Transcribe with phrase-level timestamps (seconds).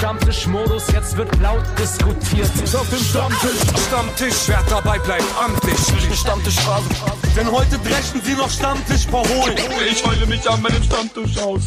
[0.00, 2.50] Stammtischmodus, jetzt wird laut diskutiert.
[2.64, 5.76] Ist auf dem Stammtisch, Stammtisch, wer dabei bleibt, amtlich.
[6.18, 6.88] Stammtisch Phase.
[7.36, 9.58] Denn heute brechen sie noch Stammtisch verholen.
[9.90, 11.60] Ich heule mich an meinem Stammtisch aus.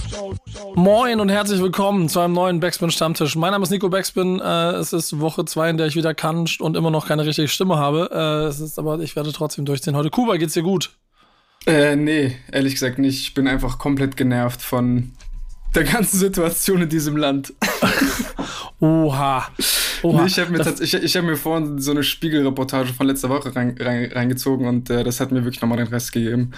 [0.74, 3.36] Moin und herzlich willkommen zu einem neuen Backspin Stammtisch.
[3.36, 4.40] Mein Name ist Nico Backspin.
[4.40, 7.48] Äh, es ist Woche zwei, in der ich wieder kann und immer noch keine richtige
[7.48, 8.10] Stimme habe.
[8.12, 9.96] Äh, es ist aber, ich werde trotzdem durchziehen.
[9.96, 10.90] Heute Kuba, geht's dir gut?
[11.68, 13.22] Äh, nee, ehrlich gesagt nicht.
[13.22, 15.12] Ich bin einfach komplett genervt von
[15.76, 17.54] der ganzen Situation in diesem Land.
[18.80, 19.48] Oha.
[20.04, 20.22] Oha.
[20.22, 23.56] Nee, ich habe mir, ich, ich hab mir vorhin so eine Spiegelreportage von letzter Woche
[23.56, 26.52] rein, rein, reingezogen und äh, das hat mir wirklich nochmal den Rest gegeben.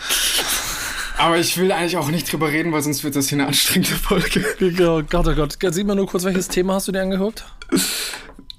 [1.18, 3.96] Aber ich will eigentlich auch nicht drüber reden, weil sonst wird das hier eine anstrengende
[3.96, 4.44] Folge.
[4.62, 5.58] Oh Gott, oh Gott.
[5.74, 7.46] Sieht mal nur kurz, welches Thema hast du dir angeguckt?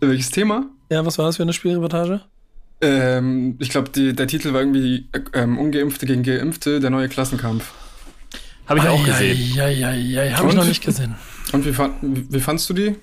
[0.01, 0.66] Welches Thema?
[0.91, 2.23] Ja, was war das für eine Spielreportage?
[2.80, 7.73] Ähm, ich glaube, der Titel war irgendwie ähm, Ungeimpfte gegen Geimpfte, der neue Klassenkampf.
[8.66, 9.55] Habe ich auch gesehen.
[9.55, 11.15] Ja, ja, ja, habe ich noch nicht gesehen.
[11.52, 12.97] Und wie, fand, wie fandst du die?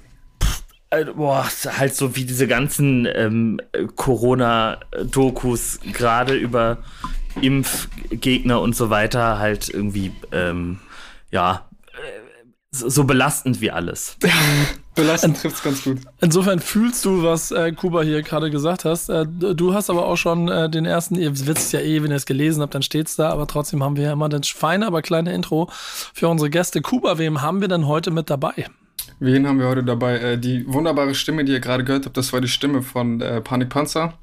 [0.89, 3.59] Äh, boah, halt so wie diese ganzen ähm,
[3.95, 6.79] Corona-Dokus, gerade über
[7.41, 10.79] Impfgegner und so weiter, halt irgendwie, ähm,
[11.31, 12.21] ja, äh,
[12.71, 14.17] so belastend wie alles.
[14.95, 15.99] Belastend trifft es ganz gut.
[16.21, 19.09] Insofern fühlst du, was äh, Kuba hier gerade gesagt hast.
[19.09, 22.17] Äh, du hast aber auch schon äh, den ersten, ihr wisst ja eh, wenn ihr
[22.17, 25.01] es gelesen habt, dann steht's da, aber trotzdem haben wir ja immer das feine, aber
[25.01, 25.69] kleine Intro
[26.13, 26.81] für unsere Gäste.
[26.81, 28.67] Kuba, wem haben wir denn heute mit dabei?
[29.19, 30.17] Wen haben wir heute dabei?
[30.17, 33.41] Äh, die wunderbare Stimme, die ihr gerade gehört habt, das war die Stimme von äh,
[33.41, 34.13] Panikpanzer,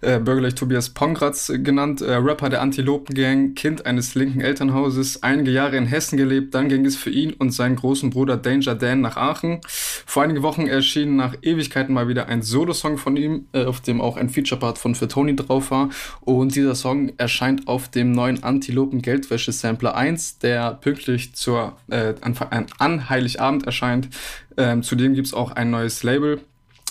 [0.00, 5.76] äh, bürgerlich Tobias Pongratz genannt, äh, Rapper der Antilopengang, Kind eines linken Elternhauses, einige Jahre
[5.76, 9.16] in Hessen gelebt, dann ging es für ihn und seinen großen Bruder Danger Dan nach
[9.16, 9.60] Aachen.
[9.64, 14.00] Vor einigen Wochen erschien nach Ewigkeiten mal wieder ein Solo-Song von ihm, äh, auf dem
[14.00, 15.88] auch ein Feature-Part von Für Tony drauf war
[16.20, 23.08] und dieser Song erscheint auf dem neuen Antilopen-Geldwäsche-Sampler 1, der pünktlich zur äh, an, an
[23.08, 24.08] Heiligabend erscheint.
[24.56, 26.40] Ähm, zudem gibt es auch ein neues Label,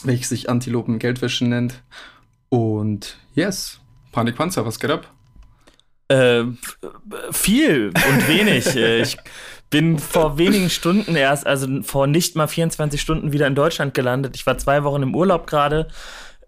[0.03, 1.81] welches sich Antilopen Geldwäsche nennt.
[2.49, 3.79] Und yes,
[4.11, 5.11] Panikpanzer, was geht ab?
[6.07, 6.43] Äh,
[7.31, 8.65] viel und wenig.
[8.75, 9.17] Äh, ich
[9.69, 14.35] bin vor wenigen Stunden erst, also vor nicht mal 24 Stunden wieder in Deutschland gelandet.
[14.35, 15.87] Ich war zwei Wochen im Urlaub gerade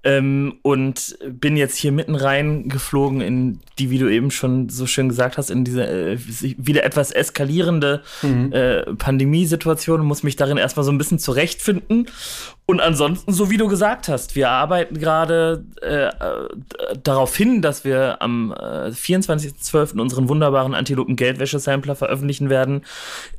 [0.03, 4.85] ähm, und bin jetzt hier mitten rein geflogen in die, wie du eben schon so
[4.85, 6.17] schön gesagt hast, in diese äh,
[6.57, 8.51] wieder etwas eskalierende mhm.
[8.51, 12.07] äh, Pandemiesituation und muss mich darin erstmal so ein bisschen zurechtfinden.
[12.65, 16.09] Und ansonsten, so wie du gesagt hast, wir arbeiten gerade äh,
[17.01, 19.99] darauf hin, dass wir am äh, 24.12.
[19.99, 22.83] unseren wunderbaren Antilopen-Geldwäsche-Sampler veröffentlichen werden.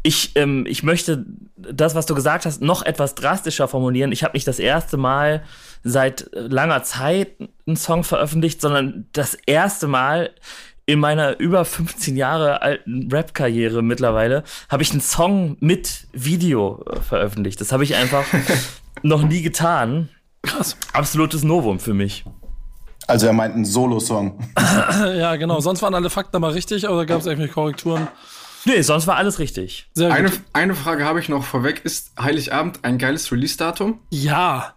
[0.02, 1.24] Ich, ähm, ich möchte
[1.56, 4.12] das, was du gesagt hast, noch etwas drastischer formulieren.
[4.12, 5.42] Ich habe nicht das erste Mal
[5.84, 7.36] seit langer Zeit
[7.66, 10.30] einen Song veröffentlicht, sondern das erste Mal
[10.86, 17.00] in meiner über 15 Jahre alten Rap-Karriere mittlerweile habe ich einen Song mit Video äh,
[17.00, 17.60] veröffentlicht.
[17.60, 18.24] Das habe ich einfach
[19.02, 20.08] noch nie getan.
[20.42, 20.76] Krass.
[20.92, 22.24] Absolutes Novum für mich.
[23.06, 24.38] Also er meint einen Solo-Song.
[24.58, 25.60] ja, genau.
[25.60, 28.08] Sonst waren alle Fakten aber richtig, oder gab es irgendwelche Korrekturen?
[28.66, 29.90] Nee, sonst war alles richtig.
[29.98, 31.82] Eine, eine Frage habe ich noch vorweg.
[31.84, 34.00] Ist Heiligabend ein geiles Release-Datum?
[34.10, 34.73] Ja.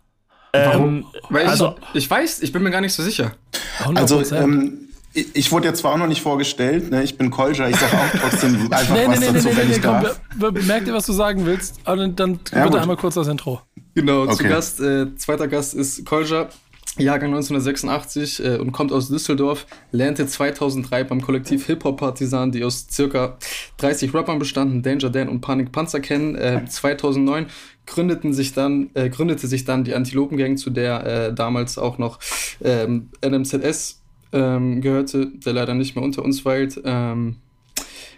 [0.66, 0.88] Warum?
[0.90, 3.32] Ähm, Weil also, ich, ich weiß, ich bin mir gar nicht so sicher.
[3.80, 3.98] 100%.
[3.98, 7.04] Also, ähm, ich wurde jetzt zwar auch noch nicht vorgestellt, ne?
[7.04, 9.82] ich bin Kolja, ich sag auch trotzdem einfach nee, was nee, dazu, nee, wenn ich
[9.82, 10.68] komm, darf.
[10.68, 12.76] Merk dir, was du sagen willst, aber dann ja, bitte gut.
[12.76, 13.62] einmal kurz das Intro.
[13.96, 14.36] Genau, okay.
[14.36, 16.50] zu Gast, äh, zweiter Gast ist Kolja,
[16.98, 22.88] Jahrgang 1986 äh, und kommt aus Düsseldorf, lernte 2003 beim Kollektiv Hip-Hop Partisan, die aus
[22.90, 23.38] circa
[23.78, 26.36] 30 Rappern bestanden, Danger Dan und Panik Panzer kennen.
[26.36, 27.48] Äh, 2009
[27.88, 32.20] gründeten sich dann, äh, gründete sich dann die Antilopengang, zu der äh, damals auch noch
[32.64, 34.04] ähm, NMZS
[34.34, 36.80] ähm, gehörte, der leider nicht mehr unter uns weilt.
[36.84, 37.38] Ähm,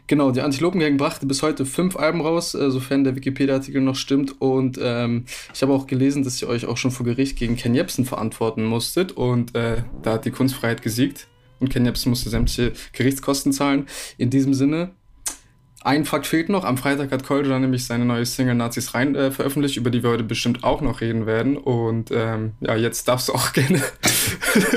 [0.07, 4.41] genau, die Antilopengang brachte bis heute fünf Alben raus, äh, sofern der Wikipedia-Artikel noch stimmt.
[4.41, 7.75] Und ähm, ich habe auch gelesen, dass ihr euch auch schon vor Gericht gegen Ken
[7.75, 9.13] Jebsen verantworten musstet.
[9.13, 11.27] Und äh, da hat die Kunstfreiheit gesiegt.
[11.59, 13.85] Und Ken Jebsen musste sämtliche Gerichtskosten zahlen.
[14.17, 14.91] In diesem Sinne,
[15.81, 16.65] ein Fakt fehlt noch.
[16.65, 20.09] Am Freitag hat Kolja nämlich seine neue Single Nazis rein äh, veröffentlicht, über die wir
[20.09, 21.57] heute bestimmt auch noch reden werden.
[21.57, 23.81] Und ähm, ja, jetzt darfst du auch gerne.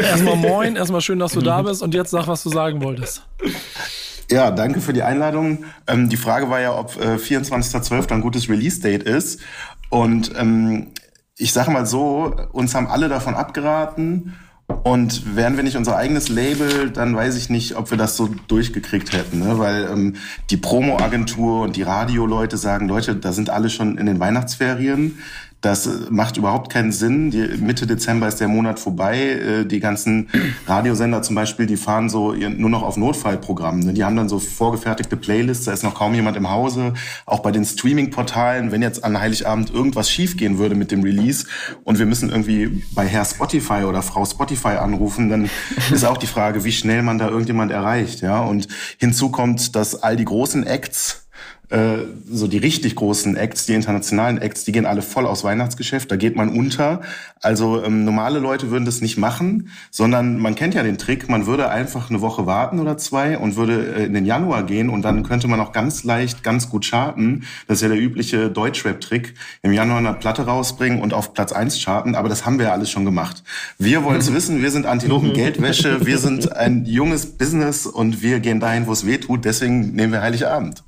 [0.00, 3.22] erstmal moin, erstmal schön, dass du da bist und jetzt sag, was du sagen wolltest.
[4.30, 5.64] Ja, danke für die Einladung.
[5.86, 8.12] Ähm, die Frage war ja, ob äh, 24.12.
[8.12, 9.40] ein gutes Release-Date ist.
[9.90, 10.92] Und ähm,
[11.36, 14.34] ich sage mal so, uns haben alle davon abgeraten.
[14.82, 18.28] Und wären wir nicht unser eigenes Label, dann weiß ich nicht, ob wir das so
[18.48, 19.38] durchgekriegt hätten.
[19.38, 19.58] Ne?
[19.58, 20.16] Weil ähm,
[20.50, 25.18] die Promo-Agentur und die Radioleute sagen, Leute, da sind alle schon in den Weihnachtsferien.
[25.62, 27.30] Das äh, macht überhaupt keinen Sinn.
[27.30, 29.18] Die, Mitte Dezember ist der Monat vorbei.
[29.18, 30.28] Äh, die ganzen
[30.66, 33.80] Radiosender zum Beispiel, die fahren so nur noch auf Notfallprogramm.
[33.80, 33.94] Ne?
[33.94, 36.92] Die haben dann so vorgefertigte Playlists, da ist noch kaum jemand im Hause.
[37.24, 41.46] Auch bei den Streaming-Portalen, wenn jetzt an Heiligabend irgendwas schiefgehen würde mit dem Release
[41.84, 45.48] und wir müssen irgendwie bei Herr Spotify oder Frau Spotify anrufen, dann
[45.92, 48.20] ist auch die Frage, wie schnell man da irgendjemand erreicht.
[48.20, 48.40] Ja?
[48.40, 48.66] Und
[48.98, 51.21] hinzu kommt, dass all die großen Acts
[51.72, 56.10] äh, so die richtig großen Acts, die internationalen Acts, die gehen alle voll aus Weihnachtsgeschäft,
[56.10, 57.00] da geht man unter.
[57.40, 61.46] Also ähm, normale Leute würden das nicht machen, sondern man kennt ja den Trick, man
[61.46, 65.02] würde einfach eine Woche warten oder zwei und würde äh, in den Januar gehen und
[65.02, 67.44] dann könnte man auch ganz leicht, ganz gut charten.
[67.68, 69.32] Das ist ja der übliche Deutschrap-Trick,
[69.62, 72.72] im Januar eine Platte rausbringen und auf Platz eins charten, aber das haben wir ja
[72.72, 73.42] alles schon gemacht.
[73.78, 78.40] Wir wollen es wissen, wir sind Antilopen Geldwäsche, wir sind ein junges Business und wir
[78.40, 80.84] gehen dahin, wo es weh tut, deswegen nehmen wir Heiligabend.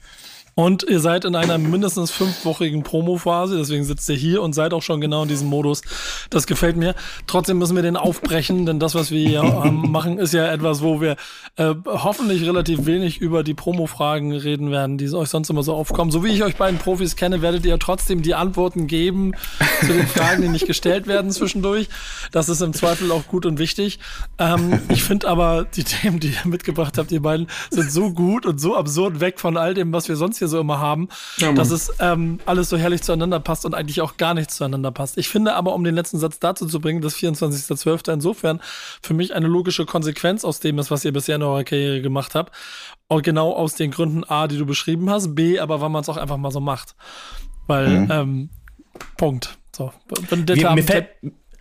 [0.55, 4.83] Und ihr seid in einer mindestens fünfwöchigen Promo-Phase, deswegen sitzt ihr hier und seid auch
[4.83, 5.83] schon genau in diesem Modus.
[6.31, 6.95] Das gefällt mir.
[7.27, 10.83] Trotzdem müssen wir den aufbrechen, denn das, was wir hier ähm, machen, ist ja etwas,
[10.83, 11.17] wo wir
[11.57, 16.11] äh, hoffentlich relativ wenig über die Promo-Fragen reden werden, die euch sonst immer so aufkommen.
[16.11, 19.33] So wie ich euch beiden Profis kenne, werdet ihr trotzdem die Antworten geben
[19.81, 21.89] zu den Fragen, die nicht gestellt werden zwischendurch.
[22.31, 23.99] Das ist im Zweifel auch gut und wichtig.
[24.39, 28.47] Ähm, ich finde aber, die Themen, die ihr mitgebracht habt, ihr beiden, sind so gut
[28.47, 31.09] und so absurd weg von all dem, was wir sonst hier hier so immer haben,
[31.39, 34.91] ja, dass es ähm, alles so herrlich zueinander passt und eigentlich auch gar nichts zueinander
[34.91, 35.19] passt.
[35.19, 38.13] Ich finde aber, um den letzten Satz dazu zu bringen, dass 24.12.
[38.13, 38.61] insofern
[39.03, 42.35] für mich eine logische Konsequenz aus dem ist, was ihr bisher in eurer Karriere gemacht
[42.35, 42.55] habt.
[43.09, 46.09] Und genau aus den Gründen A, die du beschrieben hast, B, aber weil man es
[46.09, 46.95] auch einfach mal so macht.
[47.67, 48.11] Weil, mhm.
[48.11, 48.51] ähm,
[49.17, 49.59] Punkt.
[49.75, 49.93] So.
[50.31, 51.09] Wenn der mir, mir fällt,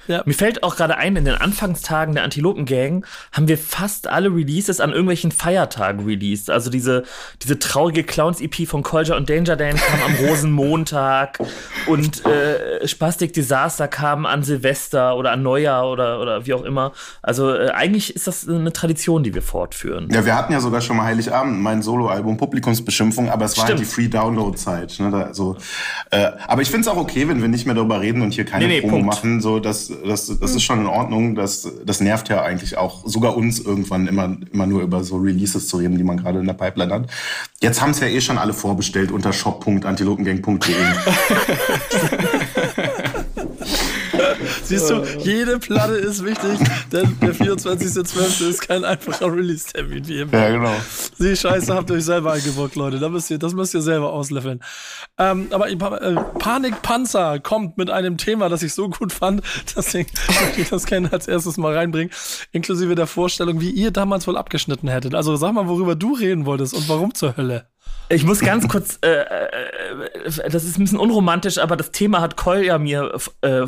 [0.08, 0.22] ja.
[0.26, 4.80] Mir fällt auch gerade ein, in den Anfangstagen der Antilopen-Gang haben wir fast alle Releases
[4.80, 6.50] an irgendwelchen Feiertagen released.
[6.50, 7.04] Also diese,
[7.42, 11.40] diese traurige Clowns-EP von Kolja und Danger Dan kam am Rosenmontag
[11.88, 16.92] und äh, Spastic Disaster kam an Silvester oder an Neujahr oder, oder wie auch immer.
[17.22, 20.10] Also äh, eigentlich ist das eine Tradition, die wir fortführen.
[20.12, 23.80] Ja, wir hatten ja sogar schon mal Heiligabend mein Soloalbum Publikumsbeschimpfung, aber es war halt
[23.80, 25.00] die Free-Download-Zeit.
[25.00, 25.12] Ne?
[25.12, 25.58] Da, so,
[26.12, 28.46] äh, aber ich finde es auch okay, wenn wir nicht mehr darüber reden und hier
[28.46, 29.16] keine nee, nee, Promo Punkt.
[29.16, 31.36] machen, so dass das, das ist schon in Ordnung.
[31.36, 35.68] Das, das nervt ja eigentlich auch sogar uns irgendwann immer, immer nur über so Releases
[35.68, 37.10] zu reden, die man gerade in der Pipeline hat.
[37.62, 40.76] Jetzt haben es ja eh schon alle vorbestellt unter shop.antilopengang.de.
[44.64, 46.60] Siehst du, jede Platte ist wichtig,
[46.92, 48.50] denn der 24.12.
[48.50, 50.34] ist kein einfacher Release-Termin wie immer.
[50.34, 50.74] Ja, genau.
[51.20, 53.00] Die Scheiße habt ihr euch selber eingebrockt, Leute.
[53.00, 54.62] Das müsst ihr, das müsst ihr selber auslöffeln.
[55.18, 59.42] Ähm, aber äh, Panikpanzer kommt mit einem Thema, das ich so gut fand,
[59.76, 60.08] dass ich,
[60.58, 62.12] ich das gerne als erstes mal reinbringen,
[62.52, 65.16] inklusive der Vorstellung, wie ihr damals wohl abgeschnitten hättet.
[65.16, 67.73] Also sag mal, worüber du reden wolltest und warum zur Hölle.
[68.10, 72.36] Ich muss ganz kurz, äh, äh, das ist ein bisschen unromantisch, aber das Thema hat
[72.36, 73.68] Kolja mir äh, äh,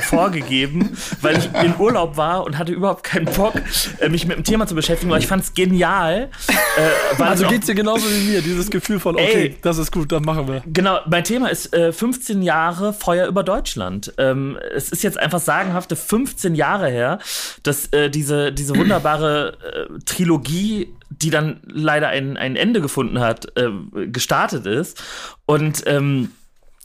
[0.00, 3.54] vorgegeben, weil ich in Urlaub war und hatte überhaupt keinen Bock,
[4.00, 6.30] äh, mich mit dem Thema zu beschäftigen, weil ich fand es genial.
[6.48, 10.12] Äh, also geht's dir genauso wie mir, dieses Gefühl von, okay, ey, das ist gut,
[10.12, 10.62] dann machen wir.
[10.66, 14.12] Genau, mein Thema ist 15 Jahre Feuer über Deutschland.
[14.18, 17.18] Ähm, es ist jetzt einfach sagenhafte 15 Jahre her,
[17.62, 19.56] dass diese, diese wunderbare
[20.04, 23.70] Trilogie die dann leider ein, ein Ende gefunden hat, äh,
[24.06, 25.02] gestartet ist.
[25.46, 26.32] Und ähm,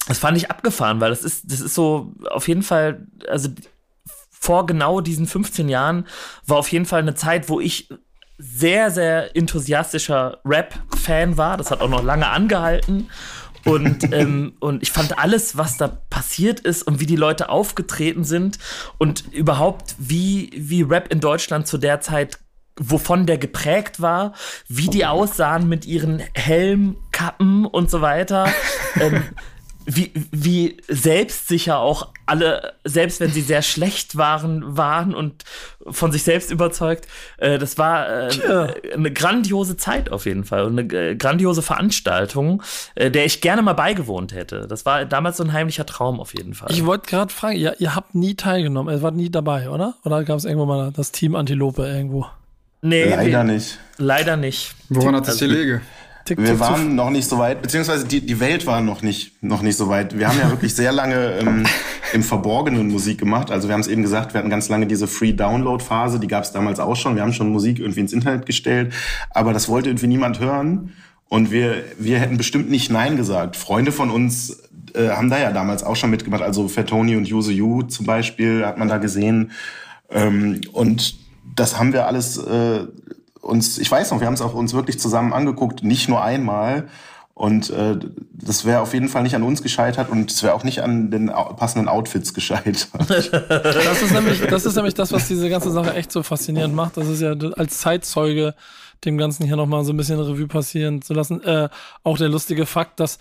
[0.07, 3.50] das fand ich abgefahren, weil das ist, das ist so auf jeden Fall, also
[4.29, 6.07] vor genau diesen 15 Jahren
[6.47, 7.89] war auf jeden Fall eine Zeit, wo ich
[8.39, 11.57] sehr, sehr enthusiastischer Rap-Fan war.
[11.57, 13.09] Das hat auch noch lange angehalten.
[13.65, 18.23] Und, ähm, und ich fand alles, was da passiert ist und wie die Leute aufgetreten
[18.23, 18.57] sind
[18.97, 22.40] und überhaupt, wie, wie Rap in Deutschland zu der Zeit
[22.81, 24.33] wovon der geprägt war,
[24.68, 28.47] wie die aussahen mit ihren Helmkappen und so weiter.
[29.00, 29.23] ähm,
[29.85, 35.44] wie, wie selbstsicher auch alle, selbst wenn sie sehr schlecht waren, waren und
[35.90, 37.07] von sich selbst überzeugt.
[37.38, 42.61] Äh, das war äh, eine grandiose Zeit auf jeden Fall und eine äh, grandiose Veranstaltung,
[42.95, 44.68] der ich gerne mal beigewohnt hätte.
[44.68, 46.71] Das war damals so ein heimlicher Traum auf jeden Fall.
[46.71, 49.95] Ich wollte gerade fragen, ihr, ihr habt nie teilgenommen, ihr wart nie dabei, oder?
[50.04, 52.28] Oder gab es irgendwo mal das Team Antilope irgendwo?
[52.81, 53.80] Nee, leider nicht.
[53.97, 54.73] Leider nicht.
[54.90, 55.81] Woran hat das also, gelegen?
[56.28, 59.76] Wir waren noch nicht so weit, beziehungsweise die, die Welt war noch nicht, noch nicht
[59.76, 60.18] so weit.
[60.18, 61.66] Wir haben ja wirklich sehr lange ähm,
[62.14, 63.52] im Verborgenen Musik gemacht.
[63.52, 66.52] Also wir haben es eben gesagt, wir hatten ganz lange diese Free-Download-Phase, die gab es
[66.52, 67.16] damals auch schon.
[67.16, 68.94] Wir haben schon Musik irgendwie ins Internet gestellt,
[69.31, 70.94] aber das wollte irgendwie niemand hören.
[71.28, 73.56] Und wir, wir hätten bestimmt nicht Nein gesagt.
[73.56, 76.42] Freunde von uns äh, haben da ja damals auch schon mitgemacht.
[76.42, 79.52] Also Fatoni und Use You zum Beispiel hat man da gesehen.
[80.09, 81.16] Ähm, und
[81.56, 82.86] das haben wir alles äh,
[83.42, 86.88] uns, ich weiß noch, wir haben es auch uns wirklich zusammen angeguckt, nicht nur einmal.
[87.34, 87.98] Und äh,
[88.34, 91.10] das wäre auf jeden Fall nicht an uns gescheitert und es wäre auch nicht an
[91.10, 91.28] den
[91.58, 92.88] passenden Outfits gescheitert.
[93.10, 96.98] Das ist, nämlich, das ist nämlich das, was diese ganze Sache echt so faszinierend macht.
[96.98, 98.54] Das ist ja als Zeitzeuge
[99.06, 101.44] dem Ganzen hier nochmal so ein bisschen Revue passieren zu lassen.
[101.44, 101.70] Äh,
[102.04, 103.18] auch der lustige Fakt, dass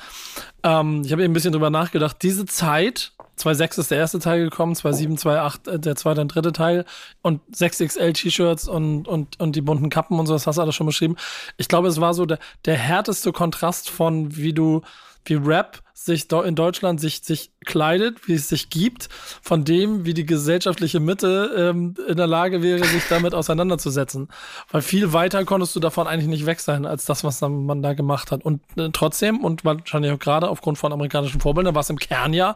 [0.63, 4.45] ähm, ich habe eben ein bisschen drüber nachgedacht, diese Zeit, 2.6 ist der erste Teil
[4.45, 6.85] gekommen, 2.7, 2.8 äh, der zweite und dritte Teil
[7.23, 10.75] und 6XL T-Shirts und, und, und die bunten Kappen und so, das hast du alles
[10.75, 11.17] schon beschrieben.
[11.57, 14.83] Ich glaube, es war so der, der härteste Kontrast von, wie du,
[15.25, 19.11] wie Rap sich in Deutschland sich, sich kleidet, wie es sich gibt,
[19.43, 24.29] von dem, wie die gesellschaftliche Mitte ähm, in der Lage wäre, sich damit auseinanderzusetzen.
[24.71, 27.93] Weil viel weiter konntest du davon eigentlich nicht weg sein, als das, was man da
[27.93, 28.47] gemacht hat.
[28.47, 32.33] Und äh, trotzdem, und wahrscheinlich auch gerade aufgrund von amerikanischen Vorbildern, war es im Kern
[32.33, 32.55] ja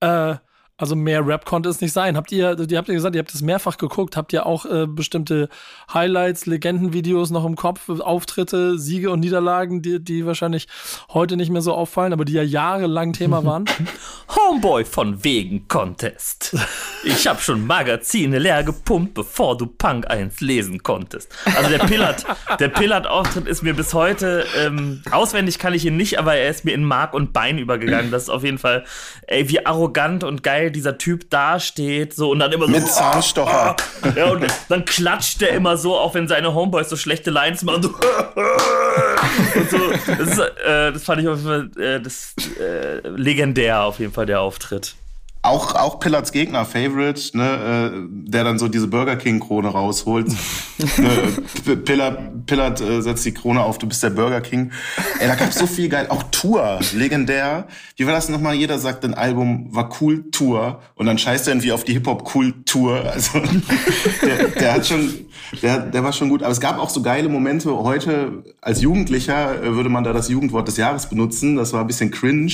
[0.00, 0.36] äh,
[0.78, 2.18] also mehr Rap konnte es nicht sein.
[2.18, 4.14] Habt ihr, ihr habt ja gesagt, ihr habt es mehrfach geguckt.
[4.14, 5.48] Habt ihr auch äh, bestimmte
[5.92, 10.68] Highlights, Legendenvideos noch im Kopf, Auftritte, Siege und Niederlagen, die, die wahrscheinlich
[11.08, 13.64] heute nicht mehr so auffallen, aber die ja jahrelang Thema waren?
[14.36, 16.54] Homeboy von wegen Contest.
[17.04, 21.34] Ich hab schon Magazine leer gepumpt, bevor du Punk 1 lesen konntest.
[21.56, 22.26] Also der Pillard,
[22.60, 26.66] der Pillard-Auftritt ist mir bis heute, ähm, auswendig kann ich ihn nicht, aber er ist
[26.66, 28.10] mir in Mark und Bein übergegangen.
[28.10, 28.84] Das ist auf jeden Fall,
[29.26, 32.72] ey, wie arrogant und geil geil dieser Typ dasteht, so und dann immer so.
[32.72, 33.76] Mit Zahnstocher.
[34.02, 37.62] Ah, ja, und dann klatscht der immer so, auch wenn seine Homeboys so schlechte Lines
[37.62, 37.82] machen.
[37.82, 37.88] So,
[39.54, 39.78] und so.
[40.06, 44.12] Das, ist, äh, das fand ich auf jeden Fall äh, das, äh, legendär, auf jeden
[44.12, 44.94] Fall, der Auftritt.
[45.46, 50.26] Auch, auch Pillards Gegner, Favorite, ne, äh, der dann so diese Burger King-Krone rausholt.
[50.98, 54.72] ne, Pillard, Pillard äh, setzt die Krone auf, du bist der Burger King.
[55.20, 56.06] Ey, da gab's so viel geil.
[56.08, 57.68] Auch Tour, legendär.
[57.96, 58.54] Wie war das nochmal?
[58.54, 63.04] Jeder sagt, ein Album war cool Tour und dann scheißt er irgendwie auf die Hip-Hop-Cool-Tour.
[63.10, 63.40] Also
[64.22, 65.14] der, der hat schon,
[65.62, 66.42] der, der war schon gut.
[66.42, 67.74] Aber es gab auch so geile Momente.
[67.74, 71.56] Heute als Jugendlicher äh, würde man da das Jugendwort des Jahres benutzen.
[71.56, 72.52] Das war ein bisschen cringe.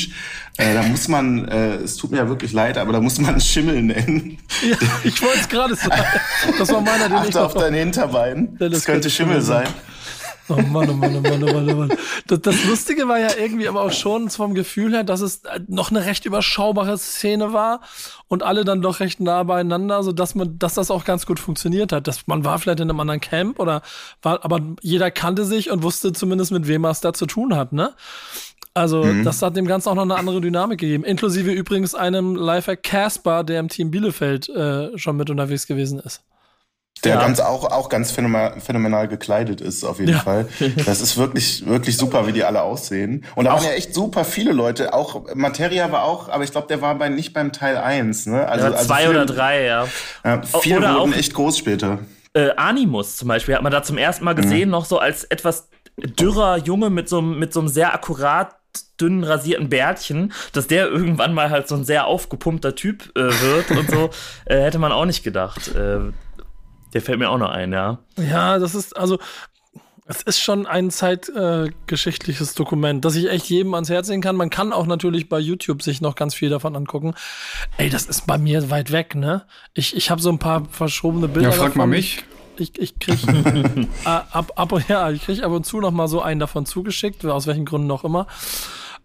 [0.59, 3.41] Äh, da muss man, äh, es tut mir ja wirklich leid, aber da muss man
[3.41, 4.39] Schimmel nennen.
[4.63, 6.03] Ja, ich wollte es gerade sagen.
[6.59, 8.57] Das war meiner, den Achte ich auf dein Hinterbein.
[8.59, 9.69] Das, das könnte Schimmel sein.
[10.49, 11.93] Oh Mann, oh Mann, oh Mann, oh Mann, oh Mann.
[12.27, 15.91] Das, das, Lustige war ja irgendwie aber auch schon vom Gefühl her, dass es noch
[15.91, 17.81] eine recht überschaubare Szene war
[18.29, 21.39] und alle dann doch recht nah beieinander, so dass man, dass das auch ganz gut
[21.39, 22.09] funktioniert hat.
[22.09, 23.83] Dass man war vielleicht in einem anderen Camp oder
[24.21, 27.55] war, aber jeder kannte sich und wusste zumindest mit wem er es da zu tun
[27.55, 27.95] hat, ne?
[28.75, 29.25] Also, mhm.
[29.25, 31.05] das hat dem Ganzen auch noch eine andere Dynamik gegeben.
[31.05, 36.23] Inklusive übrigens einem Lifehack Casper, der im Team Bielefeld äh, schon mit unterwegs gewesen ist.
[37.05, 37.21] Der ja.
[37.21, 40.19] ganz auch, auch ganz phänomenal, phänomenal gekleidet ist, auf jeden ja.
[40.21, 40.47] Fall.
[40.87, 43.25] Das ist wirklich, wirklich super, wie die alle aussehen.
[43.35, 44.95] Und da auch, waren ja echt super viele Leute.
[44.95, 48.47] Auch Materia war auch, aber ich glaube, der war bei, nicht beim Teil 1, ne?
[48.47, 49.89] Also, ja, zwei also viele, oder drei, ja.
[50.25, 51.99] ja viele oder wurden auch, echt groß später.
[52.35, 54.73] Äh, Animus zum Beispiel hat man da zum ersten Mal gesehen, mhm.
[54.73, 58.55] noch so als etwas dürrer Junge mit so, mit so einem sehr akkurat
[59.01, 63.71] dünnen rasierten Bärtchen, dass der irgendwann mal halt so ein sehr aufgepumpter Typ äh, wird
[63.73, 64.11] und so,
[64.45, 65.69] äh, hätte man auch nicht gedacht.
[65.69, 66.13] Äh,
[66.95, 67.99] der fällt mir auch noch ein, ja.
[68.17, 69.19] Ja, das ist, also,
[70.07, 74.37] es ist schon ein zeitgeschichtliches äh, Dokument, das ich echt jedem ans Herz legen kann.
[74.37, 77.15] Man kann auch natürlich bei YouTube sich noch ganz viel davon angucken.
[77.79, 79.47] Ey, das ist bei mir weit weg, ne?
[79.75, 81.51] Ich, ich habe so ein paar verschobene Bilder.
[81.51, 81.79] Ja, frag davon.
[81.79, 82.25] mal mich.
[82.57, 86.21] Ich, ich krieg äh, ab, ab, ja, ich krieg ab und zu noch mal so
[86.21, 88.27] einen davon zugeschickt, aus welchen Gründen auch immer.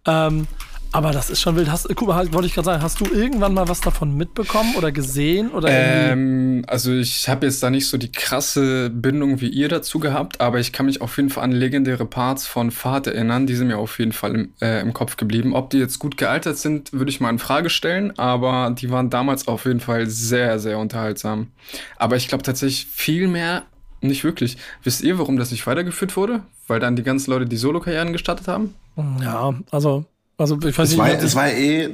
[0.06, 0.46] Ähm,
[0.92, 1.70] aber das ist schon wild.
[1.70, 4.90] Hast, Kuba, halt, wollte ich gerade sagen, hast du irgendwann mal was davon mitbekommen oder
[4.90, 5.50] gesehen?
[5.50, 9.98] Oder ähm, also ich habe jetzt da nicht so die krasse Bindung wie ihr dazu
[9.98, 13.46] gehabt, aber ich kann mich auf jeden Fall an legendäre Parts von Fahrt erinnern.
[13.46, 15.54] Die sind mir auf jeden Fall im, äh, im Kopf geblieben.
[15.54, 19.10] Ob die jetzt gut gealtert sind, würde ich mal in Frage stellen, aber die waren
[19.10, 21.48] damals auf jeden Fall sehr, sehr unterhaltsam.
[21.96, 23.64] Aber ich glaube tatsächlich viel mehr
[24.00, 24.56] nicht wirklich.
[24.84, 26.42] Wisst ihr, warum das nicht weitergeführt wurde?
[26.66, 28.74] Weil dann die ganzen Leute die Solo-Karrieren gestartet haben?
[29.20, 30.04] Ja, also
[30.38, 30.98] also ich weiß es nicht.
[30.98, 31.90] War, es war eh,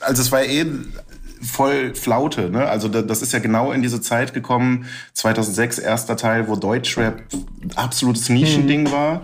[0.00, 0.66] also es war eh
[1.42, 2.66] voll Flaute, ne?
[2.66, 7.22] Also das ist ja genau in diese Zeit gekommen, 2006 erster Teil, wo Deutschrap
[7.76, 8.92] absolutes Nischending mhm.
[8.92, 9.22] war.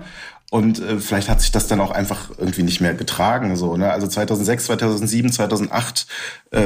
[0.48, 3.56] Und äh, vielleicht hat sich das dann auch einfach irgendwie nicht mehr getragen.
[3.56, 3.90] So, ne?
[3.90, 6.06] Also 2006, 2007, 2008
[6.52, 6.60] äh,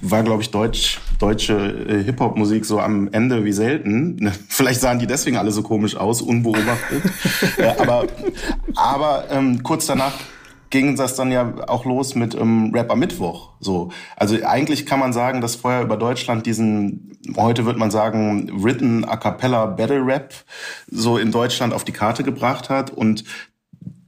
[0.00, 4.16] war, glaube ich, Deutsch, deutsche äh, Hip-Hop-Musik so am Ende wie selten.
[4.16, 4.32] Ne?
[4.48, 7.02] Vielleicht sahen die deswegen alle so komisch aus, unbeobachtet.
[7.58, 8.06] ja, aber
[8.74, 10.14] aber ähm, kurz danach
[10.72, 13.50] ging das dann ja auch los mit ähm, Rap am Mittwoch.
[13.60, 18.50] So, also eigentlich kann man sagen, dass vorher über Deutschland diesen, heute wird man sagen,
[18.64, 20.34] written a cappella Battle Rap
[20.90, 23.22] so in Deutschland auf die Karte gebracht hat und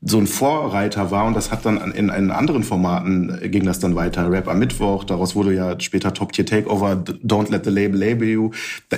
[0.06, 3.78] so ein Vorreiter war und das hat dann in, in anderen Formaten äh, ging das
[3.78, 4.30] dann weiter.
[4.30, 8.28] Rap am Mittwoch, daraus wurde ja später Top Tier Takeover, Don't Let the Label Label
[8.28, 8.50] You.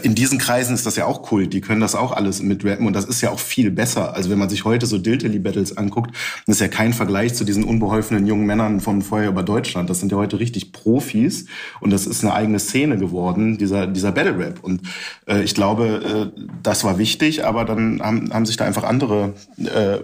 [0.03, 2.87] In diesen Kreisen ist das ja auch Kult, die können das auch alles mit rappen
[2.87, 4.15] und das ist ja auch viel besser.
[4.15, 6.11] Also wenn man sich heute so Diltily Battles anguckt,
[6.47, 9.89] das ist ja kein Vergleich zu diesen unbeholfenen jungen Männern von vorher über Deutschland.
[9.89, 11.47] Das sind ja heute richtig Profis
[11.81, 14.65] und das ist eine eigene Szene geworden, dieser, dieser Battle Rap.
[14.65, 14.83] Und
[15.27, 19.35] äh, ich glaube, äh, das war wichtig, aber dann haben, haben sich da einfach andere
[19.59, 19.99] äh,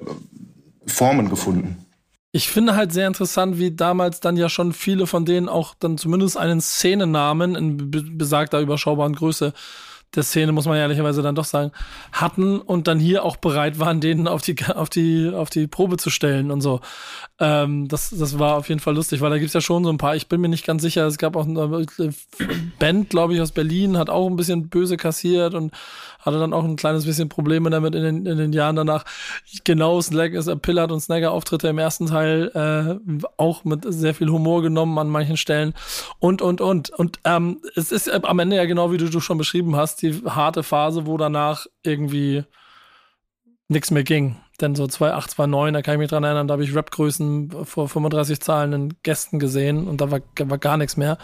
[0.87, 1.87] Formen gefunden.
[2.35, 5.99] Ich finde halt sehr interessant, wie damals dann ja schon viele von denen auch dann
[5.99, 9.53] zumindest einen Szenenamen in besagter überschaubaren Größe
[10.15, 11.73] der Szene, muss man ehrlicherweise dann doch sagen,
[12.13, 15.97] hatten und dann hier auch bereit waren, denen auf die, auf die, auf die Probe
[15.97, 16.81] zu stellen und so.
[17.39, 19.99] Ähm, das, das war auf jeden Fall lustig, weil da gibt's ja schon so ein
[19.99, 21.87] paar, ich bin mir nicht ganz sicher, es gab auch eine
[22.79, 25.73] Band, glaube ich, aus Berlin, hat auch ein bisschen böse kassiert und
[26.23, 29.05] hatte dann auch ein kleines bisschen Probleme damit in den, in den Jahren danach.
[29.65, 34.31] Genau, Slack ist Pillard und Snagger Auftritte im ersten Teil äh, auch mit sehr viel
[34.31, 35.75] Humor genommen an manchen Stellen
[36.19, 36.91] und, und, und.
[36.91, 40.23] Und ähm, es ist am Ende ja genau wie du, du schon beschrieben hast, die
[40.25, 42.45] harte Phase, wo danach irgendwie
[43.69, 44.37] nichts mehr ging.
[44.63, 47.89] Denn so 2,8, 2,9, da kann ich mich dran erinnern, da habe ich Rap-Größen vor
[47.89, 51.19] 35 zahlenden Gästen gesehen und da war, war gar nichts mehr.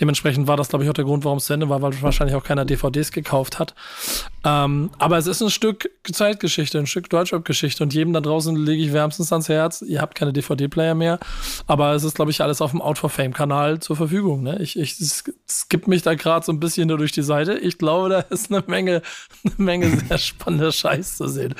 [0.00, 2.36] Dementsprechend war das, glaube ich, auch der Grund, warum es zu Ende war, weil wahrscheinlich
[2.36, 3.74] auch keiner DVDs gekauft hat.
[4.44, 8.82] Ähm, aber es ist ein Stück Zeitgeschichte, ein Stück Deutschrap-Geschichte und jedem da draußen lege
[8.82, 9.82] ich wärmstens ans Herz.
[9.82, 11.18] Ihr habt keine DVD-Player mehr,
[11.66, 14.44] aber es ist, glaube ich, alles auf dem Out for Fame-Kanal zur Verfügung.
[14.44, 14.58] Ne?
[14.60, 14.96] Ich, ich
[15.48, 17.58] skippe mich da gerade so ein bisschen nur durch die Seite.
[17.58, 19.02] Ich glaube, da ist eine Menge,
[19.44, 21.54] eine Menge sehr spannender Scheiß zu sehen.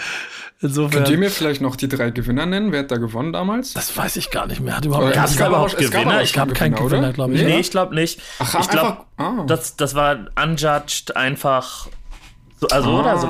[0.60, 2.72] Insofern, Könnt ihr mir vielleicht noch die drei Gewinner nennen?
[2.72, 3.74] Wer hat da gewonnen damals?
[3.74, 4.76] Das weiß ich gar nicht mehr.
[4.76, 6.22] Hat überhaupt gab es überhaupt Gewinner?
[6.22, 7.42] Ich habe keinen Gewinner, glaube ich.
[7.42, 8.22] Nee, ich glaube nicht.
[8.38, 9.44] Ach, ich glaube, ah.
[9.46, 11.88] das, das war unjudged einfach.
[12.58, 13.00] So, also, ah.
[13.00, 13.18] oder?
[13.18, 13.28] So,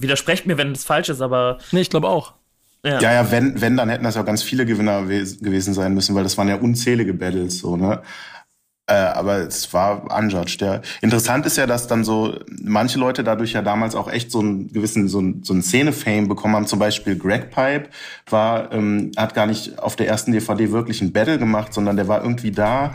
[0.00, 1.58] widersprecht mir, wenn es falsch ist, aber.
[1.72, 2.32] Nee, ich glaube auch.
[2.84, 3.00] Ja.
[3.00, 6.22] ja, ja, wenn, wenn, dann hätten das ja ganz viele Gewinner gewesen sein müssen, weil
[6.22, 8.02] das waren ja unzählige Battles, so, ne?
[8.88, 10.80] Äh, aber es war unjudged, ja.
[11.02, 14.72] Interessant ist ja, dass dann so manche Leute dadurch ja damals auch echt so einen
[14.72, 16.66] gewissen, so, ein, so einen Szene-Fame bekommen haben.
[16.66, 17.90] Zum Beispiel Greg Pipe
[18.30, 22.08] war, ähm, hat gar nicht auf der ersten DVD wirklich ein Battle gemacht, sondern der
[22.08, 22.94] war irgendwie da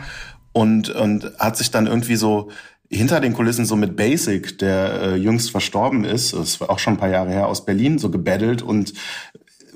[0.52, 2.50] und, und hat sich dann irgendwie so
[2.90, 6.94] hinter den Kulissen so mit Basic, der äh, jüngst verstorben ist, das war auch schon
[6.94, 8.94] ein paar Jahre her, aus Berlin so gebettelt und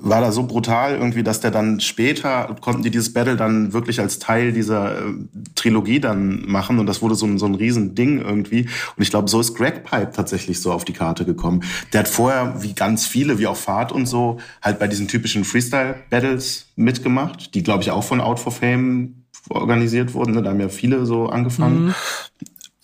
[0.01, 3.99] war da so brutal irgendwie, dass der dann später konnten die dieses Battle dann wirklich
[3.99, 5.13] als Teil dieser äh,
[5.55, 8.61] Trilogie dann machen und das wurde so ein, so ein Riesending irgendwie.
[8.95, 11.63] Und ich glaube, so ist Greg Pipe tatsächlich so auf die Karte gekommen.
[11.93, 15.43] Der hat vorher, wie ganz viele, wie auch Fahrt und so, halt bei diesen typischen
[15.43, 20.33] Freestyle-Battles mitgemacht, die glaube ich auch von Out for Fame organisiert wurden.
[20.33, 20.41] Ne?
[20.41, 21.87] Da haben ja viele so angefangen.
[21.87, 21.95] Mhm.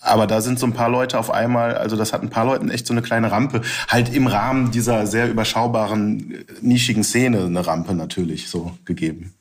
[0.06, 2.70] Aber da sind so ein paar Leute auf einmal, also das hat ein paar Leuten
[2.70, 7.66] echt so eine kleine Rampe, halt im Rahmen dieser sehr überschaubaren, äh, nischigen Szene eine
[7.66, 9.35] Rampe natürlich so gegeben.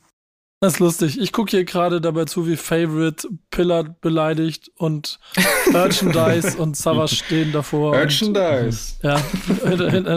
[0.66, 1.22] Das ist lustig.
[1.22, 5.20] Ich gucke hier gerade dabei zu, wie Favorite Pillar beleidigt und
[5.72, 7.92] Merchandise und Savage stehen davor.
[7.92, 8.96] Merchandise.
[9.04, 9.22] ja,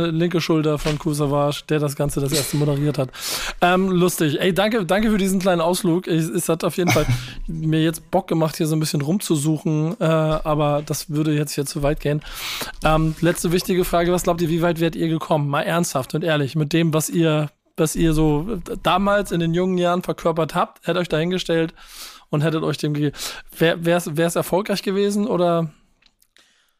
[0.06, 3.10] linke Schulter von Ku Savage, der das Ganze das erste moderiert hat.
[3.60, 4.40] Ähm, lustig.
[4.40, 6.06] Ey, danke, danke für diesen kleinen Ausflug.
[6.06, 7.04] Ich, es hat auf jeden Fall
[7.46, 11.66] mir jetzt Bock gemacht, hier so ein bisschen rumzusuchen, äh, aber das würde jetzt hier
[11.66, 12.22] zu weit gehen.
[12.82, 15.46] Ähm, letzte wichtige Frage: Was glaubt ihr, wie weit werdet ihr gekommen?
[15.50, 19.78] Mal ernsthaft und ehrlich mit dem, was ihr was ihr so damals in den jungen
[19.78, 21.74] Jahren verkörpert habt, hättet euch dahingestellt
[22.30, 23.16] und hättet euch dem gegeben.
[23.58, 25.70] Wäre es erfolgreich gewesen oder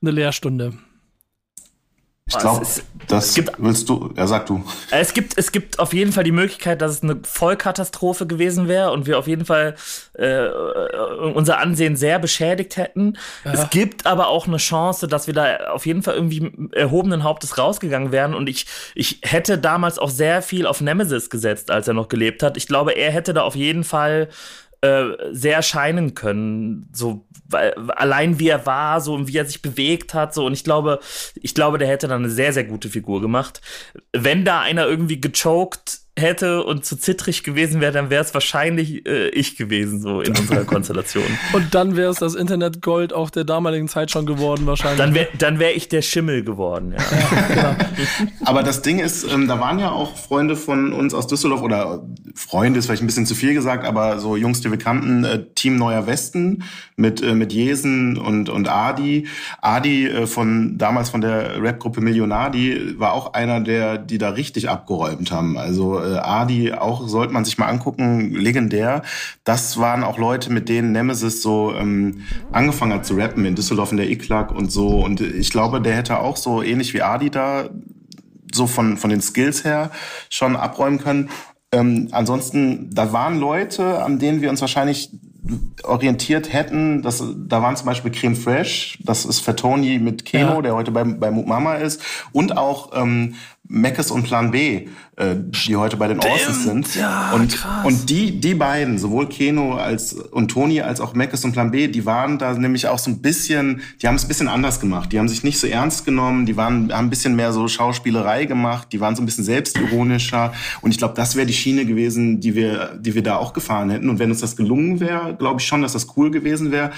[0.01, 0.75] eine Lehrstunde?
[2.29, 2.67] Ich glaube,
[3.09, 4.63] das gibt, willst du, ja, sag du.
[4.91, 8.93] Es gibt, es gibt auf jeden Fall die Möglichkeit, dass es eine Vollkatastrophe gewesen wäre
[8.93, 9.77] und wir auf jeden Fall
[10.13, 10.47] äh,
[11.35, 13.17] unser Ansehen sehr beschädigt hätten.
[13.45, 13.53] Ja.
[13.53, 17.57] Es gibt aber auch eine Chance, dass wir da auf jeden Fall irgendwie erhobenen Hauptes
[17.57, 21.95] rausgegangen wären und ich, ich hätte damals auch sehr viel auf Nemesis gesetzt, als er
[21.95, 22.59] noch gelebt hat.
[22.59, 24.29] Ich glaube, er hätte da auf jeden Fall
[24.81, 29.63] äh, sehr scheinen können, so weil, allein wie er war, so und wie er sich
[29.63, 31.01] bewegt hat, so und ich glaube,
[31.35, 33.61] ich glaube, der hätte dann eine sehr sehr gute Figur gemacht.
[34.13, 39.07] Wenn da einer irgendwie gechoked hätte und zu zittrig gewesen wäre, dann wäre es wahrscheinlich
[39.07, 41.25] äh, ich gewesen, so in unserer Konstellation.
[41.53, 44.99] Und dann wäre es das Internet Gold auch der damaligen Zeit schon geworden, wahrscheinlich.
[44.99, 47.57] Dann wäre dann wär ich der Schimmel geworden, ja.
[47.57, 48.31] ja genau.
[48.45, 52.03] Aber das Ding ist, ähm, da waren ja auch Freunde von uns aus Düsseldorf oder
[52.35, 55.45] Freunde ist vielleicht ein bisschen zu viel gesagt, aber so Jungs, die wir kannten, äh,
[55.55, 56.63] Team Neuer Westen
[56.97, 59.27] mit, äh, mit Jesen und, und Adi.
[59.61, 64.69] Adi äh, von damals von der Rapgruppe Millionadi war auch einer der, die da richtig
[64.69, 65.59] abgeräumt haben.
[65.59, 69.03] Also äh, Adi auch, sollte man sich mal angucken, legendär.
[69.45, 73.91] Das waren auch Leute, mit denen Nemesis so ähm, angefangen hat zu rappen in Düsseldorf
[73.91, 74.89] in der Iklak und so.
[74.89, 77.69] Und ich glaube, der hätte auch so ähnlich wie Adi da
[78.53, 79.91] so von, von den Skills her
[80.31, 81.31] schon abräumen können.
[81.71, 85.11] Ähm, ansonsten, da waren Leute, an denen wir uns wahrscheinlich
[85.85, 90.63] orientiert hätten, das, da waren zum Beispiel Creme Fresh, das ist Fatoni mit Keno, ja.
[90.63, 93.35] der heute bei, bei Mama ist, und auch ähm,
[93.71, 96.95] Meckes und Plan B, äh, die heute bei den Orsons sind.
[96.95, 97.85] Ja, und, krass.
[97.85, 101.87] und die, die beiden, sowohl Keno als und Toni als auch Meckes und Plan B,
[101.89, 105.13] die waren da nämlich auch so ein bisschen, die haben es ein bisschen anders gemacht.
[105.13, 108.47] Die haben sich nicht so ernst genommen, die waren, haben ein bisschen mehr so Schauspielerei
[108.47, 110.55] gemacht, die waren so ein bisschen selbstironischer.
[110.81, 113.91] Und ich glaube, das wäre die Schiene gewesen, die wir, die wir da auch gefahren
[113.91, 114.09] hätten.
[114.09, 116.91] Und wenn uns das gelungen wäre, glaube ich schon, dass das cool gewesen wäre.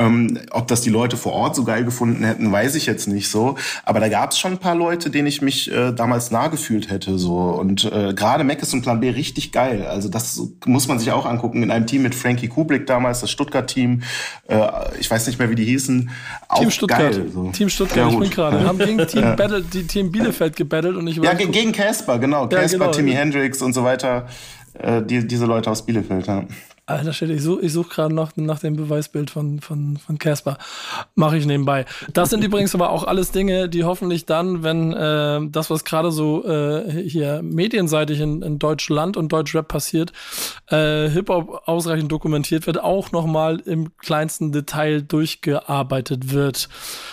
[0.00, 3.28] Ähm, ob das die Leute vor Ort so geil gefunden hätten, weiß ich jetzt nicht
[3.28, 3.56] so.
[3.84, 6.90] Aber da gab es schon ein paar Leute, denen ich mich äh, damals nah gefühlt
[6.90, 7.18] hätte.
[7.18, 7.36] So.
[7.36, 9.84] Und äh, gerade Meckes und Plan B richtig geil.
[9.86, 11.62] Also das muss man sich auch angucken.
[11.62, 14.02] In einem Team mit Frankie Kublik damals, das Stuttgart-Team.
[14.48, 14.66] Äh,
[14.98, 16.08] ich weiß nicht mehr, wie die hießen.
[16.48, 17.12] Auch Team Stuttgart.
[17.12, 17.50] Geil, so.
[17.50, 18.56] Team Stuttgart, Ja, ich bin gerade.
[18.56, 18.68] Wir Ja.
[18.68, 19.34] haben gegen Team, Ja.
[19.34, 22.42] Battle, die Team Bielefeld gebattelt und ich war Ja, ge- gegen Casper, genau.
[22.44, 22.90] Ja, Casper, genau.
[22.92, 24.28] Timmy Hendrix und so weiter.
[24.78, 26.44] Äh, die, diese Leute aus Bielefeld, ja.
[26.90, 30.58] Alter Shit, ich suche such gerade nach, nach dem Beweisbild von von von Casper.
[31.14, 31.86] Mache ich nebenbei.
[32.12, 36.10] Das sind übrigens aber auch alles Dinge, die hoffentlich dann, wenn äh, das, was gerade
[36.10, 40.12] so äh, hier medienseitig in, in Deutschland und Deutschrap passiert,
[40.68, 46.68] äh, Hip-Hop ausreichend dokumentiert wird, auch nochmal im kleinsten Detail durchgearbeitet wird.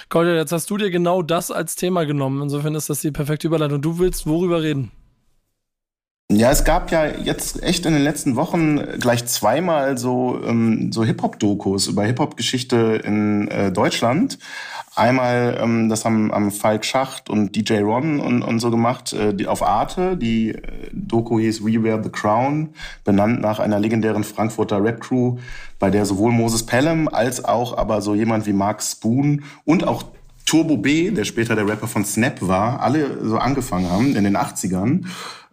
[0.09, 2.41] Kolja, jetzt hast du dir genau das als Thema genommen.
[2.41, 3.81] Insofern ist das die perfekte Überleitung.
[3.81, 4.91] Du willst worüber reden?
[6.29, 11.05] Ja, es gab ja jetzt echt in den letzten Wochen gleich zweimal so, ähm, so
[11.05, 14.37] Hip-Hop-Dokus über Hip-Hop-Geschichte in äh, Deutschland.
[14.93, 19.33] Einmal, ähm, das haben, haben Falk Schacht und DJ Ron und, und so gemacht, äh,
[19.33, 20.17] die auf Arte.
[20.17, 20.61] Die äh,
[20.91, 22.73] Doku hieß We Wear the Crown,
[23.05, 25.37] benannt nach einer legendären Frankfurter Rap-Crew,
[25.79, 30.03] bei der sowohl Moses Pelham als auch aber so jemand wie Mark Spoon und auch
[30.45, 34.35] Turbo B, der später der Rapper von Snap war, alle so angefangen haben in den
[34.35, 35.05] 80ern.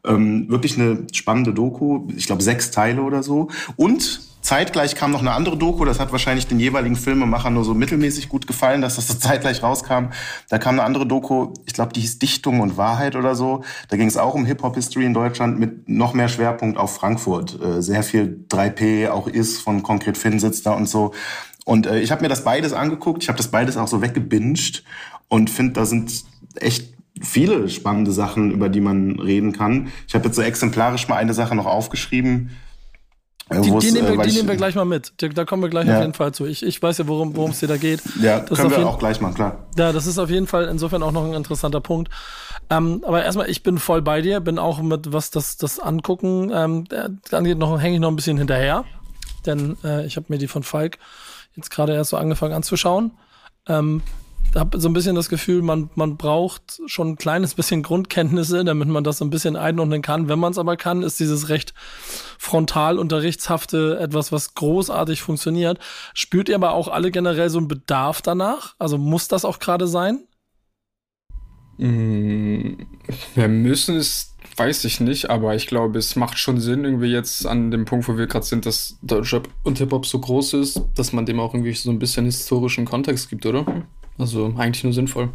[0.06, 3.48] Ähm, wirklich eine spannende Doku, ich glaube sechs Teile oder so.
[3.76, 7.72] Und zeitgleich kam noch eine andere Doku, das hat wahrscheinlich den jeweiligen Filmemacher nur so
[7.72, 10.10] mittelmäßig gut gefallen, dass das zeitgleich rauskam.
[10.50, 13.64] Da kam eine andere Doku, ich glaube, die hieß Dichtung und Wahrheit oder so.
[13.88, 17.58] Da ging es auch um Hip-Hop-History in Deutschland mit noch mehr Schwerpunkt auf Frankfurt.
[17.60, 21.12] Äh, sehr viel 3P, auch Is von Konkret Finn sitzt da und so.
[21.64, 24.84] Und äh, ich habe mir das beides angeguckt, ich habe das beides auch so weggebinged
[25.28, 26.24] und finde, da sind
[26.56, 29.92] echt viele spannende Sachen, über die man reden kann.
[30.08, 32.50] Ich habe jetzt so exemplarisch mal eine Sache noch aufgeschrieben.
[33.50, 35.12] äh, Die, die, nehmen, äh, wir, weil die ich- nehmen wir gleich mal mit.
[35.18, 35.96] Da, kommen wir gleich Ja.
[35.96, 36.46] auf jeden Fall zu.
[36.46, 38.00] Ich, ich weiß ja, worum es dir da geht.
[38.20, 39.66] Ja, Das ist können wir jeden- auch gleich machen, klar.
[39.76, 42.10] Ja, das ist auf jeden Fall insofern auch noch ein interessanter Punkt.
[42.70, 46.50] Ähm, aber erstmal, ich bin voll bei dir, bin auch mit, was das, das Angucken
[46.54, 48.84] ähm, äh, angeht, noch hänge ich noch ein bisschen hinterher.
[49.44, 50.98] Denn äh, ich habe mir die von Falk
[51.54, 53.12] jetzt gerade erst so angefangen anzuschauen.
[53.68, 54.00] Ähm,
[54.54, 58.88] habe so ein bisschen das Gefühl, man, man braucht schon ein kleines bisschen Grundkenntnisse, damit
[58.88, 60.28] man das so ein bisschen einordnen kann.
[60.28, 61.74] Wenn man es aber kann, ist dieses recht
[62.38, 65.78] frontal unterrichtshafte etwas, was großartig funktioniert.
[66.14, 68.74] Spürt ihr aber auch alle generell so einen Bedarf danach?
[68.78, 70.24] Also muss das auch gerade sein?
[71.78, 72.74] Mm,
[73.34, 77.46] Wir müssen es, weiß ich nicht, aber ich glaube, es macht schon Sinn, irgendwie jetzt
[77.46, 81.12] an dem Punkt, wo wir gerade sind, dass Deutschrap und Hip-Hop so groß ist, dass
[81.12, 83.66] man dem auch irgendwie so ein bisschen historischen Kontext gibt, oder?
[84.18, 85.30] Also eigentlich nur sinnvoll.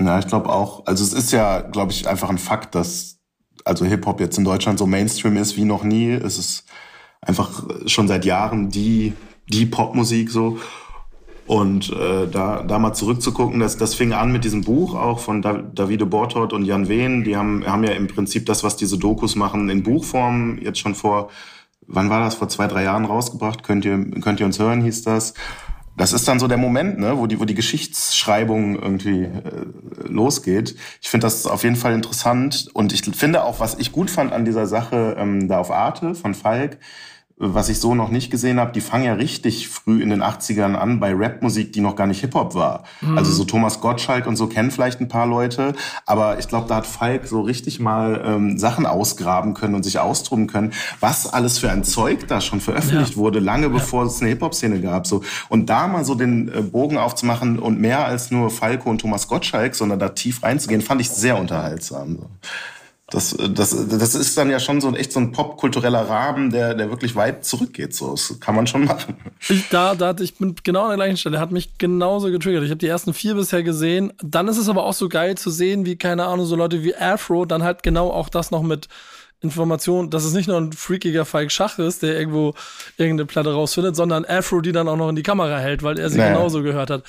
[0.00, 0.86] Ja, ich glaube auch.
[0.86, 3.18] Also es ist ja, glaube ich, einfach ein Fakt, dass
[3.64, 6.10] also Hip-Hop jetzt in Deutschland so Mainstream ist wie noch nie.
[6.10, 6.64] Es ist
[7.20, 9.12] einfach schon seit Jahren die,
[9.48, 10.58] die Popmusik so.
[11.46, 15.42] Und äh, da, da mal zurückzugucken, das, das fing an mit diesem Buch auch von
[15.42, 17.24] da Davide Bortot und Jan Wehn.
[17.24, 20.94] Die haben, haben ja im Prinzip das, was diese Dokus machen, in Buchform jetzt schon
[20.94, 21.30] vor,
[21.86, 23.64] wann war das, vor zwei, drei Jahren rausgebracht.
[23.64, 25.34] Könnt ihr, könnt ihr uns hören, hieß das.
[25.96, 29.66] Das ist dann so der Moment, ne, wo die, wo die Geschichtsschreibung irgendwie äh,
[30.04, 30.74] losgeht.
[31.00, 34.32] Ich finde das auf jeden Fall interessant und ich finde auch, was ich gut fand
[34.32, 36.78] an dieser Sache ähm, da auf Arte von Falk,
[37.44, 40.74] was ich so noch nicht gesehen habe, die fangen ja richtig früh in den 80ern
[40.76, 42.84] an bei Rapmusik, die noch gar nicht Hip-Hop war.
[43.16, 45.74] Also so Thomas Gottschalk und so kennen vielleicht ein paar Leute,
[46.06, 49.98] aber ich glaube, da hat Falk so richtig mal ähm, Sachen ausgraben können und sich
[49.98, 53.16] austoben können, was alles für ein Zeug da schon veröffentlicht Ja.
[53.16, 55.08] wurde, lange bevor es eine Hip-Hop-Szene gab.
[55.08, 55.22] So.
[55.48, 59.26] Und da mal so den äh, Bogen aufzumachen und mehr als nur Falco und Thomas
[59.26, 62.18] Gottschalk, sondern da tief reinzugehen, fand ich sehr unterhaltsam.
[62.18, 62.30] So.
[63.12, 66.74] Das, das, das ist dann ja schon so ein echt so ein popkultureller Rahmen, der,
[66.74, 67.94] der wirklich weit zurückgeht.
[67.94, 69.16] So, das kann man schon machen.
[69.50, 72.64] Ich, da, da ich bin genau an der gleichen Stelle, hat mich genauso getriggert.
[72.64, 74.14] Ich habe die ersten vier bisher gesehen.
[74.22, 76.96] Dann ist es aber auch so geil zu sehen, wie, keine Ahnung, so Leute wie
[76.96, 78.88] Afro dann halt genau auch das noch mit
[79.42, 82.54] Information, dass es nicht nur ein freakiger Falk Schach ist, der irgendwo
[82.96, 86.10] irgendeine Platte rausfindet, sondern Afro, die dann auch noch in die Kamera hält, weil er
[86.10, 86.32] sie Naja.
[86.34, 87.02] genauso gehört hat.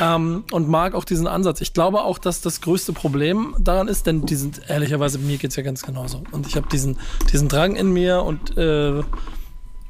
[0.00, 1.60] ähm, und mag auch diesen Ansatz.
[1.60, 5.56] Ich glaube auch, dass das größte Problem daran ist, denn die sind, ehrlicherweise, mir geht's
[5.56, 6.22] ja ganz genauso.
[6.32, 6.98] Und ich habe diesen,
[7.32, 9.02] diesen Drang in mir und äh,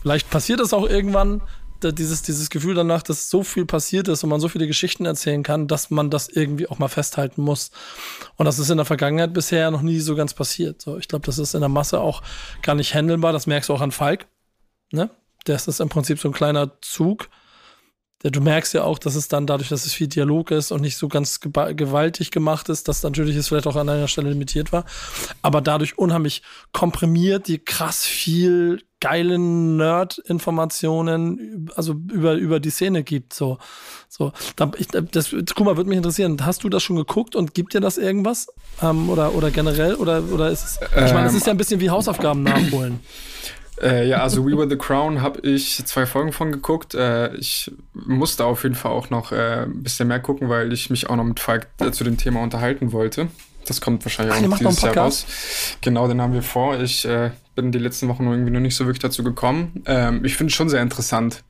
[0.02, 1.40] vielleicht passiert es auch irgendwann,
[1.82, 5.42] dieses, dieses Gefühl danach, dass so viel passiert ist und man so viele Geschichten erzählen
[5.42, 7.70] kann, dass man das irgendwie auch mal festhalten muss.
[8.36, 10.82] Und das ist in der Vergangenheit bisher noch nie so ganz passiert.
[10.82, 12.22] So, ich glaube, das ist in der Masse auch
[12.62, 13.32] gar nicht handelbar.
[13.32, 14.26] Das merkst du auch an Falk.
[14.90, 15.10] Ne?
[15.44, 17.28] Das ist im Prinzip so ein kleiner Zug.
[18.22, 20.96] Du merkst ja auch, dass es dann dadurch, dass es viel Dialog ist und nicht
[20.96, 24.84] so ganz gewaltig gemacht ist, dass natürlich es vielleicht auch an einer Stelle limitiert war,
[25.42, 33.34] aber dadurch unheimlich komprimiert, die krass viel geilen Nerd-Informationen, also über, über die Szene gibt.
[33.34, 33.58] So,
[34.08, 34.32] so.
[34.78, 36.44] Ich, das, guck mal, würde mich interessieren.
[36.44, 38.48] Hast du das schon geguckt und gibt dir das irgendwas?
[38.82, 39.94] Ähm, oder, oder generell?
[39.94, 40.80] Oder, oder ist es.
[40.82, 43.00] Ich meine, es ist ja ein bisschen wie Hausaufgaben nachholen.
[43.82, 46.94] Äh, ja, also We Were the Crown habe ich zwei Folgen von geguckt.
[46.94, 50.88] Äh, ich musste auf jeden Fall auch noch äh, ein bisschen mehr gucken, weil ich
[50.88, 53.28] mich auch noch mit Falk äh, zu dem Thema unterhalten wollte.
[53.66, 55.26] Das kommt wahrscheinlich Ach, auch noch dieses Jahr raus.
[55.82, 56.80] Genau, den haben wir vor.
[56.80, 59.82] Ich äh, bin die letzten Wochen irgendwie noch nicht so wirklich dazu gekommen.
[59.86, 61.42] Ähm, ich finde es schon sehr interessant.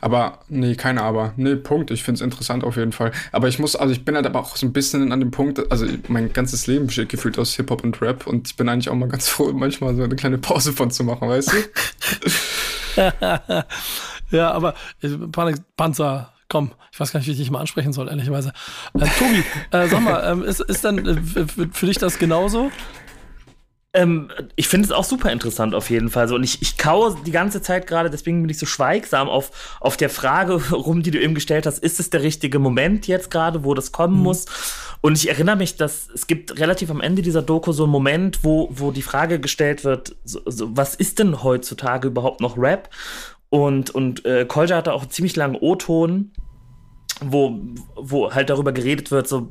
[0.00, 1.34] Aber, nee, keine Aber.
[1.36, 1.90] Nee, Punkt.
[1.90, 3.12] Ich finde es interessant auf jeden Fall.
[3.30, 5.70] Aber ich muss, also ich bin halt aber auch so ein bisschen an dem Punkt,
[5.70, 8.94] also mein ganzes Leben besteht gefühlt aus Hip-Hop und Rap und ich bin eigentlich auch
[8.94, 11.56] mal ganz froh, manchmal so eine kleine Pause von zu machen, weißt du?
[14.30, 17.92] ja, aber äh, Panik, Panzer, komm, ich weiß gar nicht, wie ich dich mal ansprechen
[17.92, 18.52] soll, ehrlicherweise.
[18.94, 22.70] Äh, Tobi, äh, sag mal, ähm, ist, ist dann äh, für dich das genauso?
[23.92, 26.28] Ähm, ich finde es auch super interessant auf jeden Fall.
[26.28, 29.78] So, und ich, ich kaue die ganze Zeit gerade, deswegen bin ich so schweigsam auf,
[29.80, 33.30] auf der Frage rum, die du eben gestellt hast, ist es der richtige Moment jetzt
[33.30, 34.22] gerade, wo das kommen mhm.
[34.22, 34.46] muss?
[35.00, 38.44] Und ich erinnere mich, dass es gibt relativ am Ende dieser Doku so einen Moment,
[38.44, 42.90] wo, wo die Frage gestellt wird, so, so, was ist denn heutzutage überhaupt noch Rap?
[43.48, 46.30] Und, und äh, Kolja hatte auch einen ziemlich langen O-Ton,
[47.20, 47.58] wo,
[47.96, 49.50] wo halt darüber geredet wird, so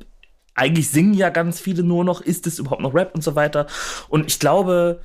[0.59, 3.67] eigentlich singen ja ganz viele nur noch, ist es überhaupt noch Rap und so weiter.
[4.09, 5.01] Und ich glaube,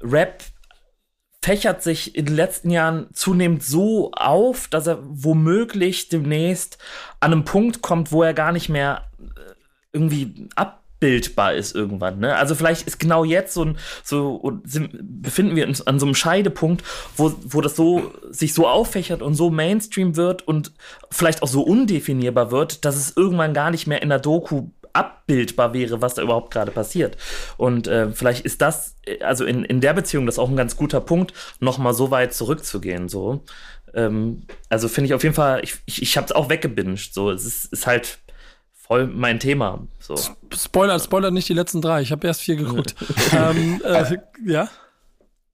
[0.00, 0.44] Rap
[1.42, 6.78] fächert sich in den letzten Jahren zunehmend so auf, dass er womöglich demnächst
[7.20, 9.52] an einem Punkt kommt, wo er gar nicht mehr äh,
[9.92, 12.18] irgendwie abbildbar ist irgendwann.
[12.18, 12.34] Ne?
[12.34, 14.90] Also vielleicht ist genau jetzt so ein, so sind,
[15.22, 16.82] befinden wir uns an so einem Scheidepunkt,
[17.16, 20.72] wo, wo das so sich so auffächert und so Mainstream wird und
[21.10, 25.72] vielleicht auch so undefinierbar wird, dass es irgendwann gar nicht mehr in der Doku abbildbar
[25.74, 27.16] wäre, was da überhaupt gerade passiert.
[27.56, 31.00] Und äh, vielleicht ist das, also in, in der Beziehung, das auch ein ganz guter
[31.00, 33.08] Punkt, nochmal so weit zurückzugehen.
[33.08, 33.42] So.
[33.94, 37.14] Ähm, also finde ich auf jeden Fall, ich, ich, ich habe es auch weggebinged.
[37.14, 37.30] So.
[37.30, 38.18] Es ist, ist halt
[38.72, 39.86] voll mein Thema.
[40.00, 40.16] So.
[40.54, 42.00] Spoiler, Spoiler nicht die letzten drei.
[42.02, 42.94] Ich habe erst vier geguckt.
[43.32, 44.68] ähm, äh, ja.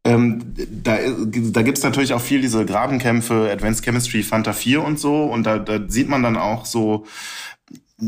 [0.07, 5.01] Ähm, da da gibt es natürlich auch viel diese Grabenkämpfe, Advanced Chemistry, Fanta 4 und
[5.01, 5.25] so.
[5.25, 7.07] Und da, da sieht man dann auch so,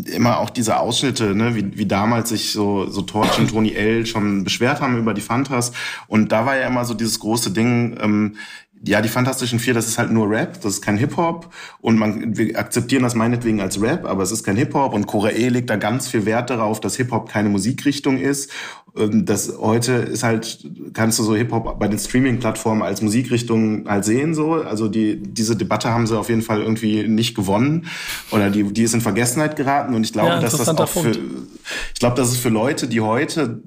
[0.04, 4.06] immer auch diese Ausschnitte, ne, wie, wie damals sich so, so Torch und Tony L
[4.06, 5.72] schon beschwert haben über die Fantas.
[6.08, 8.36] Und da war ja immer so dieses große Ding, ähm,
[8.84, 12.36] ja, die Fantastischen Vier, das ist halt nur Rap, das ist kein Hip-Hop und man,
[12.36, 15.70] wir akzeptieren das meinetwegen als Rap, aber es ist kein Hip-Hop und Cora E legt
[15.70, 18.52] da ganz viel Wert darauf, dass Hip-Hop keine Musikrichtung ist.
[18.96, 24.04] Ähm, das heute ist halt, kannst du so Hip-Hop bei den Streaming-Plattformen als Musikrichtung halt
[24.04, 24.54] sehen, so.
[24.54, 27.86] Also die, diese Debatte haben sie auf jeden Fall irgendwie nicht gewonnen
[28.30, 31.10] oder die, die ist in Vergessenheit geraten und ich glaube, ja, dass das auch für,
[31.10, 33.60] ich glaube, dass es für Leute, die heute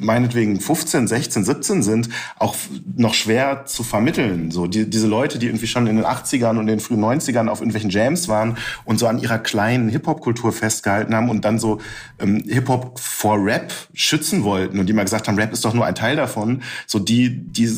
[0.00, 2.08] meinetwegen 15, 16, 17 sind,
[2.38, 2.54] auch
[2.96, 4.50] noch schwer zu vermitteln.
[4.50, 7.60] So die, diese Leute, die irgendwie schon in den 80ern und den frühen 90ern auf
[7.60, 11.78] irgendwelchen Jams waren und so an ihrer kleinen Hip-Hop-Kultur festgehalten haben und dann so
[12.18, 15.86] ähm, Hip-Hop vor Rap schützen wollten und die mal gesagt haben, Rap ist doch nur
[15.86, 16.62] ein Teil davon.
[16.86, 17.68] So die, die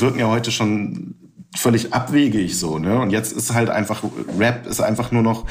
[0.00, 1.14] wirken ja heute schon
[1.54, 2.98] völlig abwegig so, ne?
[3.00, 4.02] Und jetzt ist halt einfach
[4.38, 5.44] Rap ist einfach nur noch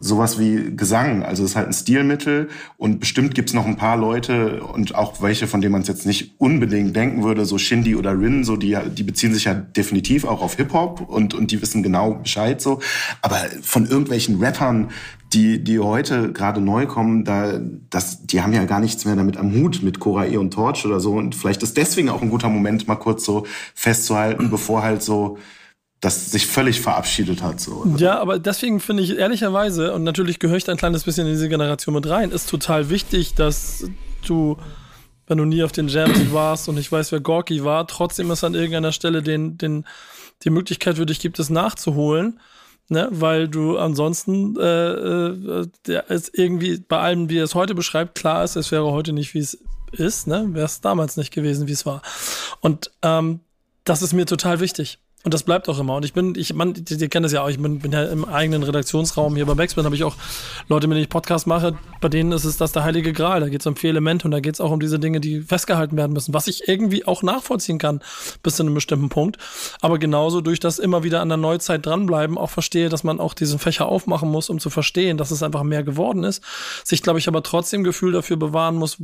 [0.00, 1.22] sowas wie Gesang.
[1.22, 5.22] Also es ist halt ein Stilmittel und bestimmt gibt's noch ein paar Leute und auch
[5.22, 8.56] welche, von denen man es jetzt nicht unbedingt denken würde, so Shindy oder Rin, so
[8.56, 12.60] die, die beziehen sich ja definitiv auch auf Hip-Hop und, und die wissen genau Bescheid
[12.60, 12.80] so.
[13.22, 14.90] Aber von irgendwelchen Rappern,
[15.32, 19.36] die, die heute gerade neu kommen, da, das, die haben ja gar nichts mehr damit
[19.36, 21.12] am Hut mit Cora E und Torch oder so.
[21.12, 25.38] Und vielleicht ist deswegen auch ein guter Moment, mal kurz so festzuhalten, bevor halt so
[26.04, 27.60] das sich völlig verabschiedet hat.
[27.60, 27.86] So.
[27.96, 31.48] Ja, aber deswegen finde ich ehrlicherweise, und natürlich gehöre ich ein kleines bisschen in diese
[31.48, 33.86] Generation mit rein, ist total wichtig, dass
[34.26, 34.58] du,
[35.26, 38.44] wenn du nie auf den Jams warst und ich weiß, wer Gorky war, trotzdem ist
[38.44, 39.86] an irgendeiner Stelle den, den,
[40.42, 42.38] die Möglichkeit für dich gibt, es nachzuholen.
[42.90, 47.74] Ne, weil du ansonsten äh, äh, der ist irgendwie bei allem, wie er es heute
[47.74, 49.58] beschreibt, klar ist, es wäre heute nicht, wie es
[49.92, 50.48] ist, ne?
[50.50, 52.02] Wäre es damals nicht gewesen, wie es war.
[52.60, 53.40] Und ähm,
[53.84, 55.96] das ist mir total wichtig Und das bleibt auch immer.
[55.96, 58.26] Und ich bin, ich, man, die kennen das ja auch, ich bin, bin ja im
[58.26, 60.16] eigenen Redaktionsraum hier bei Backspin, habe ich auch
[60.68, 63.40] Leute, mit denen ich Podcast mache, bei denen ist es das der heilige Gral.
[63.40, 65.40] Da geht es um vier Elemente und da geht es auch um diese Dinge, die
[65.40, 68.00] festgehalten werden müssen, was ich irgendwie auch nachvollziehen kann,
[68.42, 69.38] bis zu einem bestimmten Punkt.
[69.80, 73.32] Aber genauso durch das immer wieder an der Neuzeit dranbleiben, auch verstehe, dass man auch
[73.32, 76.42] diesen Fächer aufmachen muss, um zu verstehen, dass es einfach mehr geworden ist.
[76.84, 78.98] Sich, glaube ich, aber trotzdem Gefühl dafür bewahren muss,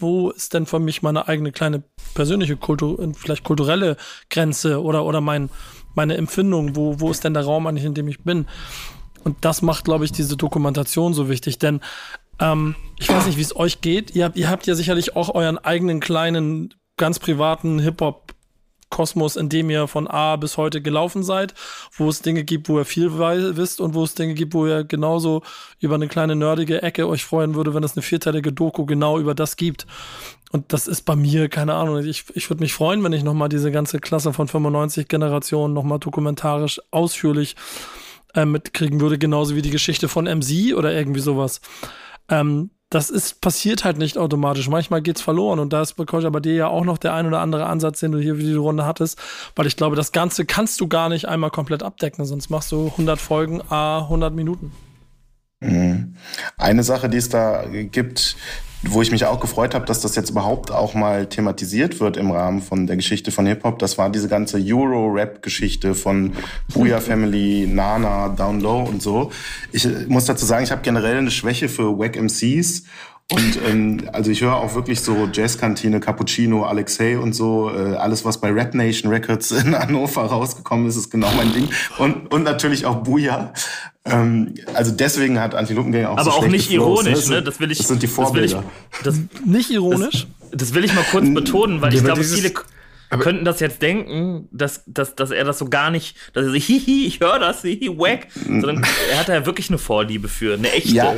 [0.00, 3.96] wo ist denn für mich meine eigene kleine persönliche Kultur, vielleicht kulturelle
[4.28, 5.50] Grenze oder, oder mein,
[5.94, 8.46] meine Empfindung, wo, wo ist denn der Raum eigentlich, in dem ich bin?
[9.24, 11.80] Und das macht, glaube ich, diese Dokumentation so wichtig, denn
[12.38, 14.14] ähm, ich weiß nicht, wie es euch geht.
[14.14, 18.34] Ihr habt, ihr habt ja sicherlich auch euren eigenen kleinen, ganz privaten Hip-Hop
[18.90, 21.54] Kosmos, in dem ihr von A bis heute gelaufen seid,
[21.96, 24.84] wo es Dinge gibt, wo ihr viel wisst und wo es Dinge gibt, wo ihr
[24.84, 25.42] genauso
[25.78, 29.34] über eine kleine nerdige Ecke euch freuen würde, wenn es eine vierteilige Doku genau über
[29.34, 29.86] das gibt.
[30.52, 33.48] Und das ist bei mir, keine Ahnung, ich, ich würde mich freuen, wenn ich nochmal
[33.48, 37.54] diese ganze Klasse von 95 Generationen nochmal dokumentarisch ausführlich
[38.34, 41.60] äh, mitkriegen würde, genauso wie die Geschichte von MC oder irgendwie sowas.
[42.28, 44.68] Ähm, das ist, passiert halt nicht automatisch.
[44.68, 47.66] Manchmal geht's verloren und da ist bei dir ja auch noch der ein oder andere
[47.66, 49.20] Ansatz, den du hier für die Runde hattest,
[49.54, 52.88] weil ich glaube, das Ganze kannst du gar nicht einmal komplett abdecken, sonst machst du
[52.88, 54.72] 100 Folgen, a 100 Minuten.
[55.60, 56.14] Mhm.
[56.56, 58.36] Eine Sache, die es da gibt,
[58.82, 62.30] wo ich mich auch gefreut habe, dass das jetzt überhaupt auch mal thematisiert wird im
[62.30, 63.78] Rahmen von der Geschichte von Hip-Hop.
[63.78, 66.32] Das war diese ganze Euro-Rap-Geschichte von
[66.72, 69.32] Booyah Family, Nana, Down Low und so.
[69.70, 72.84] Ich muss dazu sagen, ich habe generell eine Schwäche für Wack MCs
[73.30, 77.70] und ähm, also ich höre auch wirklich so Jazzkantine, Cappuccino, Alexei und so.
[77.70, 81.68] Äh, alles, was bei Rap Nation Records in Hannover rausgekommen ist, ist genau mein Ding.
[81.98, 83.52] Und, und natürlich auch Booyah.
[84.04, 87.36] Ähm, also deswegen hat Antilopengang auch Aber so auch nicht Flows, ironisch, ne?
[87.36, 87.42] ne?
[87.42, 87.78] Das will ich.
[87.78, 88.64] Das sind die Vorbilder.
[89.04, 90.26] Das will ich, das, nicht ironisch?
[90.50, 92.52] Das, das, will ich mal kurz betonen, weil Ja, ich glaube, viele
[93.10, 96.50] aber- könnten das jetzt denken, dass, dass, dass er das so gar nicht, dass er
[96.50, 100.28] sich, hihi, ich höre das, hihi, wack, sondern er hat da ja wirklich eine Vorliebe
[100.28, 100.90] für, eine echte.
[100.90, 101.14] Ja,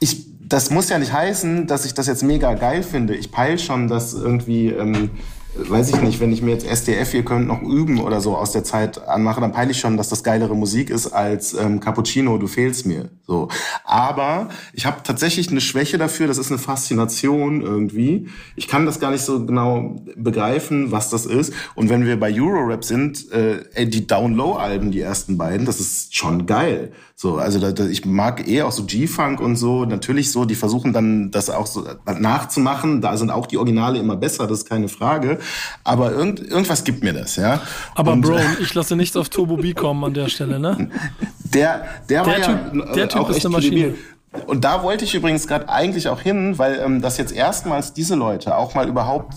[0.00, 3.14] ich, das muss ja nicht heißen, dass ich das jetzt mega geil finde.
[3.14, 5.10] Ich peil schon, dass irgendwie, ähm,
[5.54, 8.52] weiß ich nicht, wenn ich mir jetzt SDF, ihr könnt noch üben oder so aus
[8.52, 12.38] der Zeit anmache, dann peile ich schon, dass das geilere Musik ist als ähm, Cappuccino,
[12.38, 13.10] du fehlst mir.
[13.26, 13.48] So.
[13.84, 18.28] Aber ich habe tatsächlich eine Schwäche dafür, das ist eine Faszination irgendwie.
[18.56, 21.52] Ich kann das gar nicht so genau begreifen, was das ist.
[21.74, 26.16] Und wenn wir bei Eurorap sind, äh, ey, die Down-Low-Alben, die ersten beiden, das ist
[26.16, 26.92] schon geil.
[27.20, 29.84] So, also da, da, ich mag eher auch so G-Funk und so.
[29.84, 33.00] Natürlich so, die versuchen dann das auch so nachzumachen.
[33.00, 35.37] Da sind auch die Originale immer besser, das ist keine Frage.
[35.84, 37.60] Aber irgend, irgendwas gibt mir das, ja.
[37.94, 40.90] Aber Und, Bro, äh, ich lasse nichts auf Turbo B kommen an der Stelle, ne?
[41.54, 43.80] der, der, war Der ja Typ- der äh, Typ auch ist echt eine Maschine.
[43.80, 43.98] kredibil.
[44.46, 48.14] Und da wollte ich übrigens gerade eigentlich auch hin, weil ähm, das jetzt erstmals diese
[48.14, 49.34] Leute auch mal überhaupt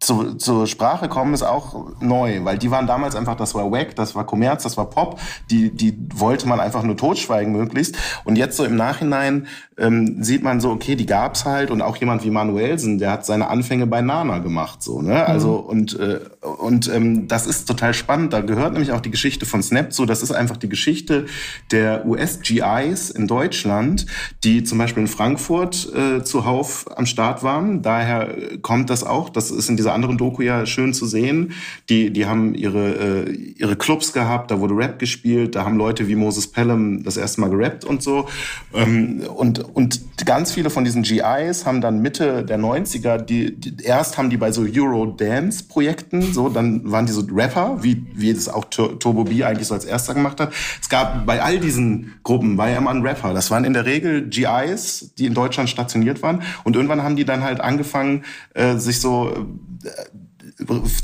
[0.00, 3.94] zu, zur Sprache kommen, ist auch neu, weil die waren damals einfach, das war Wack,
[3.96, 7.96] das war Kommerz, das war Pop, die, die wollte man einfach nur totschweigen möglichst.
[8.24, 11.96] Und jetzt so im Nachhinein ähm, sieht man so, okay, die gab's halt und auch
[11.96, 15.26] jemand wie Manuelsen, der hat seine Anfänge bei Nana gemacht, so, ne?
[15.26, 18.32] Also und äh, und ähm, das ist total spannend.
[18.32, 20.06] Da gehört nämlich auch die Geschichte von Snap zu.
[20.06, 21.26] Das ist einfach die Geschichte
[21.70, 24.06] der US-GIs in Deutschland,
[24.44, 27.82] die zum Beispiel in Frankfurt äh, zuhauf am Start waren.
[27.82, 29.28] Daher kommt das auch.
[29.28, 31.52] Das ist in dieser anderen Doku ja schön zu sehen.
[31.88, 36.08] Die, die haben ihre, äh, ihre Clubs gehabt, da wurde Rap gespielt, da haben Leute
[36.08, 38.26] wie Moses Pelham das erste Mal gerappt und so.
[38.74, 43.84] Ähm, und, und ganz viele von diesen GIs haben dann Mitte der 90er, die, die
[43.84, 48.48] erst haben die bei so Euro-Dance-Projekten, so, dann waren die so Rapper, wie, wie das
[48.48, 50.52] auch Tur- Turbo B eigentlich so als erster gemacht hat.
[50.80, 53.34] Es gab bei all diesen Gruppen, war ja immer ein Rapper.
[53.34, 56.42] Das waren in der Regel GIs, die in Deutschland stationiert waren.
[56.64, 58.24] Und irgendwann haben die dann halt angefangen,
[58.54, 59.46] äh, sich so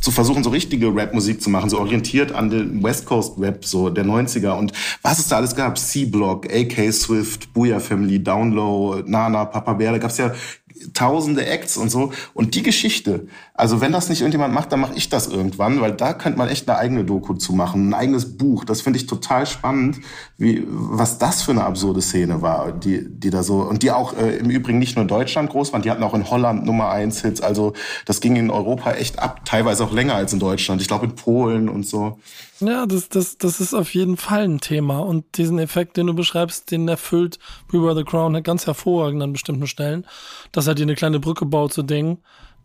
[0.00, 3.90] zu versuchen, so richtige Rap-Musik zu machen, so orientiert an den West Coast Rap, so
[3.90, 4.52] der 90er.
[4.52, 9.92] Und was es da alles gab, C-Block, AK Swift, Booyah Family, Downlow, Nana, Papa Bear,
[9.92, 10.32] da gab's ja
[10.94, 12.12] tausende Acts und so.
[12.34, 15.92] Und die Geschichte, also wenn das nicht irgendjemand macht, dann mache ich das irgendwann, weil
[15.92, 18.64] da könnte man echt eine eigene Doku zu machen, ein eigenes Buch.
[18.64, 19.98] Das finde ich total spannend,
[20.38, 24.16] wie, was das für eine absurde Szene war, die, die da so, und die auch
[24.16, 26.90] äh, im Übrigen nicht nur in Deutschland groß waren, die hatten auch in Holland Nummer
[26.90, 27.40] eins Hits.
[27.40, 27.72] Also
[28.04, 30.80] das ging in Europa echt ab, teilweise auch länger als in Deutschland.
[30.80, 32.18] Ich glaube in Polen und so.
[32.60, 35.00] Ja, das, das, das ist auf jeden Fall ein Thema.
[35.00, 37.38] Und diesen Effekt, den du beschreibst, den erfüllt
[37.70, 40.06] Beware the Crown ganz hervorragend an bestimmten Stellen.
[40.52, 42.18] Dass er dir eine kleine Brücke baut zu Dingen,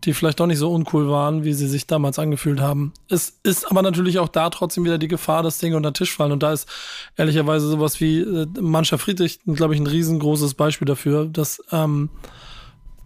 [0.04, 2.94] die vielleicht doch nicht so uncool waren, wie sie sich damals angefühlt haben.
[3.10, 6.16] Es ist aber natürlich auch da trotzdem wieder die Gefahr, dass Dinge unter den Tisch
[6.16, 6.32] fallen.
[6.32, 6.70] Und da ist
[7.18, 12.10] ehrlicherweise sowas wie äh, Friedrich, glaube ich, ein riesengroßes Beispiel dafür, dass ähm,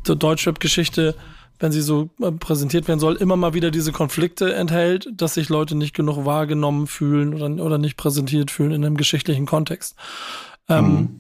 [0.08, 1.16] die Deutschrap-Geschichte
[1.60, 5.50] wenn sie so äh, präsentiert werden soll, immer mal wieder diese Konflikte enthält, dass sich
[5.50, 9.96] Leute nicht genug wahrgenommen fühlen oder, oder nicht präsentiert fühlen in einem geschichtlichen Kontext.
[10.68, 11.20] Ähm, mhm.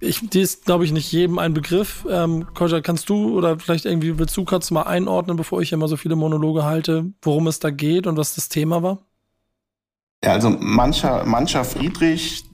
[0.00, 2.06] ich, die ist, glaube ich, nicht jedem ein Begriff.
[2.08, 5.88] Ähm, Koja, kannst du oder vielleicht irgendwie willst du kurz mal einordnen, bevor ich immer
[5.88, 8.98] so viele Monologe halte, worum es da geht und was das Thema war?
[10.24, 12.44] Ja, also mancher, mancher Friedrich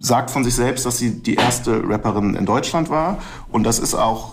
[0.00, 3.18] sagt von sich selbst, dass sie die erste Rapperin in Deutschland war.
[3.52, 4.32] Und das ist auch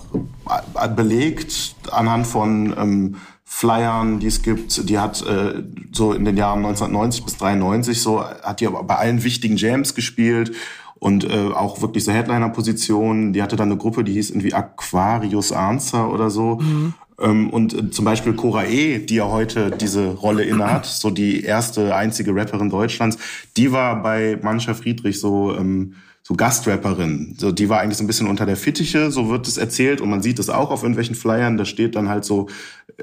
[0.95, 4.89] belegt anhand von ähm, Flyern, die es gibt.
[4.89, 8.95] Die hat äh, so in den Jahren 1990 bis 93 so, hat die aber bei
[8.95, 10.53] allen wichtigen Jams gespielt
[10.99, 13.33] und äh, auch wirklich so Headliner-Positionen.
[13.33, 16.55] Die hatte dann eine Gruppe, die hieß irgendwie Aquarius Answer oder so.
[16.55, 16.93] Mhm.
[17.19, 21.43] Ähm, und äh, zum Beispiel Cora E., die ja heute diese Rolle innehat, so die
[21.43, 23.17] erste, einzige Rapperin Deutschlands,
[23.55, 27.35] die war bei Mancha Friedrich so, ähm, so Gastrapperin.
[27.37, 30.01] So, die war eigentlich so ein bisschen unter der Fittiche, so wird es erzählt.
[30.01, 32.47] Und man sieht es auch auf irgendwelchen Flyern, da steht dann halt so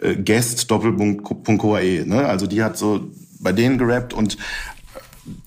[0.00, 2.04] äh, Guest Doppelpunkt Cora E.
[2.04, 2.26] Ne?
[2.26, 3.10] Also die hat so
[3.40, 4.38] bei denen gerappt und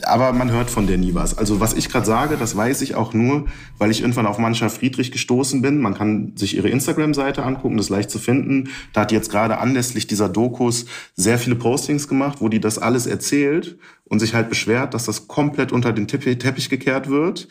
[0.03, 1.38] aber man hört von der nie was.
[1.38, 3.45] Also was ich gerade sage, das weiß ich auch nur,
[3.78, 5.82] weil ich irgendwann auf Mancha Friedrich gestoßen bin.
[5.82, 8.69] Man kann sich ihre Instagram-Seite angucken, das ist leicht zu finden.
[8.93, 12.80] Da hat die jetzt gerade anlässlich dieser Dokus sehr viele Postings gemacht, wo die das
[12.80, 17.47] alles erzählt und sich halt beschwert, dass das komplett unter den Teppich gekehrt wird.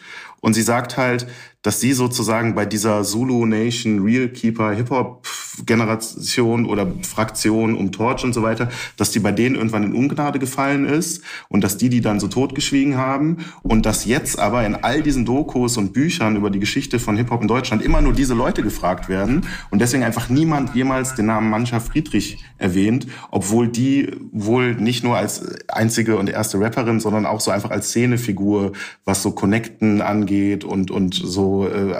[0.46, 1.26] Und sie sagt halt,
[1.62, 5.26] dass sie sozusagen bei dieser Zulu Nation Real Keeper Hip Hop
[5.64, 10.38] Generation oder Fraktion um Torch und so weiter, dass die bei denen irgendwann in Ungnade
[10.38, 14.76] gefallen ist und dass die die dann so totgeschwiegen haben und dass jetzt aber in
[14.76, 18.12] all diesen Dokus und Büchern über die Geschichte von Hip Hop in Deutschland immer nur
[18.12, 23.66] diese Leute gefragt werden und deswegen einfach niemand jemals den Namen Mancha Friedrich erwähnt, obwohl
[23.66, 28.72] die wohl nicht nur als einzige und erste Rapperin, sondern auch so einfach als Szenefigur,
[29.04, 31.94] was so Connecten angeht und und so äh,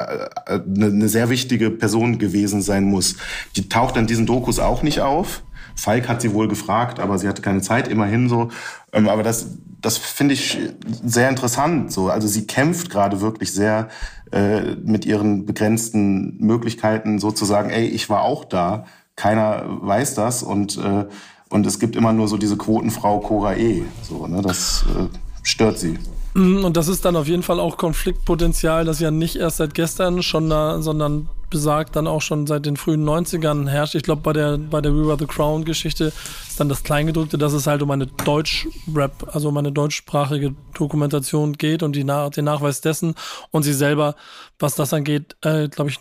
[0.46, 3.16] eine, eine sehr wichtige Person gewesen sein muss.
[3.56, 5.42] Die taucht in diesen Dokus auch nicht auf.
[5.74, 8.48] Falk hat sie wohl gefragt, aber sie hatte keine Zeit, immerhin so.
[8.92, 10.58] Ähm, aber das, das finde ich
[11.04, 11.92] sehr interessant.
[11.92, 13.88] So, also sie kämpft gerade wirklich sehr
[14.32, 18.86] äh, mit ihren begrenzten Möglichkeiten, sozusagen, ey, ich war auch da.
[19.16, 21.06] Keiner weiß das und äh,
[21.48, 23.84] und es gibt immer nur so diese Quotenfrau Cora E.
[24.02, 25.06] So, ne, das äh,
[25.42, 25.98] stört sie.
[26.36, 29.72] Mhm, und das ist dann auf jeden Fall auch Konfliktpotenzial, das ja nicht erst seit
[29.72, 33.94] gestern schon da, sondern besagt dann auch schon seit den frühen 90ern herrscht.
[33.94, 36.12] Ich glaube, bei der, bei der We Were the Crown Geschichte
[36.46, 41.54] ist dann das Kleingedrückte, dass es halt um eine Deutsch-Rap, also um eine deutschsprachige Dokumentation
[41.54, 43.14] geht und die, den Nachweis dessen
[43.50, 44.14] und sie selber,
[44.58, 46.00] was das angeht, äh, glaube ich,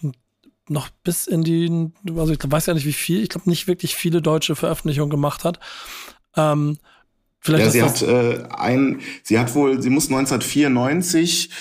[0.68, 3.96] noch bis in die, also ich weiß ja nicht wie viel, ich glaube nicht wirklich
[3.96, 5.62] viele deutsche Veröffentlichungen gemacht hat.
[6.36, 6.78] Ähm,
[7.46, 11.52] Vielleicht ja, sie hat äh, ein, sie hat wohl, sie muss 1994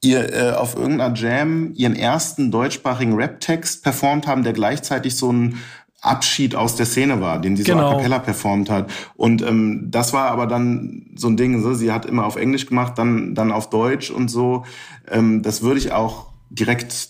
[0.00, 5.58] ihr äh, auf irgendeiner Jam ihren ersten deutschsprachigen Rap-Text performt haben, der gleichzeitig so ein
[6.02, 7.80] Abschied aus der Szene war, den sie genau.
[7.80, 8.88] so a cappella performt hat.
[9.16, 12.66] Und ähm, das war aber dann so ein Ding, so, sie hat immer auf Englisch
[12.66, 14.64] gemacht, dann, dann auf Deutsch und so.
[15.10, 17.08] Ähm, das würde ich auch direkt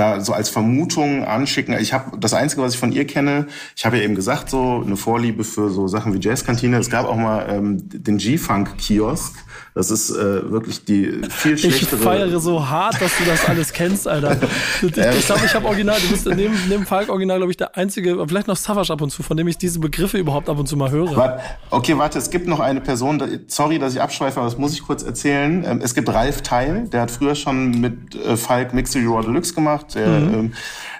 [0.00, 1.76] da so als Vermutung anschicken.
[1.78, 3.46] Ich habe das Einzige, was ich von ihr kenne,
[3.76, 6.78] ich habe ja eben gesagt, so eine Vorliebe für so Sachen wie Jazzkantine.
[6.78, 9.34] Es gab auch mal ähm, den G-Funk-Kiosk.
[9.74, 11.96] Das ist äh, wirklich die viel schlechtere.
[11.96, 14.36] Ich feiere so hart, dass du das alles kennst, Alter.
[14.82, 17.76] Ich, ich glaube, ich habe original, du bist neben, neben Falk original, glaube ich, der
[17.76, 20.66] einzige, vielleicht noch Savage ab und zu, von dem ich diese Begriffe überhaupt ab und
[20.66, 21.14] zu mal höre.
[21.16, 24.72] Warte, okay, warte, es gibt noch eine Person, sorry, dass ich abschweife, aber das muss
[24.72, 25.64] ich kurz erzählen.
[25.66, 29.54] Ähm, es gibt Ralf Teil, der hat früher schon mit äh, Falk Mixel Raw Deluxe
[29.54, 29.89] gemacht.
[29.94, 30.34] Der, mhm.
[30.34, 30.52] ähm,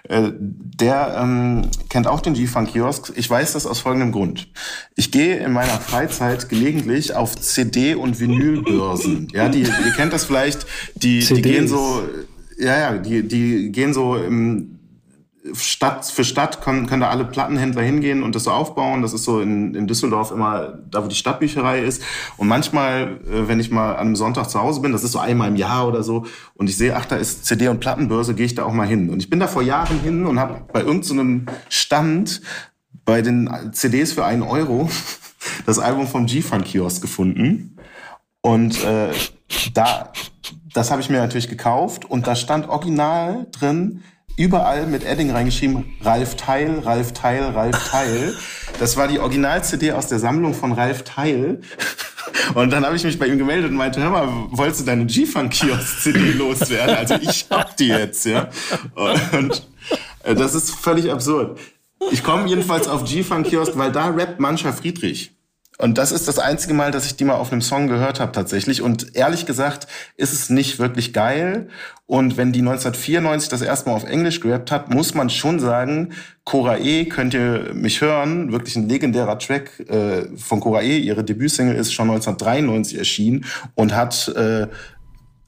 [0.08, 3.12] äh, der ähm, kennt auch den G-Funk-Kiosk.
[3.16, 4.48] Ich weiß das aus folgendem Grund.
[4.96, 9.28] Ich gehe in meiner Freizeit gelegentlich auf CD- und Vinylbörsen.
[9.32, 10.66] Ja, die, ihr kennt das vielleicht,
[10.96, 12.02] die, die gehen so,
[12.58, 14.79] ja, ja, die, die gehen so im
[15.54, 19.02] Stadt für Stadt können, können da alle Plattenhändler hingehen und das so aufbauen.
[19.02, 22.02] Das ist so in, in Düsseldorf immer da, wo die Stadtbücherei ist.
[22.36, 25.18] Und manchmal, äh, wenn ich mal an einem Sonntag zu Hause bin, das ist so
[25.18, 28.46] einmal im Jahr oder so, und ich sehe, ach, da ist CD- und Plattenbörse, gehe
[28.46, 29.10] ich da auch mal hin.
[29.10, 32.40] Und ich bin da vor Jahren hin und habe bei irgendeinem so Stand
[33.04, 34.88] bei den CDs für einen Euro
[35.66, 37.76] das Album vom G-Funk-Kiosk gefunden.
[38.42, 39.12] Und äh,
[39.74, 40.12] da,
[40.72, 44.02] das habe ich mir natürlich gekauft und da stand original drin,
[44.36, 48.34] überall mit Edding reingeschrieben, Ralf Teil, Ralf Teil, Ralf Teil.
[48.78, 51.60] Das war die Original-CD aus der Sammlung von Ralf Teil.
[52.54, 55.06] Und dann habe ich mich bei ihm gemeldet und meinte, hör mal, wolltest du deine
[55.06, 56.96] G-Funk-Kiosk-CD loswerden?
[56.96, 58.48] Also ich hab die jetzt, ja.
[59.32, 59.66] Und
[60.24, 61.58] äh, das ist völlig absurd.
[62.10, 65.32] Ich komme jedenfalls auf G-Funk-Kiosk, weil da rappt Mancha Friedrich.
[65.80, 68.32] Und das ist das einzige Mal, dass ich die mal auf einem Song gehört habe
[68.32, 68.82] tatsächlich.
[68.82, 71.68] Und ehrlich gesagt ist es nicht wirklich geil.
[72.06, 76.10] Und wenn die 1994 das erste Mal auf Englisch gerappt hat, muss man schon sagen,
[76.44, 80.98] Cora E, könnt ihr mich hören, wirklich ein legendärer Track äh, von Cora E.
[80.98, 84.66] Ihre Debütsingle ist schon 1993 erschienen und hat äh,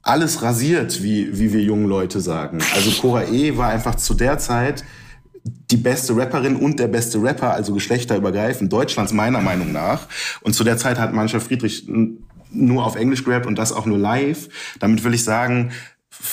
[0.03, 2.59] alles rasiert, wie, wie wir jungen Leute sagen.
[2.75, 4.85] Also Cora E war einfach zu der Zeit
[5.45, 10.07] die beste Rapperin und der beste Rapper, also geschlechterübergreifend Deutschlands meiner Meinung nach.
[10.43, 11.89] Und zu der Zeit hat Mannschaft Friedrich
[12.51, 14.49] nur auf Englisch gerappt und das auch nur live.
[14.79, 15.73] Damit will ich sagen,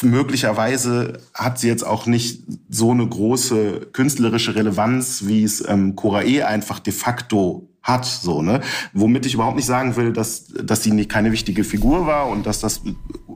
[0.02, 6.24] möglicherweise hat sie jetzt auch nicht so eine große künstlerische Relevanz, wie es ähm, Cora
[6.24, 8.62] E einfach de facto hat, so, ne?
[8.94, 12.46] Womit ich überhaupt nicht sagen will, dass, dass sie nicht keine wichtige Figur war und
[12.46, 12.82] dass das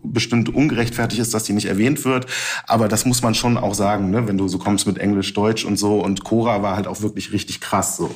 [0.03, 2.27] bestimmt ungerechtfertigt ist, dass sie nicht erwähnt wird.
[2.67, 4.27] Aber das muss man schon auch sagen, ne?
[4.27, 5.99] Wenn du so kommst mit Englisch, Deutsch und so.
[5.99, 8.11] Und Cora war halt auch wirklich richtig krass, so.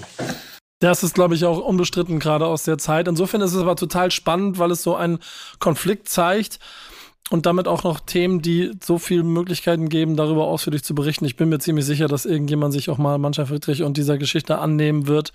[0.80, 3.08] Das ist, glaube ich, auch unbestritten gerade aus der Zeit.
[3.08, 5.18] Insofern ist es aber total spannend, weil es so einen
[5.60, 6.60] Konflikt zeigt
[7.30, 11.26] und damit auch noch Themen, die so viele Möglichkeiten geben, darüber ausführlich zu berichten.
[11.26, 14.60] Ich bin mir ziemlich sicher, dass irgendjemand sich auch mal Mannschaft Friedrich und dieser Geschichte
[14.60, 15.34] annehmen wird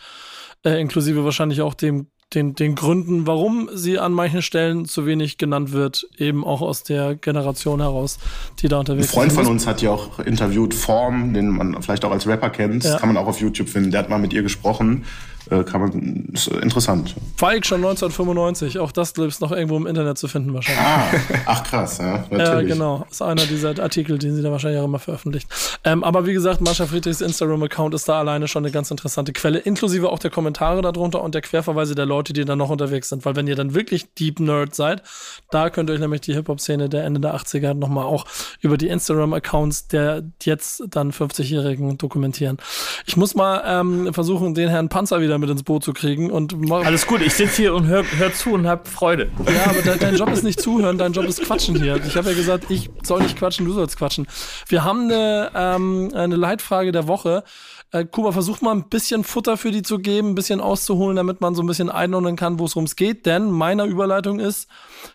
[0.64, 5.38] äh, inklusive wahrscheinlich auch dem, den, den Gründen, warum sie an manchen Stellen zu wenig
[5.38, 8.18] genannt wird, eben auch aus der Generation heraus,
[8.60, 9.12] die da unterwegs ist.
[9.12, 12.50] Ein Freund von uns hat ja auch interviewt, Form, den man vielleicht auch als Rapper
[12.50, 12.98] kennt, ja.
[12.98, 15.04] kann man auch auf YouTube finden, der hat mal mit ihr gesprochen
[15.50, 17.14] äh, kann man, ist interessant.
[17.36, 20.84] Falk schon 1995, auch das ist noch irgendwo im Internet zu finden wahrscheinlich.
[20.84, 22.40] Ah, ach krass, ja, natürlich.
[22.40, 25.48] Ja, genau, ist einer dieser Artikel, den sie da wahrscheinlich auch immer veröffentlicht.
[25.84, 29.58] Ähm, aber wie gesagt, Marsha Friedrichs Instagram-Account ist da alleine schon eine ganz interessante Quelle,
[29.58, 33.24] inklusive auch der Kommentare darunter und der Querverweise der Leute, die da noch unterwegs sind,
[33.24, 35.02] weil wenn ihr dann wirklich Deep Nerd seid,
[35.50, 38.26] da könnt ihr euch nämlich die Hip-Hop-Szene der Ende der 80er nochmal auch
[38.60, 42.58] über die Instagram-Accounts der jetzt dann 50-Jährigen dokumentieren.
[43.06, 46.30] Ich muss mal ähm, versuchen, den Herrn Panzer wieder mit ins Boot zu kriegen.
[46.30, 49.30] Und Alles gut, ich sitze hier und höre hör zu und habe Freude.
[49.46, 52.00] Ja, aber de dein Job ist nicht zuhören, dein Job ist quatschen hier.
[52.06, 54.26] Ich habe ja gesagt, ich soll nicht quatschen, du sollst quatschen.
[54.68, 57.44] Wir haben eine, ähm, eine Leitfrage der Woche.
[57.92, 61.42] Äh, Kuba, versucht mal ein bisschen Futter für die zu geben, ein bisschen auszuholen, damit
[61.42, 63.26] man so ein bisschen einordnen kann, wo es ums geht.
[63.26, 64.68] Denn meine Überleitung ist,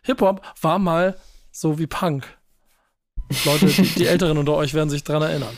[0.04, 1.18] Hip-Hop war mal
[1.52, 2.38] so wie Punk.
[3.46, 5.58] Leute, die, die Älteren unter euch werden sich dran erinnern.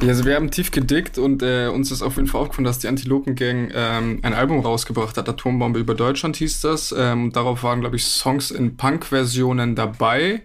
[0.00, 2.78] Ja, also wir haben tief gedickt und äh, uns ist auf jeden Fall aufgefallen, dass
[2.78, 5.28] die Antilopen-Gang ähm, ein Album rausgebracht hat.
[5.28, 6.94] Atombombe über Deutschland hieß das.
[6.96, 10.42] Ähm, darauf waren, glaube ich, Songs in Punk-Versionen dabei.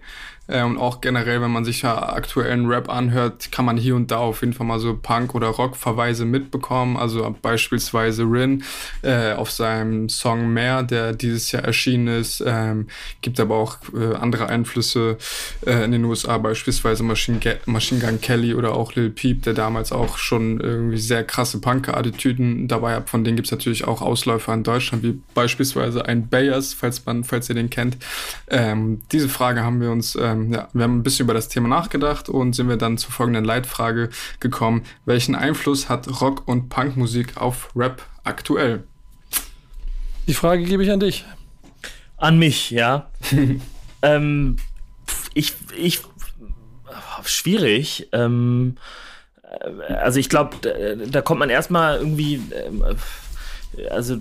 [0.52, 4.10] Äh, und auch generell, wenn man sich ja aktuellen Rap anhört, kann man hier und
[4.10, 6.96] da auf jeden Fall mal so Punk- oder Rock-Verweise mitbekommen.
[6.96, 8.62] Also beispielsweise Rin
[9.02, 12.42] äh, auf seinem Song Mehr, der dieses Jahr erschienen ist.
[12.46, 12.88] Ähm,
[13.22, 15.16] gibt aber auch äh, andere Einflüsse
[15.66, 19.92] äh, in den USA, beispielsweise Machine, Machine Gun Kelly oder auch Lil Peep, der damals
[19.92, 23.08] auch schon irgendwie sehr krasse Punk-Attitüden dabei hat.
[23.08, 27.24] Von denen gibt es natürlich auch Ausläufer in Deutschland, wie beispielsweise ein Bayers, falls man,
[27.24, 27.96] falls ihr den kennt.
[28.48, 31.48] Ähm, diese Frage haben wir uns äh, ähm, ja, wir haben ein bisschen über das
[31.48, 34.82] Thema nachgedacht und sind wir dann zur folgenden Leitfrage gekommen.
[35.04, 38.84] Welchen Einfluss hat Rock- und Punkmusik auf Rap aktuell?
[40.26, 41.24] Die Frage gebe ich an dich.
[42.16, 43.10] An mich, ja.
[44.02, 44.56] ähm,
[45.34, 46.00] ich, ich,
[47.24, 48.08] schwierig.
[48.12, 48.76] Ähm,
[49.42, 52.40] äh, also ich glaube, da, da, kommt man erstmal irgendwie.
[53.90, 54.18] Also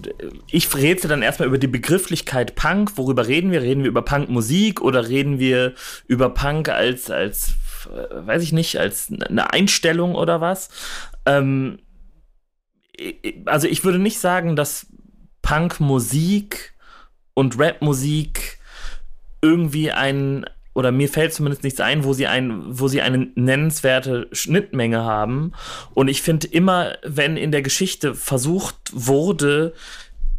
[0.50, 2.98] ich rätsel dann erstmal über die Begrifflichkeit Punk.
[2.98, 3.62] Worüber reden wir?
[3.62, 5.74] Reden wir über Punkmusik oder reden wir
[6.08, 7.54] über Punk als, als,
[7.88, 10.70] äh, weiß ich nicht, als eine Einstellung oder was?
[11.26, 11.80] Ähm,
[13.46, 14.88] also ich würde nicht sagen, dass
[15.42, 16.74] Punkmusik
[17.34, 18.60] und Rapmusik
[19.42, 24.28] irgendwie ein, oder mir fällt zumindest nichts ein, wo sie ein, wo sie eine nennenswerte
[24.32, 25.52] Schnittmenge haben.
[25.94, 29.74] Und ich finde immer, wenn in der Geschichte versucht wurde,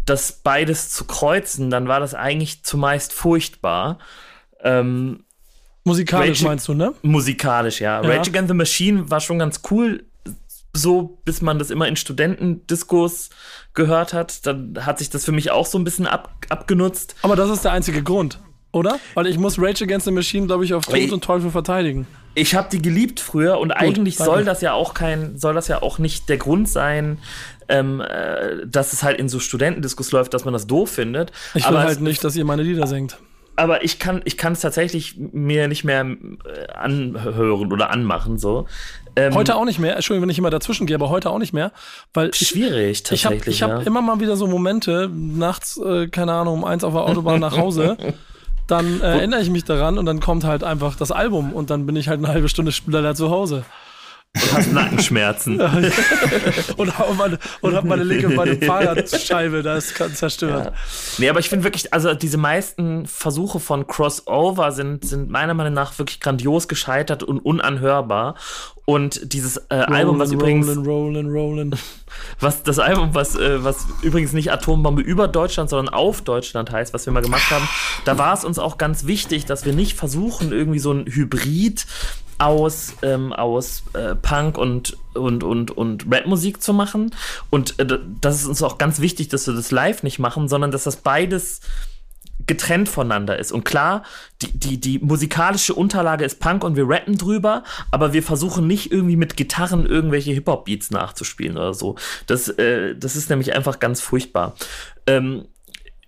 [0.07, 3.99] das beides zu kreuzen, dann war das eigentlich zumeist furchtbar.
[4.63, 5.25] Ähm,
[5.85, 6.95] musikalisch Rage, meinst du, ne?
[7.03, 8.03] Musikalisch, ja.
[8.03, 8.09] ja.
[8.09, 10.05] Rage Against the Machine war schon ganz cool,
[10.73, 13.29] so bis man das immer in Studentendiskos
[13.75, 14.47] gehört hat.
[14.47, 17.15] Dann hat sich das für mich auch so ein bisschen ab, abgenutzt.
[17.23, 18.41] Aber das ist der einzige Grund.
[18.73, 18.99] Oder?
[19.15, 22.07] Weil ich muss Rage Against the Machine, glaube ich, auf Tod ich, und Teufel verteidigen.
[22.35, 24.33] Ich habe die geliebt früher und Gut, eigentlich danke.
[24.33, 27.19] soll das ja auch kein, soll das ja auch nicht der Grund sein,
[27.69, 31.33] ähm, äh, dass es halt in so Studentendiskus läuft, dass man das doof findet.
[31.55, 33.19] Ich will Aber halt nicht, dass ihr meine Lieder singt.
[33.55, 38.67] Aber ich kann, ich kann es tatsächlich mir nicht mehr äh, anhören oder anmachen so.
[39.15, 39.95] Ähm, heute auch nicht mehr.
[39.95, 41.73] Entschuldigung, wenn ich immer dazwischen gehe, aber heute auch nicht mehr,
[42.15, 43.57] weil schwierig ich, tatsächlich.
[43.57, 43.79] Ich habe ja.
[43.81, 47.41] hab immer mal wieder so Momente nachts, äh, keine Ahnung, um eins auf der Autobahn
[47.41, 47.99] nach Hause.
[48.67, 51.87] dann äh, erinnere ich mich daran und dann kommt halt einfach das Album und dann
[51.87, 53.65] bin ich halt eine halbe Stunde später zu Hause.
[54.35, 55.61] Und hast Nackenschmerzen.
[56.79, 60.67] und, hab meine, und hab meine linke meine Fahrradscheibe, da ist zerstört.
[60.67, 60.73] Ja.
[61.19, 65.75] Nee, aber ich finde wirklich, also diese meisten Versuche von Crossover sind, sind meiner Meinung
[65.75, 68.37] nach wirklich grandios gescheitert und unanhörbar.
[68.87, 70.67] Und dieses äh, rollin, Album, was übrigens.
[70.67, 71.77] Rollin, rollin, rollin.
[72.41, 76.93] Was das Album, was, äh, was übrigens nicht Atombombe über Deutschland, sondern auf Deutschland heißt,
[76.93, 77.67] was wir mal gemacht haben,
[78.05, 81.87] da war es uns auch ganz wichtig, dass wir nicht versuchen, irgendwie so ein Hybrid
[82.39, 87.15] aus, ähm, aus äh, Punk und, und, und, und Rap-Musik zu machen.
[87.51, 90.71] Und äh, das ist uns auch ganz wichtig, dass wir das live nicht machen, sondern
[90.71, 91.61] dass das beides
[92.47, 93.53] getrennt voneinander ist.
[93.53, 94.03] Und klar,
[94.41, 98.91] die, die, die musikalische Unterlage ist Punk und wir rappen drüber, aber wir versuchen nicht
[98.91, 101.97] irgendwie mit Gitarren irgendwelche Hip-Hop-Beats nachzuspielen oder so.
[102.27, 104.57] Das, äh, das ist nämlich einfach ganz furchtbar.
[105.07, 105.47] Ähm,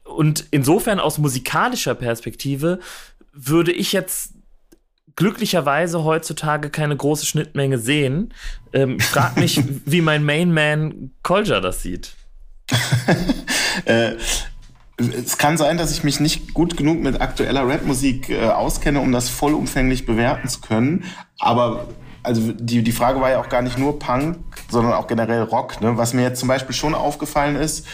[0.04, 2.78] und insofern aus musikalischer Perspektive
[3.32, 4.33] würde ich jetzt
[5.16, 8.34] glücklicherweise heutzutage keine große Schnittmenge sehen.
[8.72, 12.14] Ähm, ich frage mich, wie mein Mainman Kolja das sieht.
[13.84, 14.12] äh,
[14.96, 19.10] es kann sein, dass ich mich nicht gut genug mit aktueller Rapmusik äh, auskenne, um
[19.10, 21.04] das vollumfänglich bewerten zu können.
[21.38, 21.88] Aber
[22.24, 24.38] also die, die Frage war ja auch gar nicht nur Punk,
[24.70, 25.80] sondern auch generell Rock.
[25.80, 25.96] Ne?
[25.96, 27.86] Was mir jetzt zum Beispiel schon aufgefallen ist,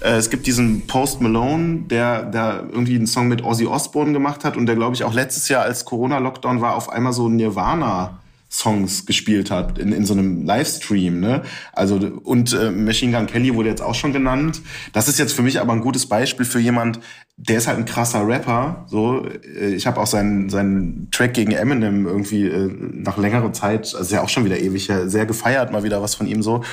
[0.00, 4.44] äh, es gibt diesen Post Malone, der, der irgendwie einen Song mit Ozzy Osbourne gemacht
[4.44, 8.18] hat und der, glaube ich, auch letztes Jahr, als Corona-Lockdown war, auf einmal so Nirvana
[8.50, 11.20] Songs gespielt hat in, in so einem Livestream.
[11.20, 11.42] Ne?
[11.72, 14.62] Also und äh, Machine Gun Kelly wurde jetzt auch schon genannt.
[14.92, 17.00] Das ist jetzt für mich aber ein gutes Beispiel für jemand,
[17.36, 18.86] der ist halt ein krasser Rapper.
[18.88, 23.94] So, äh, ich habe auch seinen seinen Track gegen Eminem irgendwie äh, nach längerer Zeit,
[23.94, 26.64] also ja auch schon wieder ewig, sehr gefeiert, mal wieder was von ihm so.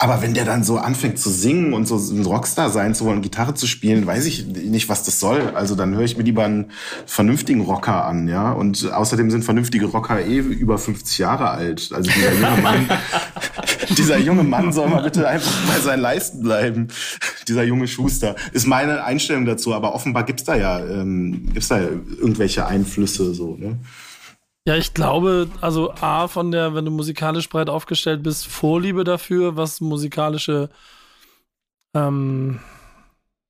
[0.00, 3.20] Aber wenn der dann so anfängt zu singen und so ein Rockstar sein zu wollen,
[3.20, 5.50] Gitarre zu spielen, weiß ich nicht, was das soll.
[5.56, 6.70] Also dann höre ich mir lieber einen
[7.04, 8.52] vernünftigen Rocker an, ja.
[8.52, 11.90] Und außerdem sind vernünftige Rocker eh über 50 Jahre alt.
[11.92, 12.88] Also dieser junge Mann,
[13.98, 16.86] dieser junge Mann soll mal bitte einfach bei seinen Leisten bleiben.
[17.48, 18.36] Dieser junge Schuster.
[18.52, 19.74] Ist meine Einstellung dazu.
[19.74, 21.88] Aber offenbar gibt's da ja, ähm, gibt's da ja
[22.20, 23.80] irgendwelche Einflüsse so, ne?
[24.68, 29.56] Ja, ich glaube, also A, von der, wenn du musikalisch breit aufgestellt bist, Vorliebe dafür,
[29.56, 30.68] was musikalische,
[31.94, 32.60] ähm,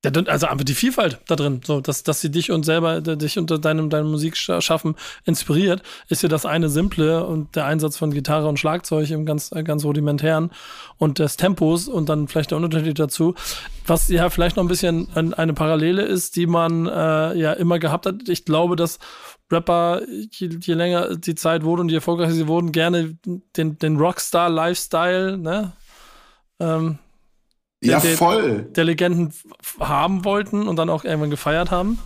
[0.05, 3.59] also einfach die Vielfalt da drin, so, dass, dass sie dich und selber, dich unter
[3.59, 4.95] deinem, deinem Musikschaffen
[5.25, 9.49] inspiriert, ist ja das eine Simple und der Einsatz von Gitarre und Schlagzeug im ganz,
[9.49, 10.51] ganz rudimentären
[10.99, 13.35] und des Tempos und dann vielleicht der Unterschied dazu,
[13.85, 18.05] was ja vielleicht noch ein bisschen eine Parallele ist, die man äh, ja immer gehabt
[18.05, 18.29] hat.
[18.29, 18.99] Ich glaube, dass
[19.51, 23.17] Rapper, je, je, länger die Zeit wurde und je erfolgreicher sie wurden, gerne
[23.55, 25.73] den, den Rockstar-Lifestyle, ne?
[26.59, 26.99] Ähm,
[27.81, 28.63] ja, der, voll.
[28.75, 29.33] Der Legenden
[29.79, 31.99] haben wollten und dann auch irgendwann gefeiert haben.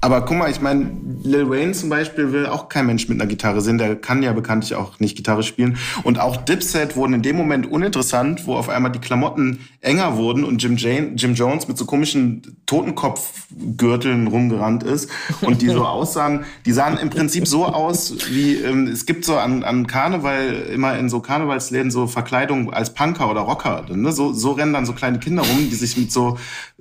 [0.00, 0.90] Aber guck mal, ich meine,
[1.24, 3.78] Lil Wayne zum Beispiel will auch kein Mensch mit einer Gitarre sehen.
[3.78, 5.76] Der kann ja bekanntlich auch nicht Gitarre spielen.
[6.04, 10.44] Und auch Dipset wurden in dem Moment uninteressant, wo auf einmal die Klamotten enger wurden
[10.44, 16.44] und Jim, Jane, Jim Jones mit so komischen Totenkopfgürteln rumgerannt ist und die so aussahen.
[16.64, 20.96] Die sahen im Prinzip so aus, wie ähm, es gibt so an, an Karneval immer
[20.96, 23.86] in so Karnevalsläden so Verkleidung als Punker oder Rocker.
[23.88, 24.12] Ne?
[24.12, 26.38] So, so rennen dann so kleine Kinder rum, die sich mit so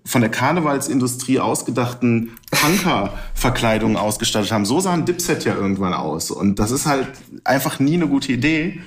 [0.08, 4.66] von der Karnevalsindustrie ausgedachten Punker-Verkleidungen ausgestattet haben.
[4.66, 6.32] So sah ein Dipset ja irgendwann aus.
[6.32, 7.10] Und das ist halt
[7.44, 8.80] einfach nie eine gute Idee.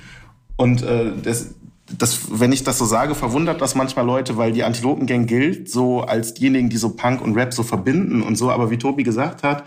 [0.55, 1.53] Und äh, das,
[1.95, 6.01] das, wenn ich das so sage, verwundert das manchmal Leute, weil die Antilopengang gilt so
[6.01, 8.49] als diejenigen, die so Punk und Rap so verbinden und so.
[8.49, 9.63] Aber wie Tobi gesagt hat,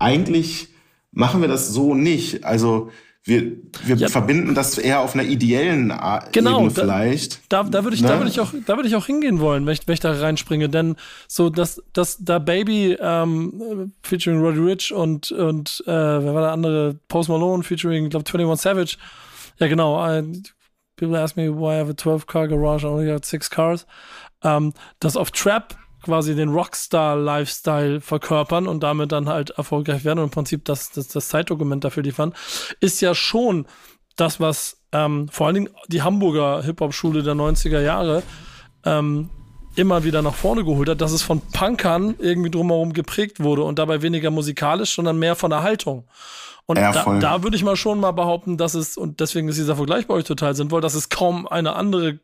[0.00, 0.70] eigentlich
[1.12, 2.44] machen wir das so nicht.
[2.44, 2.90] Also
[3.24, 3.52] wir,
[3.84, 4.08] wir ja.
[4.08, 5.92] verbinden das eher auf einer ideellen
[6.32, 7.40] genau, Ebene vielleicht.
[7.52, 8.08] Da, da, würde ich, ne?
[8.08, 10.12] da würde ich auch, da würde ich auch hingehen wollen, wenn ich, wenn ich da
[10.12, 10.96] reinspringe, denn
[11.28, 16.52] so dass, dass da Baby ähm, featuring Roddy Rich und und äh, wer war der
[16.52, 18.96] andere Post Malone featuring, glaube 21 Savage.
[19.58, 20.02] Ja genau.
[20.02, 20.42] I,
[20.96, 23.86] people ask me why I have a 12 car garage, I only got six cars.
[24.42, 30.26] Ähm, das auf Trap quasi den Rockstar-Lifestyle verkörpern und damit dann halt erfolgreich werden und
[30.26, 32.34] im Prinzip das, das, das Zeitdokument dafür liefern,
[32.80, 33.66] ist ja schon
[34.16, 38.22] das, was ähm, vor allen Dingen die Hamburger Hip-Hop-Schule der 90er Jahre
[38.84, 39.30] ähm,
[39.76, 43.78] immer wieder nach vorne geholt hat, dass es von Punkern irgendwie drumherum geprägt wurde und
[43.78, 46.04] dabei weniger musikalisch, sondern mehr von der Haltung.
[46.66, 49.58] Und ja, da, da würde ich mal schon mal behaupten, dass es, und deswegen ist
[49.58, 52.20] dieser Vergleich bei euch total sinnvoll, dass es kaum eine andere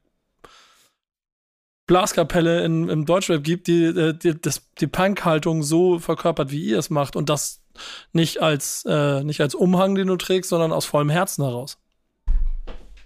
[1.86, 6.78] Blaskapelle in, im Deutschrap gibt, die, äh, die das, die Punk-Haltung so verkörpert, wie ihr
[6.78, 7.62] es macht und das
[8.12, 11.78] nicht als, äh, nicht als Umhang, den du trägst, sondern aus vollem Herzen heraus.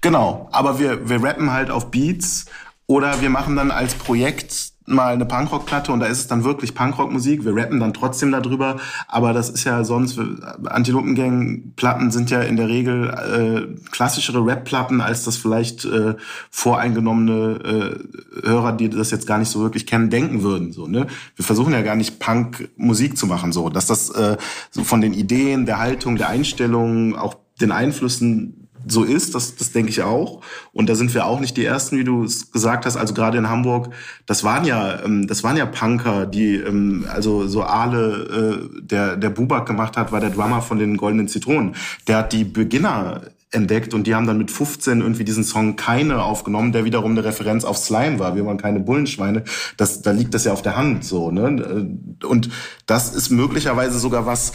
[0.00, 2.46] Genau, aber wir, wir rappen halt auf Beats
[2.86, 6.74] oder wir machen dann als Projekt mal eine Punkrock-Platte und da ist es dann wirklich
[6.74, 7.44] Punkrock-Musik.
[7.44, 8.76] Wir rappen dann trotzdem darüber,
[9.08, 10.18] aber das ist ja sonst,
[10.64, 16.14] Antilopengang-Platten sind ja in der Regel äh, klassischere Rap-Platten, als das vielleicht äh,
[16.50, 18.00] voreingenommene
[18.42, 20.72] äh, Hörer, die das jetzt gar nicht so wirklich kennen, denken würden.
[20.72, 21.06] So, ne?
[21.36, 24.36] Wir versuchen ja gar nicht Punk-Musik zu machen, so dass das äh,
[24.70, 29.72] so von den Ideen, der Haltung, der Einstellung, auch den Einflüssen so ist, das, das
[29.72, 30.42] denke ich auch.
[30.72, 32.96] Und da sind wir auch nicht die Ersten, wie du es gesagt hast.
[32.96, 33.90] Also gerade in Hamburg,
[34.26, 39.16] das waren ja, ähm, das waren ja Punker, die, ähm, also so Ale, äh, der
[39.16, 41.74] der Bubak gemacht hat, war der Drummer von den Goldenen Zitronen.
[42.06, 43.22] Der hat die Beginner
[43.52, 47.24] entdeckt und die haben dann mit 15 irgendwie diesen Song Keine aufgenommen, der wiederum eine
[47.24, 48.36] Referenz auf Slime war.
[48.36, 49.44] Wir waren keine Bullenschweine.
[49.76, 51.30] Das, da liegt das ja auf der Hand so.
[51.30, 51.96] Ne?
[52.24, 52.50] Und
[52.86, 54.52] das ist möglicherweise sogar was,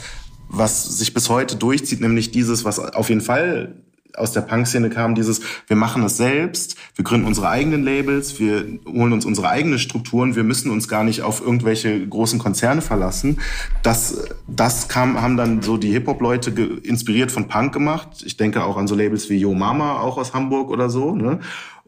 [0.47, 3.75] was sich bis heute durchzieht, nämlich dieses, was auf jeden Fall
[4.17, 8.65] aus der Punk-Szene kam, dieses, wir machen es selbst, wir gründen unsere eigenen Labels, wir
[8.85, 13.39] holen uns unsere eigenen Strukturen, wir müssen uns gar nicht auf irgendwelche großen Konzerne verlassen.
[13.83, 16.51] Das, das kam, haben dann so die Hip-Hop-Leute
[16.83, 18.23] inspiriert von Punk gemacht.
[18.25, 21.39] Ich denke auch an so Labels wie Yo Mama, auch aus Hamburg oder so, ne?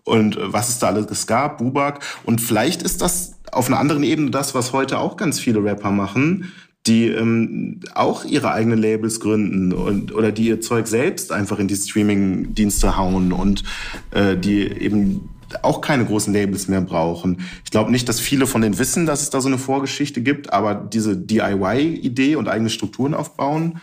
[0.03, 1.99] Und äh, was es da alles gab, Bubak.
[2.23, 5.91] Und vielleicht ist das auf einer anderen Ebene das, was heute auch ganz viele Rapper
[5.91, 6.51] machen,
[6.88, 11.67] die ähm, auch ihre eigenen Labels gründen und oder die ihr Zeug selbst einfach in
[11.67, 13.63] die Streaming-Dienste hauen und
[14.11, 15.29] äh, die eben
[15.61, 17.41] auch keine großen Labels mehr brauchen.
[17.63, 20.51] Ich glaube nicht, dass viele von denen wissen, dass es da so eine Vorgeschichte gibt,
[20.51, 23.79] aber diese DIY-Idee und eigene Strukturen aufbauen,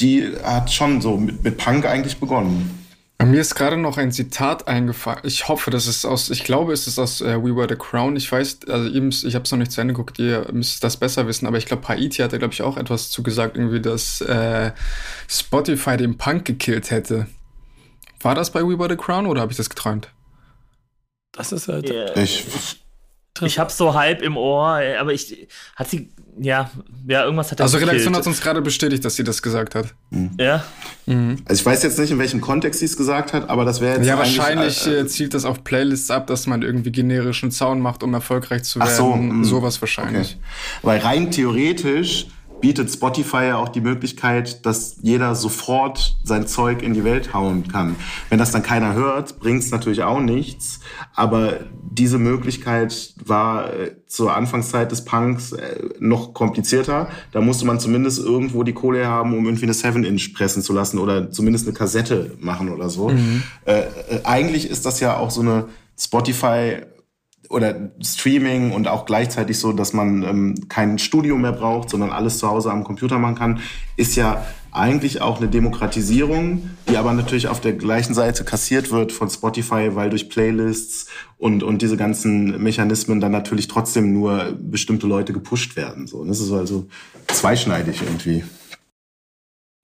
[0.00, 2.77] die hat schon so mit, mit Punk eigentlich begonnen.
[3.20, 5.20] Mir ist gerade noch ein Zitat eingefallen.
[5.24, 8.14] Ich hoffe, das ist aus, ich glaube, es ist aus äh, We Were the Crown.
[8.14, 10.84] Ich weiß, also ihr müsst, ich habe es noch nicht zu Ende geguckt, ihr müsst
[10.84, 13.80] das besser wissen, aber ich glaube, Haiti hat da, glaube ich, auch etwas zugesagt, irgendwie,
[13.80, 14.70] dass äh,
[15.26, 17.26] Spotify den Punk gekillt hätte.
[18.20, 20.12] War das bei We Were the Crown oder habe ich das geträumt?
[21.32, 21.90] Das ist halt.
[21.90, 22.16] Yeah.
[22.16, 22.46] Ich,
[23.46, 25.48] ich hab's so halb im Ohr, aber ich.
[25.76, 26.10] Hat sie
[26.40, 26.70] ja,
[27.06, 29.94] ja, irgendwas hat er Also Redaktion hat uns gerade bestätigt, dass sie das gesagt hat.
[30.10, 30.30] Mhm.
[30.38, 30.64] Ja.
[31.06, 31.36] Mhm.
[31.44, 33.96] Also ich weiß jetzt nicht, in welchem Kontext sie es gesagt hat, aber das wäre
[33.96, 34.06] jetzt.
[34.06, 38.02] Ja, wahrscheinlich äh, äh, zielt das auf Playlists ab, dass man irgendwie generischen Sound macht,
[38.02, 38.90] um erfolgreich zu werden.
[38.92, 39.44] Ach so, mh.
[39.44, 40.36] sowas wahrscheinlich.
[40.36, 40.82] Okay.
[40.82, 42.26] Weil rein theoretisch
[42.60, 47.68] bietet Spotify ja auch die Möglichkeit, dass jeder sofort sein Zeug in die Welt hauen
[47.68, 47.96] kann.
[48.28, 50.80] Wenn das dann keiner hört, bringt es natürlich auch nichts.
[51.14, 57.08] Aber diese Möglichkeit war äh, zur Anfangszeit des Punks äh, noch komplizierter.
[57.32, 60.98] Da musste man zumindest irgendwo die Kohle haben, um irgendwie eine 7-Inch pressen zu lassen
[60.98, 63.08] oder zumindest eine Kassette machen oder so.
[63.08, 63.42] Mhm.
[63.64, 63.84] Äh, äh
[64.24, 65.66] eigentlich ist das ja auch so eine
[65.98, 66.82] Spotify
[67.48, 72.38] oder Streaming und auch gleichzeitig so, dass man ähm, kein Studio mehr braucht, sondern alles
[72.38, 73.60] zu Hause am Computer machen kann,
[73.96, 79.12] ist ja eigentlich auch eine Demokratisierung, die aber natürlich auf der gleichen Seite kassiert wird
[79.12, 81.06] von Spotify, weil durch Playlists
[81.38, 86.06] und, und diese ganzen Mechanismen dann natürlich trotzdem nur bestimmte Leute gepusht werden.
[86.06, 86.86] So, das ist also
[87.28, 88.44] zweischneidig irgendwie.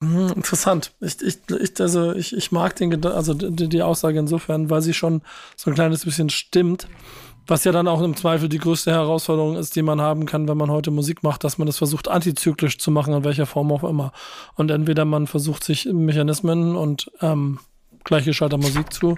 [0.03, 0.93] Hm, interessant.
[0.99, 4.93] Ich, ich, ich, also ich, ich mag den, also die, die Aussage insofern, weil sie
[4.93, 5.21] schon
[5.55, 6.87] so ein kleines bisschen stimmt.
[7.47, 10.57] Was ja dann auch im Zweifel die größte Herausforderung ist, die man haben kann, wenn
[10.57, 13.83] man heute Musik macht, dass man das versucht, antizyklisch zu machen, in welcher Form auch
[13.83, 14.11] immer.
[14.55, 17.59] Und entweder man versucht, sich Mechanismen und ähm,
[18.03, 19.15] gleichgeschalter Musik zu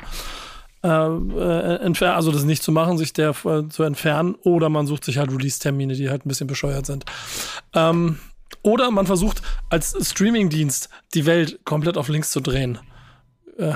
[0.84, 4.88] äh, äh, entfernen, also das nicht zu machen, sich der äh, zu entfernen, oder man
[4.88, 7.06] sucht sich halt Release-Termine, die halt ein bisschen bescheuert sind.
[7.74, 8.20] Ähm,
[8.62, 12.80] oder man versucht als Streaming-Dienst die Welt komplett auf links zu drehen.
[13.58, 13.74] Äh,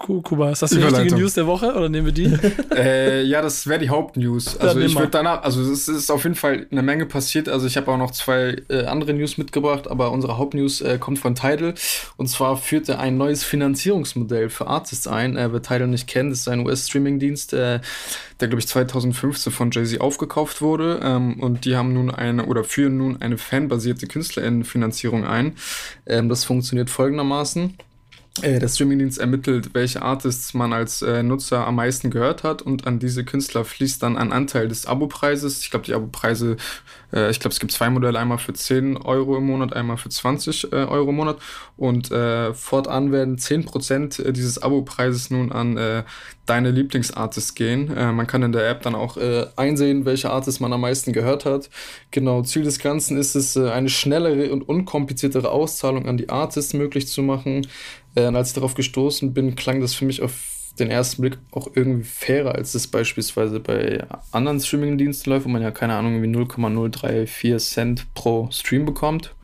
[0.00, 2.32] Kuba, ist das die richtige News der Woche oder nehmen wir die?
[2.74, 4.56] äh, ja, das wäre die Hauptnews.
[4.58, 7.50] Also ich würde danach, also es ist auf jeden Fall eine Menge passiert.
[7.50, 11.18] Also ich habe auch noch zwei äh, andere News mitgebracht, aber unsere Hauptnews äh, kommt
[11.18, 11.74] von Tidal.
[12.16, 15.36] Und zwar führt er ein neues Finanzierungsmodell für Artists ein.
[15.36, 17.80] Äh, wer Tidal nicht kennt, ist ein US-Streaming-Dienst, äh,
[18.40, 21.00] der glaube ich 2015 von Jay-Z aufgekauft wurde.
[21.02, 25.56] Ähm, und die haben nun eine oder führen nun eine fanbasierte KünstlerInnenfinanzierung ein.
[26.06, 27.76] Ähm, das funktioniert folgendermaßen.
[28.42, 32.86] Äh, der Streamingdienst ermittelt, welche Artists man als äh, Nutzer am meisten gehört hat und
[32.86, 35.60] an diese Künstler fließt dann ein Anteil des Abopreises.
[35.62, 36.56] Ich glaube, die Abopreise,
[37.12, 40.10] äh, ich glaube, es gibt zwei Modelle, einmal für 10 Euro im Monat, einmal für
[40.10, 41.38] 20 äh, Euro im Monat
[41.76, 46.04] und äh, fortan werden 10% äh, dieses Abopreises nun an äh,
[46.46, 47.94] deine Lieblingsartists gehen.
[47.94, 49.16] Man kann in der App dann auch
[49.54, 51.70] einsehen, welche Artists man am meisten gehört hat.
[52.10, 57.06] Genau, Ziel des Ganzen ist es, eine schnellere und unkompliziertere Auszahlung an die Artists möglich
[57.06, 57.68] zu machen.
[58.14, 60.32] Äh, und als ich darauf gestoßen bin, klang das für mich auf
[60.78, 65.62] den ersten Blick auch irgendwie fairer, als das beispielsweise bei anderen Streaming-Diensten läuft, wo man
[65.62, 69.34] ja keine Ahnung, wie 0,034 Cent pro Stream bekommt.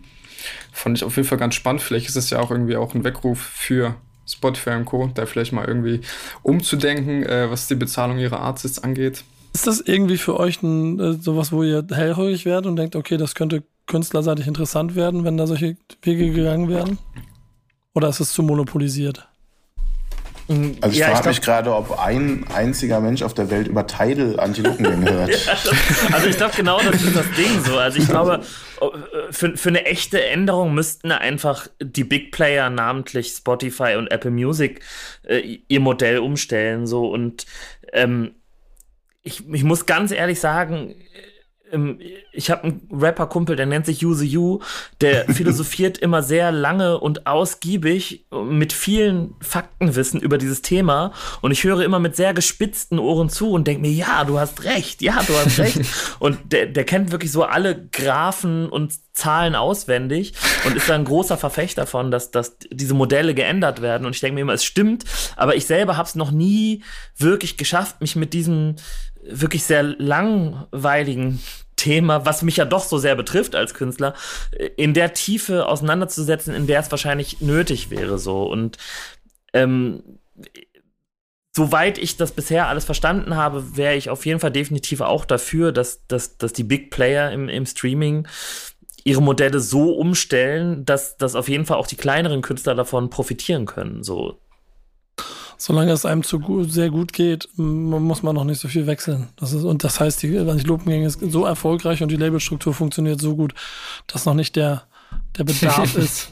[0.73, 1.83] Fand ich auf jeden Fall ganz spannend.
[1.83, 3.97] Vielleicht ist es ja auch irgendwie auch ein Weckruf für
[4.27, 6.01] Spotify und Co., da vielleicht mal irgendwie
[6.43, 9.25] umzudenken, äh, was die Bezahlung ihrer Artists angeht.
[9.53, 13.17] Ist das irgendwie für euch ein, äh, sowas, wo ihr hellhörig werdet und denkt, okay,
[13.17, 16.99] das könnte künstlerseitig interessant werden, wenn da solche Wege gegangen werden?
[17.97, 19.27] Oder ist es zu monopolisiert?
[20.49, 24.39] Also ich ja, frage mich gerade, ob ein einziger Mensch auf der Welt über Tidal
[24.39, 25.31] Antilopengänge hört.
[25.31, 27.79] ja, das, also ich glaube genau, das ist das Ding so.
[27.79, 28.43] Also ich glaube,
[29.31, 34.83] für, für eine echte Änderung müssten einfach die Big Player, namentlich Spotify und Apple Music,
[35.27, 37.47] äh, ihr Modell umstellen so und
[37.95, 38.35] ähm,
[39.23, 40.95] ich, ich muss ganz ehrlich sagen,
[42.33, 44.61] ich habe einen Rapper-Kumpel, der nennt sich Use You,
[45.01, 51.13] der philosophiert immer sehr lange und ausgiebig mit vielen Faktenwissen über dieses Thema.
[51.41, 54.65] Und ich höre immer mit sehr gespitzten Ohren zu und denke mir, ja, du hast
[54.65, 55.81] recht, ja, du hast recht.
[56.19, 60.35] und der, der kennt wirklich so alle Graphen und Zahlen auswendig
[60.67, 64.07] und ist da ein großer Verfechter von, dass, dass diese Modelle geändert werden.
[64.07, 65.05] Und ich denke mir immer, es stimmt,
[65.37, 66.85] aber ich selber habe es noch nie
[67.17, 68.77] wirklich geschafft, mich mit diesem
[69.29, 71.41] wirklich sehr langweiligen
[71.77, 74.15] Thema, was mich ja doch so sehr betrifft als Künstler,
[74.77, 78.45] in der Tiefe auseinanderzusetzen, in der es wahrscheinlich nötig wäre so.
[78.45, 78.79] Und
[79.53, 80.03] ähm,
[81.55, 85.73] soweit ich das bisher alles verstanden habe, wäre ich auf jeden Fall definitiv auch dafür,
[85.73, 88.27] dass, dass, dass die Big Player im, im Streaming
[89.05, 93.65] ihre Modelle so umstellen, dass, dass auf jeden Fall auch die kleineren Künstler davon profitieren
[93.65, 94.03] können.
[94.03, 94.41] So,
[95.57, 99.29] solange es einem zu gut, sehr gut geht, muss man noch nicht so viel wechseln.
[99.37, 103.37] Das ist, und das heißt, die Antilopengang ist so erfolgreich und die Labelstruktur funktioniert so
[103.37, 103.55] gut,
[104.07, 104.85] dass noch nicht der,
[105.37, 106.29] der Bedarf ist,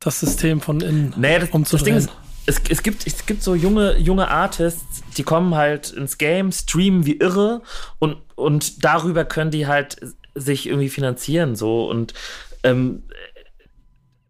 [0.00, 1.94] das System von innen naja, das, umzudrehen.
[1.96, 5.90] Das Ding ist, es, es, gibt, es gibt so junge, junge Artists, die kommen halt
[5.90, 7.62] ins Game, streamen wie irre
[7.98, 9.98] und, und darüber können die halt
[10.34, 12.14] sich irgendwie finanzieren so und
[12.64, 13.02] ähm,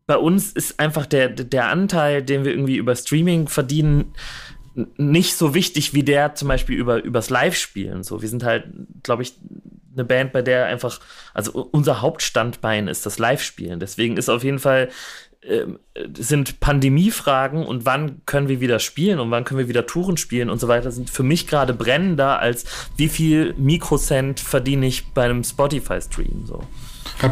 [0.06, 4.14] bei uns ist einfach der, der Anteil, den wir irgendwie über Streaming verdienen,
[4.96, 8.02] nicht so wichtig wie der zum Beispiel über, übers Live-Spielen.
[8.02, 8.64] So, wir sind halt,
[9.02, 9.34] glaube ich,
[9.94, 11.00] eine Band, bei der einfach,
[11.34, 13.80] also unser Hauptstandbein ist das Live-Spielen.
[13.80, 14.88] Deswegen ist auf jeden Fall,
[15.42, 15.66] äh,
[16.16, 20.48] sind Pandemiefragen und wann können wir wieder spielen und wann können wir wieder Touren spielen
[20.48, 22.64] und so weiter, sind für mich gerade brennender als
[22.96, 26.46] wie viel Mikrocent verdiene ich bei einem Spotify-Stream.
[26.46, 26.66] So.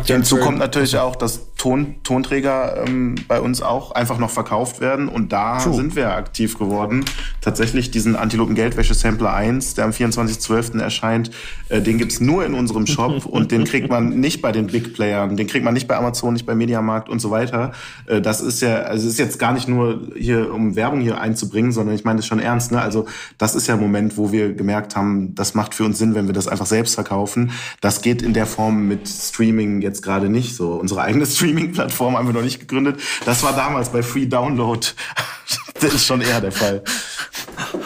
[0.06, 5.08] Hinzu kommt natürlich auch, dass Ton, Tonträger ähm, bei uns auch einfach noch verkauft werden
[5.08, 5.74] und da True.
[5.74, 7.04] sind wir aktiv geworden.
[7.42, 10.80] Tatsächlich diesen Antilopen Geldwäsche Sampler 1, der am 24.12.
[10.80, 11.30] erscheint,
[11.68, 14.94] äh, den gibt's nur in unserem Shop und den kriegt man nicht bei den Big
[14.94, 17.72] Playern, den kriegt man nicht bei Amazon, nicht bei Mediamarkt und so weiter.
[18.06, 21.20] Äh, das ist ja, also es ist jetzt gar nicht nur hier, um Werbung hier
[21.20, 22.72] einzubringen, sondern ich meine das schon ernst.
[22.72, 22.80] Ne?
[22.80, 23.04] Also
[23.36, 26.26] das ist ja ein Moment, wo wir gemerkt haben, das macht für uns Sinn, wenn
[26.26, 27.50] wir das einfach selbst verkaufen.
[27.82, 30.72] Das geht in der Form mit Streaming jetzt gerade nicht so.
[30.72, 33.00] Unsere eigene Streaming-Plattform haben wir noch nicht gegründet.
[33.24, 34.86] Das war damals bei Free Download.
[35.80, 36.82] das ist schon eher der Fall.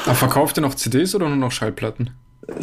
[0.04, 2.10] Aber verkauft ihr noch CDs oder nur noch Schallplatten?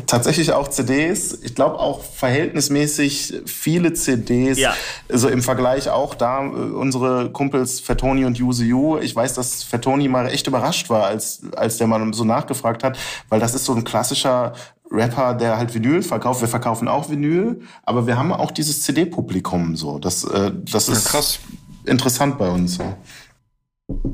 [0.06, 1.40] Tatsächlich auch CDs.
[1.42, 4.60] Ich glaube auch verhältnismäßig viele CDs.
[4.60, 4.76] Ja.
[5.10, 9.00] Also im Vergleich auch da äh, unsere Kumpels Fettoni und Use You.
[9.00, 12.98] Ich weiß, dass Fettoni mal echt überrascht war, als, als der mal so nachgefragt hat,
[13.30, 14.54] weil das ist so ein klassischer
[14.92, 16.42] Rapper, der halt Vinyl verkauft.
[16.42, 20.00] Wir verkaufen auch Vinyl, aber wir haben auch dieses CD-Publikum so.
[20.00, 21.40] Das, äh, das ist ja, krass.
[21.86, 22.76] interessant bei uns.
[22.76, 22.84] So.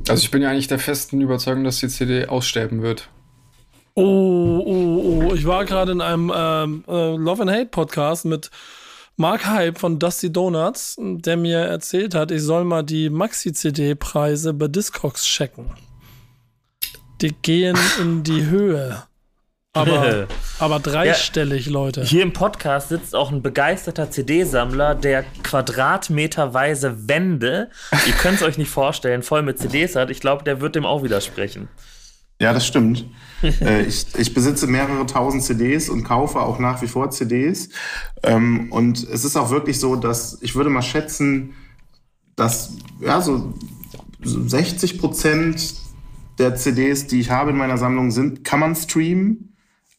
[0.08, 3.10] Also ich bin ja eigentlich der festen Überzeugung, dass die CD aussterben wird.
[3.96, 5.34] Oh, oh, oh.
[5.34, 8.52] Ich war gerade in einem ähm, äh, Love and Hate Podcast mit
[9.16, 14.68] Mark Hype von Dusty Donuts, der mir erzählt hat, ich soll mal die Maxi-CD-Preise bei
[14.68, 15.72] Discogs checken.
[17.22, 19.07] Die gehen in die Höhe.
[19.78, 20.28] Aber,
[20.60, 22.04] aber dreistellig, ja, Leute.
[22.04, 27.70] Hier im Podcast sitzt auch ein begeisterter CD-Sammler, der quadratmeterweise Wände,
[28.06, 30.10] ihr könnt es euch nicht vorstellen, voll mit CDs hat.
[30.10, 31.68] Ich glaube, der wird dem auch widersprechen.
[32.40, 33.06] Ja, das stimmt.
[33.62, 37.70] äh, ich, ich besitze mehrere tausend CDs und kaufe auch nach wie vor CDs.
[38.24, 41.56] Ähm, und es ist auch wirklich so, dass ich würde mal schätzen,
[42.36, 43.54] dass ja so
[44.24, 45.74] 60 Prozent
[46.38, 49.47] der CDs, die ich habe in meiner Sammlung, sind, kann man streamen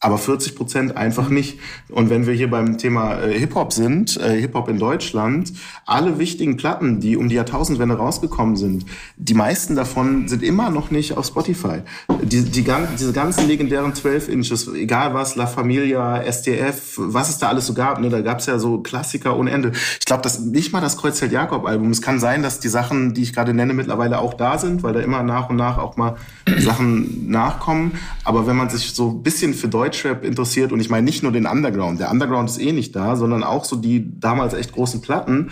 [0.01, 1.59] aber 40 Prozent einfach nicht.
[1.89, 5.51] Und wenn wir hier beim Thema äh, Hip-Hop sind, äh, Hip-Hop in Deutschland,
[5.85, 8.85] alle wichtigen Platten, die um die Jahrtausendwende rausgekommen sind,
[9.17, 11.81] die meisten davon sind immer noch nicht auf Spotify.
[12.23, 12.65] Die, die,
[12.97, 17.73] diese ganzen legendären 12 Inches, egal was, La Familia, STF, was es da alles so
[17.73, 19.73] gab, ne, da gab es ja so Klassiker ohne Ende.
[19.99, 21.91] Ich glaube, dass nicht mal das Kreuzfeld Jakob Album.
[21.91, 24.93] Es kann sein, dass die Sachen, die ich gerade nenne, mittlerweile auch da sind, weil
[24.93, 26.15] da immer nach und nach auch mal
[26.57, 27.99] Sachen nachkommen.
[28.23, 31.23] Aber wenn man sich so ein bisschen für Deutschland Deutschrap interessiert und ich meine nicht
[31.23, 34.71] nur den Underground, der Underground ist eh nicht da, sondern auch so die damals echt
[34.71, 35.51] großen Platten,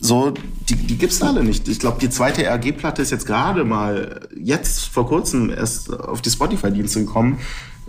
[0.00, 0.32] so,
[0.68, 1.66] die, die gibt's alle nicht.
[1.66, 6.30] Ich glaube, die zweite RG-Platte ist jetzt gerade mal, jetzt vor kurzem erst auf die
[6.30, 7.38] Spotify-Dienste gekommen.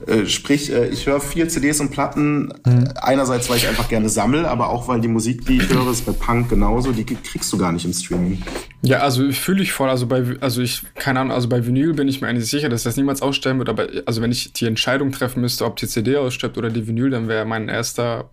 [0.07, 2.53] Äh, sprich, äh, ich höre viel CDs und Platten.
[2.65, 2.89] Mhm.
[2.95, 6.05] Einerseits, weil ich einfach gerne sammle, aber auch, weil die Musik, die ich höre, ist
[6.05, 6.91] bei Punk genauso.
[6.91, 8.41] Die kriegst du gar nicht im Streaming.
[8.81, 9.89] Ja, also fühle ich voll.
[9.89, 12.83] Also bei, also ich, keine Ahnung, also bei Vinyl bin ich mir eigentlich sicher, dass
[12.83, 13.69] das niemals aussterben wird.
[13.69, 17.09] Aber also wenn ich die Entscheidung treffen müsste, ob die CD ausstirbt oder die Vinyl,
[17.09, 18.29] dann wäre mein erster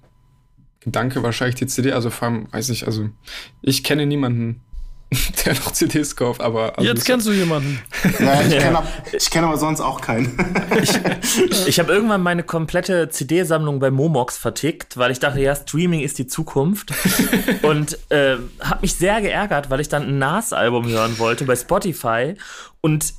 [0.81, 1.93] Gedanke wahrscheinlich die CD.
[1.93, 3.09] Also vor allem, weiß ich, also
[3.62, 4.61] ich kenne niemanden,
[5.45, 6.77] der noch CDs kauft, aber.
[6.79, 7.81] Also Jetzt kennst du jemanden.
[8.19, 8.83] Ja, ich kenne
[9.31, 10.37] kenn aber sonst auch keinen.
[10.83, 10.91] ich
[11.67, 16.19] ich habe irgendwann meine komplette CD-Sammlung bei Momox vertickt, weil ich dachte, ja, Streaming ist
[16.19, 16.93] die Zukunft.
[17.63, 22.35] und äh, habe mich sehr geärgert, weil ich dann ein Nas-Album hören wollte bei Spotify
[22.81, 23.15] und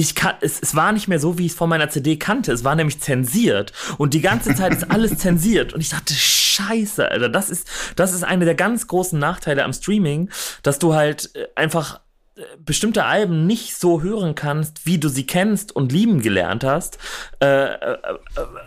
[0.00, 2.52] ich kann, es, es war nicht mehr so, wie ich es von meiner CD kannte.
[2.52, 3.74] Es war nämlich zensiert.
[3.98, 5.74] Und die ganze Zeit ist alles zensiert.
[5.74, 6.14] Und ich dachte,
[6.60, 10.30] scheiße, Alter, das ist, das ist eine der ganz großen Nachteile am Streaming,
[10.62, 12.00] dass du halt äh, einfach
[12.36, 16.98] äh, bestimmte Alben nicht so hören kannst, wie du sie kennst und lieben gelernt hast,
[17.42, 17.98] äh, äh,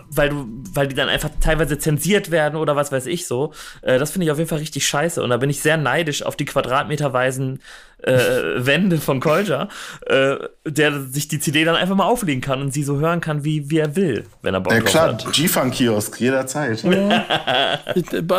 [0.10, 3.54] weil du, weil die dann einfach teilweise zensiert werden oder was weiß ich so.
[3.82, 6.24] Äh, das finde ich auf jeden Fall richtig scheiße und da bin ich sehr neidisch
[6.24, 7.60] auf die quadratmeterweisen
[8.04, 9.68] äh, Wände von Kolja,
[10.06, 10.36] äh,
[10.66, 13.70] der sich die CD dann einfach mal auflegen kann und sie so hören kann, wie,
[13.70, 15.32] wie er will, wenn er Bock ja, klar, hat.
[15.32, 16.84] G-Funk-Kiosk, jederzeit.
[16.84, 17.24] Ja.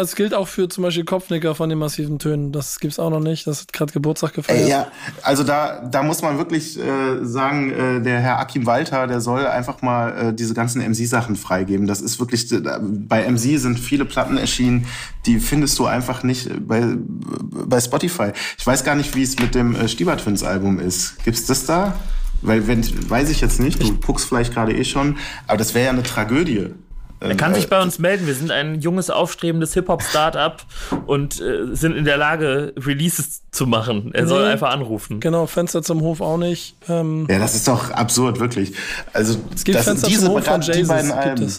[0.05, 2.53] Es gilt auch für zum Beispiel Kopfnicker von den massiven Tönen.
[2.53, 3.47] Das gibt es auch noch nicht.
[3.47, 4.63] Das hat gerade Geburtstag gefeiert.
[4.63, 4.89] Ey, ja,
[5.23, 9.47] also da, da muss man wirklich äh, sagen, äh, der Herr Akim Walter, der soll
[9.47, 11.87] einfach mal äh, diese ganzen MC-Sachen freigeben.
[11.87, 14.87] Das ist wirklich, äh, bei MC sind viele Platten erschienen,
[15.27, 18.33] die findest du einfach nicht bei, bei Spotify.
[18.59, 21.23] Ich weiß gar nicht, wie es mit dem äh, Stieber Twins Album ist.
[21.25, 21.95] Gibt's das da?
[22.43, 25.87] Weil, wenn, weiß ich jetzt nicht, du guckst vielleicht gerade eh schon, aber das wäre
[25.87, 26.75] ja eine Tragödie.
[27.21, 28.27] Er kann sich bei uns melden.
[28.27, 30.63] Wir sind ein junges, aufstrebendes Hip-Hop-Startup
[31.07, 34.11] und äh, sind in der Lage, Releases zu machen.
[34.13, 35.21] Er nee, soll einfach anrufen.
[35.21, 36.77] Genau, Fenster zum Hof auch nicht.
[36.89, 38.75] Ähm ja, das ist doch absurd, wirklich.
[39.15, 41.53] Also, es gibt das, Fenster diese, zum Hof von Jesus, beiden Alben.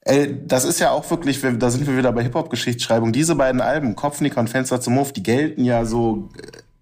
[0.00, 3.12] Ey, das ist ja auch wirklich, da sind wir wieder bei Hip-Hop-Geschichtsschreibung.
[3.12, 6.30] Diese beiden Alben, Kopfnicker und Fenster zum Hof, die gelten ja so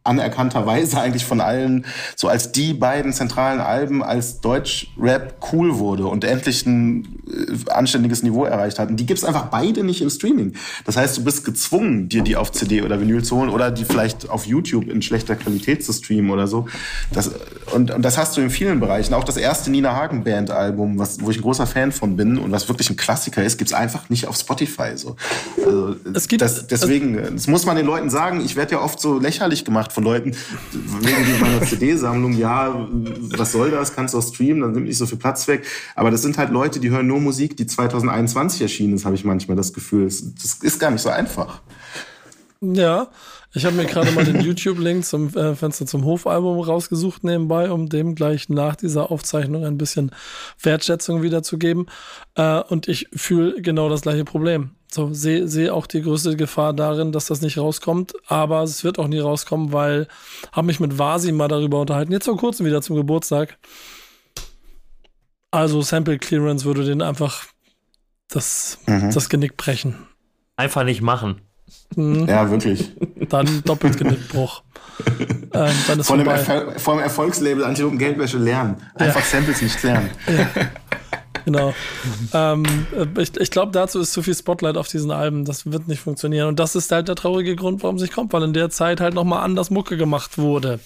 [0.06, 6.24] anerkannterweise eigentlich von allen so als die beiden zentralen Alben, als Deutsch-Rap cool wurde und
[6.24, 8.88] endlich ein äh, anständiges Niveau erreicht hat.
[8.88, 10.54] Und die gibt's einfach beide nicht im Streaming.
[10.84, 13.84] Das heißt, du bist gezwungen, dir die auf CD oder Vinyl zu holen oder die
[13.84, 16.66] vielleicht auf YouTube in schlechter Qualität zu streamen oder so.
[17.12, 17.30] Das,
[17.74, 19.14] und, und das hast du in vielen Bereichen.
[19.14, 22.38] Auch das erste Nina Hagen Band Album, was, wo ich ein großer Fan von bin
[22.38, 24.96] und was wirklich ein Klassiker ist, gibt's einfach nicht auf Spotify.
[24.96, 25.16] So.
[25.64, 28.40] Also, es gibt, das, deswegen, das muss man den Leuten sagen.
[28.44, 30.36] Ich werde ja oft so lächerlich gemacht von Leuten
[30.72, 32.86] wegen meiner CD-Sammlung, ja,
[33.34, 35.64] was soll das, kannst du auch streamen, dann nimmt nicht so viel Platz weg.
[35.94, 39.24] Aber das sind halt Leute, die hören nur Musik, die 2021 erschienen ist, habe ich
[39.24, 40.04] manchmal das Gefühl.
[40.04, 41.62] Das ist gar nicht so einfach.
[42.60, 43.08] Ja,
[43.56, 47.88] ich habe mir gerade mal den YouTube-Link zum äh, Fenster zum Hof-Album rausgesucht nebenbei, um
[47.88, 50.10] dem gleich nach dieser Aufzeichnung ein bisschen
[50.60, 51.86] Wertschätzung wiederzugeben.
[52.34, 54.72] Äh, und ich fühle genau das gleiche Problem.
[54.92, 58.98] So, sehe seh auch die größte Gefahr darin, dass das nicht rauskommt, aber es wird
[58.98, 60.06] auch nie rauskommen, weil
[60.52, 63.56] habe mich mit Vasi mal darüber unterhalten, jetzt vor kurzem wieder zum Geburtstag.
[65.50, 67.46] Also Sample Clearance würde den einfach
[68.28, 69.12] das, mhm.
[69.12, 69.96] das Genick brechen.
[70.56, 71.40] Einfach nicht machen.
[71.94, 72.26] Mhm.
[72.28, 72.92] Ja, wirklich.
[73.28, 74.62] Dann doppelt Genickbruch.
[75.52, 78.76] ähm, dann ist vor, dem Erfol dem Erfolgslabel Antilopen Geldwäsche lernen.
[78.94, 79.26] Einfach ja.
[79.26, 80.10] Samples nicht klären.
[80.28, 80.48] Ja.
[81.44, 81.74] Genau.
[82.34, 82.64] ähm,
[83.18, 85.44] ich ich glaube, dazu ist zu viel Spotlight auf diesen Alben.
[85.44, 86.48] Das wird nicht funktionieren.
[86.48, 89.00] Und das ist halt der traurige Grund, warum es nicht kommt, weil in der Zeit
[89.00, 90.80] halt nochmal anders Mucke gemacht wurde.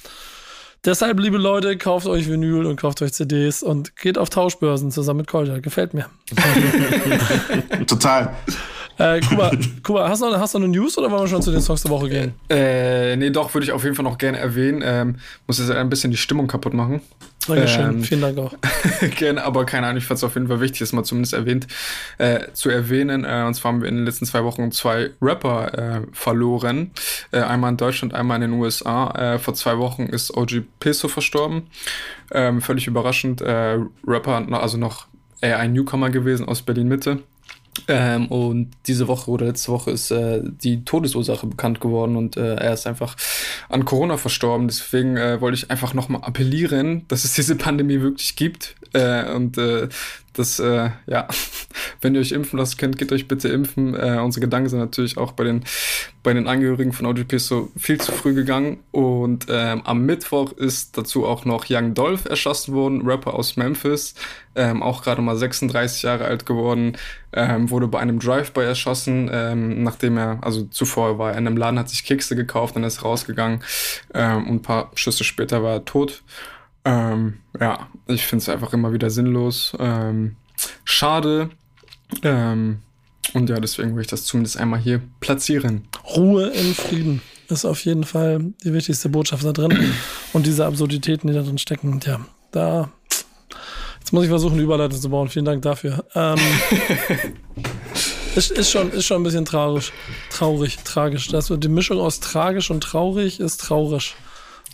[0.85, 5.19] Deshalb, liebe Leute, kauft euch Vinyl und kauft euch CDs und geht auf Tauschbörsen zusammen
[5.19, 5.59] mit Kolja.
[5.59, 6.07] Gefällt mir.
[7.87, 8.35] Total.
[9.01, 9.51] Äh, Kuba,
[9.83, 11.63] Kuba hast, du noch, hast du noch eine News oder wollen wir schon zu den
[11.63, 12.35] Songs der Woche gehen?
[12.51, 14.83] Äh, nee, doch, würde ich auf jeden Fall noch gerne erwähnen.
[14.85, 17.01] Ähm, muss jetzt ein bisschen die Stimmung kaputt machen.
[17.47, 18.55] Dankeschön, ähm, vielen Dank auch.
[19.17, 21.67] gerne, aber keine Ahnung, ich fand es auf jeden Fall wichtig, das mal zumindest erwähnt,
[22.19, 23.25] äh, zu erwähnen.
[23.25, 26.91] Äh, und zwar haben wir in den letzten zwei Wochen zwei Rapper äh, verloren.
[27.33, 29.11] Äh, einmal in Deutschland, einmal in den USA.
[29.13, 31.69] Äh, vor zwei Wochen ist OG Peso verstorben.
[32.33, 33.41] Ähm, völlig überraschend.
[33.41, 35.07] Äh, Rapper, also noch
[35.41, 37.21] eher ein Newcomer gewesen aus Berlin-Mitte.
[37.89, 42.55] Ähm, und diese Woche oder letzte Woche ist äh, die Todesursache bekannt geworden und äh,
[42.55, 43.17] er ist einfach
[43.69, 44.69] an Corona verstorben.
[44.69, 49.59] Deswegen äh, wollte ich einfach nochmal appellieren, dass es diese Pandemie wirklich gibt äh, und
[49.59, 49.89] äh,
[50.33, 51.29] das, äh, ja,
[52.01, 53.95] wenn ihr euch impfen lassen könnt, geht euch bitte impfen.
[53.95, 55.65] Äh, unsere Gedanken sind natürlich auch bei den,
[56.23, 58.79] bei den Angehörigen von OGP so viel zu früh gegangen.
[58.93, 64.15] Und ähm, am Mittwoch ist dazu auch noch Young Dolph erschossen worden, Rapper aus Memphis,
[64.55, 66.97] ähm, auch gerade mal 36 Jahre alt geworden,
[67.33, 71.57] ähm, wurde bei einem Drive-By erschossen, ähm, nachdem er, also zuvor war er in einem
[71.57, 73.63] Laden, hat sich Kekse gekauft, dann ist er rausgegangen
[74.15, 76.23] ähm, und ein paar Schüsse später war er tot.
[76.85, 79.77] Ähm, ja, ich finde es einfach immer wieder sinnlos.
[79.79, 80.37] Ähm,
[80.85, 81.51] schade.
[82.23, 82.81] Ähm,
[83.35, 85.87] und ja, deswegen will ich das zumindest einmal hier platzieren.
[86.17, 89.93] Ruhe in Frieden ist auf jeden Fall die wichtigste Botschaft da drin.
[90.33, 92.21] Und diese Absurditäten, die da drin stecken, ja,
[92.51, 92.91] da.
[93.99, 95.29] Jetzt muss ich versuchen, eine Überleitung zu bauen.
[95.29, 96.05] Vielen Dank dafür.
[96.15, 96.39] Ähm,
[98.35, 99.93] ist, ist, schon, ist schon ein bisschen traurig.
[100.31, 101.29] Traurig, tragisch.
[101.29, 104.15] Das, die Mischung aus tragisch und traurig ist traurig.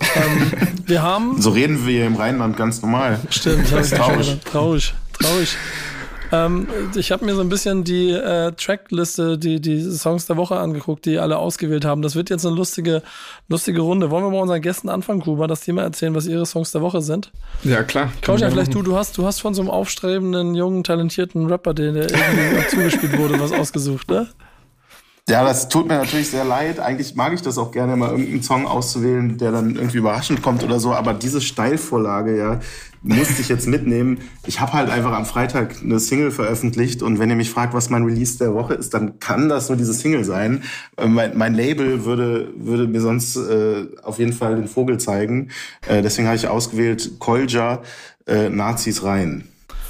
[0.00, 0.52] Ähm,
[0.86, 1.40] wir haben.
[1.40, 3.20] So reden wir im Rheinland ganz normal.
[3.30, 4.38] Stimmt, das ist traurig.
[4.44, 5.56] Traurig, traurig.
[6.32, 10.56] Ähm, ich habe mir so ein bisschen die äh, Trackliste, die, die Songs der Woche
[10.56, 12.02] angeguckt, die alle ausgewählt haben.
[12.02, 13.02] Das wird jetzt eine lustige,
[13.48, 14.10] lustige Runde.
[14.10, 16.82] Wollen wir mal unseren Gästen anfangen, Kuba, dass die mal erzählen, was ihre Songs der
[16.82, 17.30] Woche sind?
[17.62, 18.10] Ja, klar.
[18.22, 21.94] Claudia, vielleicht du, du hast, du hast von so einem aufstrebenden, jungen, talentierten Rapper, den
[21.94, 24.28] der irgendwie zugespielt wurde, was ausgesucht, ne?
[25.28, 26.78] Ja, das tut mir natürlich sehr leid.
[26.78, 30.62] Eigentlich mag ich das auch gerne, mal irgendeinen Song auszuwählen, der dann irgendwie überraschend kommt
[30.62, 30.94] oder so.
[30.94, 32.60] Aber diese Steilvorlage, ja,
[33.02, 34.18] musste ich jetzt mitnehmen.
[34.46, 37.90] Ich habe halt einfach am Freitag eine Single veröffentlicht und wenn ihr mich fragt, was
[37.90, 40.62] mein Release der Woche ist, dann kann das nur diese Single sein.
[40.96, 45.50] Äh, mein, mein Label würde, würde mir sonst äh, auf jeden Fall den Vogel zeigen.
[45.88, 47.82] Äh, deswegen habe ich ausgewählt Kolja,
[48.26, 49.48] äh, Nazis rein.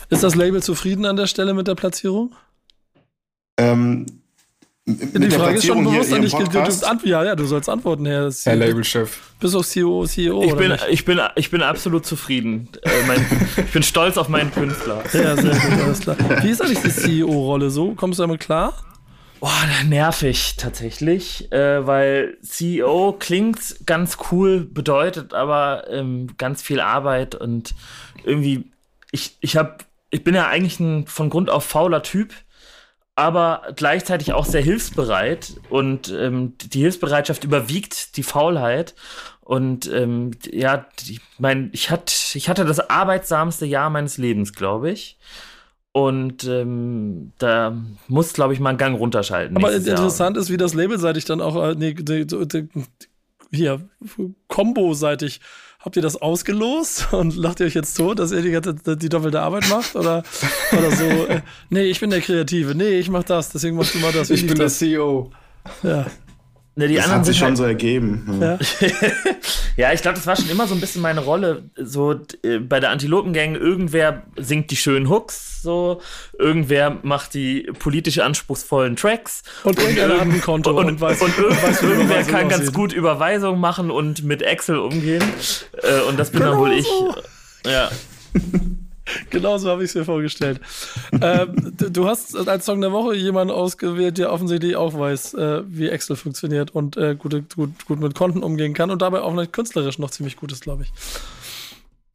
[0.08, 2.34] Ist das Label zufrieden an der Stelle mit der Platzierung?
[3.58, 4.06] Ähm,
[4.86, 8.56] mit die Frage ist schon bewusst an dich Ja, ja, du sollst antworten, Herr, Herr
[8.56, 9.32] Labelchef.
[9.40, 12.68] Bis auf CEO, CEO ich bin, ich bin, ich bin absolut zufrieden.
[12.82, 13.26] Äh, mein,
[13.56, 15.02] ich bin stolz auf meinen Künstler.
[15.12, 16.16] Ja, sehr gut, alles klar.
[16.42, 17.94] Wie ist eigentlich die CEO-Rolle so?
[17.94, 18.74] Kommst du damit klar?
[19.40, 19.50] Boah,
[19.84, 27.74] nervig tatsächlich, äh, weil CEO klingt ganz cool, bedeutet aber ähm, ganz viel Arbeit und
[28.24, 28.70] irgendwie,
[29.10, 32.32] ich, ich hab, ich bin ja eigentlich ein von Grund auf fauler Typ
[33.16, 38.94] aber gleichzeitig auch sehr hilfsbereit und ähm, die Hilfsbereitschaft überwiegt die Faulheit.
[39.40, 44.90] Und ähm, ja, die, mein, ich, hat, ich hatte das arbeitsamste Jahr meines Lebens, glaube
[44.90, 45.18] ich.
[45.92, 47.74] Und ähm, da
[48.06, 49.56] muss, glaube ich, mal einen Gang runterschalten.
[49.56, 50.42] Aber interessant Jahr.
[50.42, 51.96] ist, wie das labelseitig dann auch, äh, nee,
[53.50, 53.88] hier,
[54.48, 55.40] Combo-seitig
[55.86, 59.08] Habt ihr das ausgelost und lacht ihr euch jetzt tot, dass ihr die, ganze, die
[59.08, 59.94] doppelte Arbeit macht?
[59.94, 60.24] Oder,
[60.76, 63.98] oder so, äh, nee, ich bin der Kreative, nee, ich mach das, deswegen machst du
[64.00, 64.28] mal das.
[64.30, 64.80] Ich bin das?
[64.80, 65.30] der CEO.
[65.84, 66.06] Ja.
[66.78, 68.38] Ne, das hat sich schon halt so ergeben.
[68.38, 68.58] Ja,
[69.78, 71.70] ja ich glaube, das war schon immer so ein bisschen meine Rolle.
[71.74, 76.02] So äh, bei der Antilopengang, irgendwer singt die schönen Hooks, so
[76.38, 79.42] irgendwer macht die politisch anspruchsvollen Tracks.
[79.64, 83.58] Und, irgendwer hat ein Konto und, und, weiß, und irgendwas, irgendwer kann ganz gut Überweisungen
[83.58, 85.24] machen und mit Excel umgehen.
[85.82, 86.86] Äh, und das bin genau dann wohl ich.
[87.64, 87.90] Ja.
[89.30, 90.60] Genauso habe ich es mir vorgestellt.
[91.20, 95.88] ähm, du hast als Song der Woche jemanden ausgewählt, der offensichtlich auch weiß, äh, wie
[95.88, 99.98] Excel funktioniert und äh, gut, gut, gut mit Konten umgehen kann und dabei auch künstlerisch
[99.98, 100.92] noch ziemlich gut ist, glaube ich.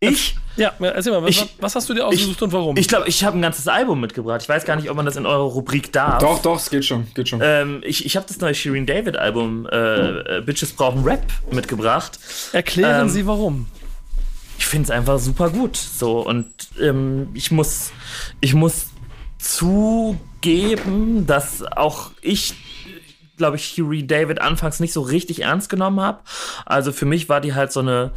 [0.04, 0.36] Ich?
[0.58, 2.76] Ja, erzähl mal, was, ich, was hast du dir ausgesucht ich, und warum?
[2.76, 4.42] Ich glaube, ich habe ein ganzes Album mitgebracht.
[4.42, 6.18] Ich weiß gar nicht, ob man das in eurer Rubrik darf.
[6.18, 7.40] Doch, doch, es geht schon, geht schon.
[7.44, 12.18] Ähm, ich ich habe das neue Shirin David Album äh, äh, Bitches brauchen Rap mitgebracht.
[12.52, 13.68] Erklären ähm, Sie warum
[14.62, 15.76] ich finde es einfach super gut.
[15.76, 17.92] So und ähm, ich muss,
[18.42, 18.90] ich muss
[19.40, 22.54] zugeben, dass auch ich
[23.38, 26.20] glaube ich, Huey David anfangs nicht so richtig ernst genommen habe.
[26.64, 28.12] Also für mich war die halt so eine,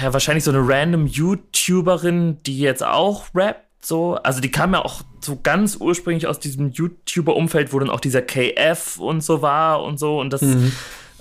[0.00, 3.66] ja, wahrscheinlich so eine random YouTuberin, die jetzt auch rappt.
[3.84, 7.98] So, also die kam ja auch so ganz ursprünglich aus diesem YouTuber-Umfeld, wo dann auch
[7.98, 10.20] dieser KF und so war und so.
[10.20, 10.72] Und das mhm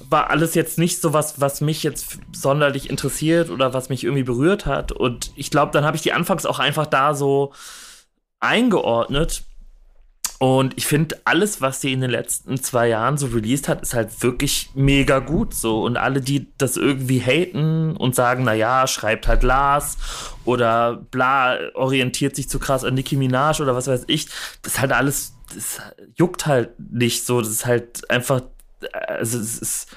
[0.09, 4.23] war alles jetzt nicht so was, was mich jetzt sonderlich interessiert oder was mich irgendwie
[4.23, 4.91] berührt hat.
[4.91, 7.53] Und ich glaube, dann habe ich die anfangs auch einfach da so
[8.39, 9.43] eingeordnet.
[10.39, 13.95] Und ich finde, alles, was sie in den letzten zwei Jahren so released hat, ist
[13.95, 15.83] halt wirklich mega gut so.
[15.83, 19.97] Und alle, die das irgendwie haten und sagen, na ja, schreibt halt Lars
[20.45, 24.27] oder bla, orientiert sich zu krass an Nicki Minaj oder was weiß ich,
[24.61, 25.79] das ist halt alles, das
[26.15, 27.41] juckt halt nicht so.
[27.41, 28.41] Das ist halt einfach
[28.91, 29.87] also es ist,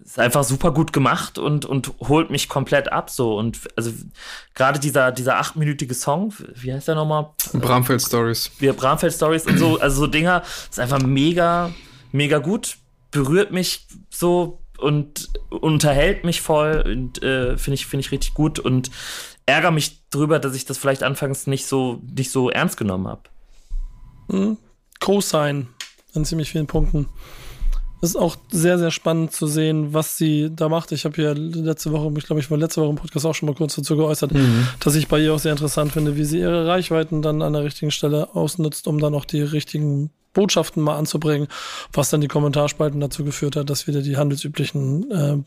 [0.00, 3.36] es ist einfach super gut gemacht und, und holt mich komplett ab so.
[3.36, 3.92] Und also
[4.54, 7.30] gerade dieser, dieser achtminütige Song, wie heißt der nochmal?
[7.52, 8.50] Bramfeld Stories.
[8.58, 11.72] Wir Bramfeld Stories und so, also so Dinger, ist einfach mega,
[12.12, 12.78] mega gut,
[13.10, 18.58] berührt mich so und unterhält mich voll und äh, finde ich, finde ich richtig gut
[18.60, 18.90] und
[19.46, 23.22] ärgere mich drüber, dass ich das vielleicht anfangs nicht so, nicht so ernst genommen habe.
[24.28, 24.58] Mhm.
[25.00, 25.68] Co-Sign
[26.14, 27.08] an ziemlich vielen Punkten.
[28.00, 30.92] Es ist auch sehr, sehr spannend zu sehen, was sie da macht.
[30.92, 33.48] Ich habe ja letzte Woche, ich glaube, ich war letzte Woche im Podcast auch schon
[33.48, 34.68] mal kurz dazu geäußert, mhm.
[34.80, 37.64] dass ich bei ihr auch sehr interessant finde, wie sie ihre Reichweiten dann an der
[37.64, 41.48] richtigen Stelle ausnutzt, um dann auch die richtigen Botschaften mal anzubringen,
[41.92, 45.38] was dann die Kommentarspalten dazu geführt hat, dass wieder die handelsüblichen äh,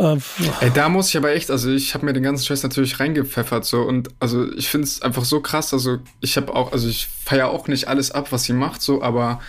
[0.00, 0.16] Äh,
[0.60, 3.64] Ey, da muss ich aber echt, also ich habe mir den ganzen Scheiß natürlich reingepfeffert
[3.64, 7.08] so und also ich finde es einfach so krass, also ich habe auch, also ich
[7.24, 9.40] feiere auch nicht alles ab, was sie macht so, aber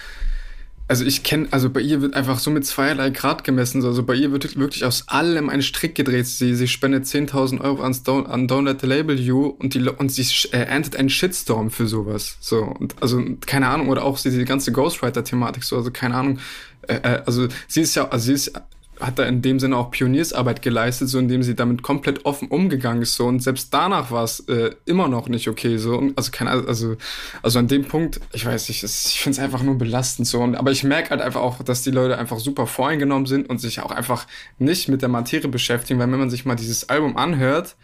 [0.90, 3.86] also ich kenne, also bei ihr wird einfach so mit zweierlei Grad gemessen.
[3.86, 6.26] Also bei ihr wird wirklich aus allem ein Strick gedreht.
[6.26, 9.88] Sie, sie spendet 10.000 Euro an, Don't, an Don't Let the Label You und, die,
[9.88, 12.38] und sie äh, erntet einen Shitstorm für sowas.
[12.42, 16.40] So, und also keine Ahnung, oder auch diese ganze Ghostwriter-Thematik, so, also keine Ahnung.
[16.88, 18.52] Äh, äh also sie ist ja, also sie ist
[19.00, 23.02] hat da in dem Sinne auch Pioniersarbeit geleistet, so indem sie damit komplett offen umgegangen
[23.02, 23.28] ist so.
[23.28, 26.12] Und selbst danach war es äh, immer noch nicht okay so.
[26.16, 26.98] Also kein also
[27.42, 30.40] also an dem Punkt ich weiß nicht ich finde es einfach nur belastend so.
[30.42, 33.60] Und, aber ich merke halt einfach auch dass die Leute einfach super voreingenommen sind und
[33.60, 34.28] sich auch einfach
[34.58, 37.76] nicht mit der Materie beschäftigen weil wenn man sich mal dieses Album anhört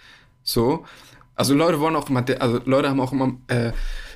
[0.43, 0.85] so
[1.35, 3.71] also Leute wollen auch immer also Leute haben auch immer äh,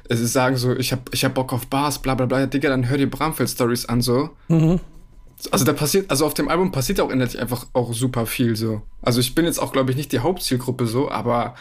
[0.10, 2.46] sagen so ich habe ich habe Bock auf Bars bla bla bla.
[2.46, 4.32] Digga dann hör dir Bramfeld Stories an so.
[4.48, 4.80] Mhm
[5.52, 8.82] also da passiert, also auf dem Album passiert auch inhaltlich einfach auch super viel so.
[9.02, 11.56] Also ich bin jetzt auch, glaube ich, nicht die Hauptzielgruppe so, aber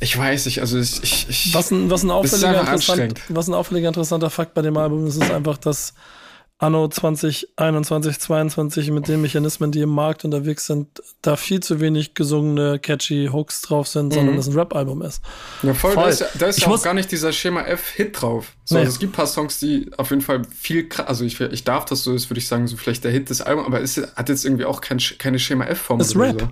[0.00, 3.54] ich weiß nicht, also ich, ich, ich was ein, was ein auffälliger interessant, was ein
[3.54, 5.94] auffälliger interessanter Fakt bei dem Album ist, ist einfach, dass
[6.64, 12.14] Anno 2021, 22 mit den Mechanismen, die im Markt unterwegs sind, da viel zu wenig
[12.14, 14.12] gesungene, catchy Hooks drauf sind, mhm.
[14.12, 15.22] sondern es ein Rap-Album ist.
[15.62, 15.92] Ja, voll.
[15.92, 16.04] voll.
[16.04, 18.52] Da ist, da ist ja auch gar nicht dieser Schema F-Hit drauf.
[18.64, 18.80] So, nee.
[18.80, 21.84] also es gibt ein paar Songs, die auf jeden Fall viel, also ich, ich darf
[21.84, 24.30] das so, ist würde ich sagen, so vielleicht der Hit des Albums, aber es hat
[24.30, 26.00] jetzt irgendwie auch kein, keine Schema F-Form.
[26.00, 26.40] Es ist Rap.
[26.40, 26.48] So.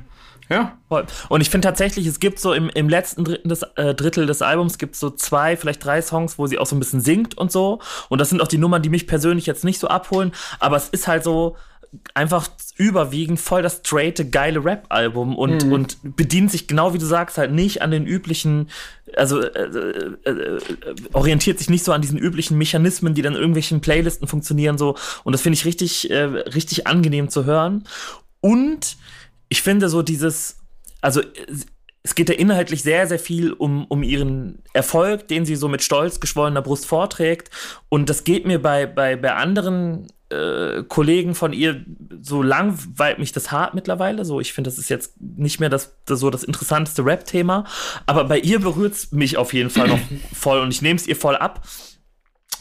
[0.52, 0.78] Ja.
[0.88, 1.06] Voll.
[1.28, 4.42] Und ich finde tatsächlich, es gibt so im, im letzten Drittel des, äh, Drittel des
[4.42, 7.50] Albums gibt so zwei, vielleicht drei Songs, wo sie auch so ein bisschen singt und
[7.50, 7.80] so.
[8.08, 10.32] Und das sind auch die Nummern, die mich persönlich jetzt nicht so abholen.
[10.60, 11.56] Aber es ist halt so
[12.14, 15.72] einfach überwiegend voll das straighte, geile Rap-Album und, mhm.
[15.72, 18.70] und bedient sich genau wie du sagst halt nicht an den üblichen,
[19.14, 20.60] also äh, äh, äh,
[21.12, 24.96] orientiert sich nicht so an diesen üblichen Mechanismen, die dann in irgendwelchen Playlisten funktionieren so.
[25.24, 27.84] Und das finde ich richtig, äh, richtig angenehm zu hören.
[28.40, 28.96] Und
[29.52, 30.56] ich finde so dieses,
[31.02, 31.20] also
[32.02, 35.82] es geht ja inhaltlich sehr, sehr viel um, um ihren Erfolg, den sie so mit
[35.82, 37.50] stolz geschwollener Brust vorträgt.
[37.90, 41.84] Und das geht mir bei, bei, bei anderen äh, Kollegen von ihr
[42.22, 44.24] so langweilt mich das hart mittlerweile.
[44.24, 47.66] So, ich finde, das ist jetzt nicht mehr das, das so das interessanteste Rap-Thema.
[48.06, 50.00] Aber bei ihr berührt es mich auf jeden Fall noch
[50.32, 51.60] voll und ich nehme es ihr voll ab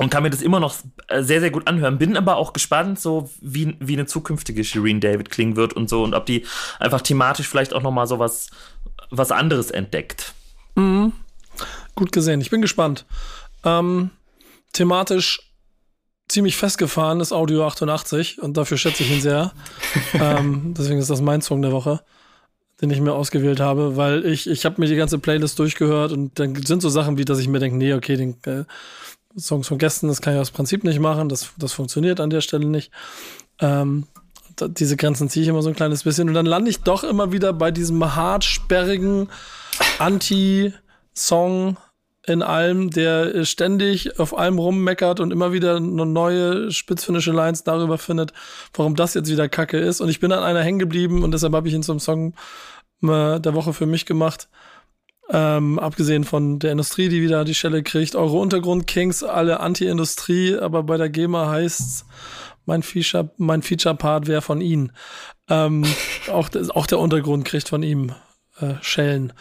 [0.02, 0.76] und kann mir das immer noch
[1.08, 2.00] äh, sehr, sehr gut anhören.
[2.00, 6.04] Bin aber auch gespannt, so wie, wie eine zukünftige Shireen David klingen wird und so
[6.04, 6.46] und ob die
[6.80, 8.50] einfach thematisch vielleicht auch noch mal so was,
[9.12, 10.34] was anderes entdeckt.
[10.76, 11.14] Mhm.
[11.96, 12.42] Gut gesehen.
[12.42, 13.06] Ich bin gespannt.
[13.64, 14.10] Ähm,
[14.74, 15.52] thematisch
[16.28, 19.52] ziemlich festgefahren ist Audio 88 und dafür schätze ich ihn sehr.
[20.14, 22.02] ähm, deswegen ist das mein Song der Woche,
[22.82, 26.40] den ich mir ausgewählt habe, weil ich, ich habe mir die ganze Playlist durchgehört und
[26.40, 28.64] dann sind so Sachen wie, dass ich mir denke, nee, okay, den äh,
[29.38, 32.42] Songs von Gästen, das kann ich aus Prinzip nicht machen, das, das funktioniert an der
[32.42, 32.92] Stelle nicht.
[33.60, 34.08] Ähm,
[34.56, 37.04] da, diese Grenzen ziehe ich immer so ein kleines bisschen und dann lande ich doch
[37.04, 39.30] immer wieder bei diesem hart sperrigen
[40.00, 41.78] Anti-Song
[42.28, 48.32] in allem, der ständig auf allem rummeckert und immer wieder neue spitzfinnische Lines darüber findet,
[48.74, 50.02] warum das jetzt wieder Kacke ist.
[50.02, 52.34] Und ich bin an einer hängen geblieben und deshalb habe ich ihn zum Song
[53.02, 54.50] äh, der Woche für mich gemacht.
[55.34, 58.16] Ähm, abgesehen von der Industrie, die wieder die Stelle kriegt.
[58.16, 62.06] Eure Untergrund-Kings, alle Anti-Industrie, aber bei der GEMA heißt's,
[62.66, 64.92] mein Feature, mein Feature-Part wäre von ihnen.
[65.50, 65.86] Ähm,
[66.32, 68.12] auch, auch der Untergrund kriegt von ihm
[68.60, 69.32] äh, Schellen.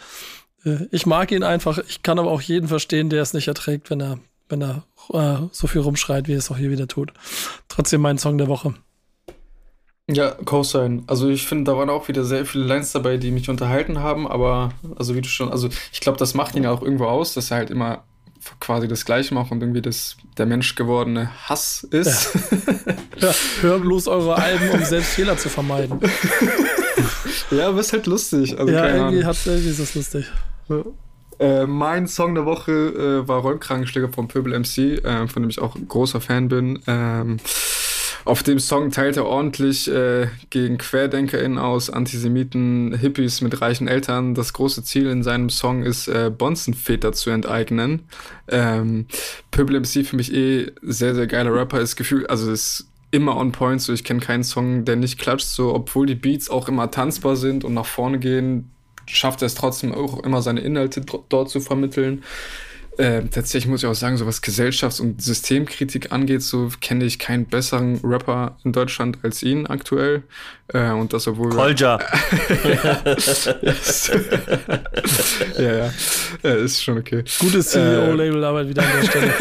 [0.63, 3.89] Äh, ich mag ihn einfach, ich kann aber auch jeden verstehen, der es nicht erträgt,
[3.89, 7.11] wenn er, wenn er äh, so viel rumschreit, wie er es auch hier wieder tut.
[7.67, 8.75] Trotzdem mein Song der Woche.
[10.11, 11.03] Ja, Cosign.
[11.07, 14.27] Also ich finde, da waren auch wieder sehr viele Lines dabei, die mich unterhalten haben,
[14.27, 17.33] aber also wie du schon, also ich glaube, das macht ihn ja auch irgendwo aus,
[17.33, 18.03] dass er halt immer
[18.59, 22.35] quasi das Gleiche macht und irgendwie das der Mensch gewordene Hass ist.
[23.21, 23.27] Ja.
[23.27, 25.99] ja, hör bloß eure Alben, um selbst Fehler zu vermeiden.
[27.51, 28.57] ja, aber ist halt lustig.
[28.57, 30.25] Also, ja, irgendwie, hat, irgendwie ist das lustig.
[30.69, 30.83] Ja.
[31.39, 35.59] Äh, mein Song der Woche äh, war Rollkragenschläger von Pöbel MC, äh, von dem ich
[35.59, 36.79] auch großer Fan bin.
[36.87, 37.37] Ähm,
[38.25, 44.35] auf dem Song teilt er ordentlich äh, gegen QuerdenkerInnen aus, Antisemiten, Hippies mit reichen Eltern.
[44.35, 48.03] Das große Ziel in seinem Song ist, äh, Bonzenväter zu enteignen.
[48.47, 49.07] Ähm,
[49.49, 51.79] Pöbel MC für mich eh sehr, sehr geiler Rapper.
[51.79, 53.81] Ist gefühlt, also ist immer on point.
[53.81, 55.47] So, ich kenne keinen Song, der nicht klatscht.
[55.47, 58.71] So, obwohl die Beats auch immer tanzbar sind und nach vorne gehen,
[59.05, 62.23] schafft er es trotzdem auch immer seine Inhalte dort zu vermitteln.
[62.97, 67.19] Äh, tatsächlich muss ich auch sagen, so was Gesellschafts- und Systemkritik angeht, so kenne ich
[67.19, 70.23] keinen besseren Rapper in Deutschland als ihn aktuell.
[70.67, 71.51] Äh, und das obwohl.
[71.51, 71.99] Kolja.
[75.57, 75.91] ja, ja,
[76.43, 76.53] ja.
[76.53, 77.23] Ist schon okay.
[77.39, 79.33] Gute CEO-Label-Arbeit wieder an der Stelle.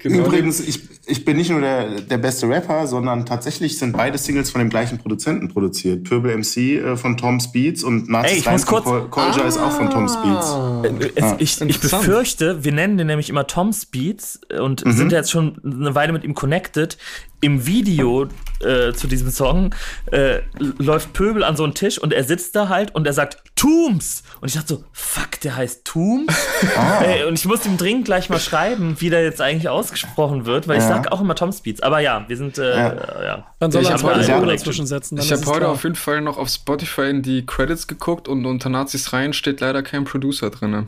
[0.00, 0.18] genau.
[0.26, 4.50] Übrigens, ich, ich bin nicht nur der, der beste Rapper, sondern tatsächlich sind beide Singles
[4.50, 6.04] von dem gleichen Produzenten produziert.
[6.04, 9.90] Pöbel MC äh, von Tom Speeds und Ey, Nazis kurz- Kol Kolja ist auch von
[9.90, 11.04] Tom Speeds.
[11.04, 15.12] Äh, Es, Ah, ich, ich befürchte, wir nennen den nämlich immer Tom Speeds und sind
[15.12, 16.96] jetzt schon eine Weile mit ihm connected.
[17.44, 18.26] Im Video
[18.60, 19.74] äh, zu diesem Song
[20.10, 20.38] äh,
[20.78, 24.22] läuft Pöbel an so einen Tisch und er sitzt da halt und er sagt Tooms.
[24.40, 26.32] Und ich dachte so, fuck, der heißt Tooms?
[27.04, 30.68] Ey, und ich musste ihm dringend gleich mal schreiben, wie der jetzt eigentlich ausgesprochen wird,
[30.68, 30.88] weil ich Ja.
[30.88, 31.82] sag auch immer Tom Speeds.
[31.82, 32.76] Aber ja, wir sind, äh,
[33.24, 33.46] ja.
[33.58, 34.40] Dann soll Ich er heute- Ja.
[34.40, 35.18] dazwischen setzen.
[35.18, 35.70] Ich habe heute klar.
[35.72, 39.60] auf jeden Fall noch auf Spotify in die Credits geguckt und unter Nazis rein steht
[39.60, 40.86] leider kein Producer drin.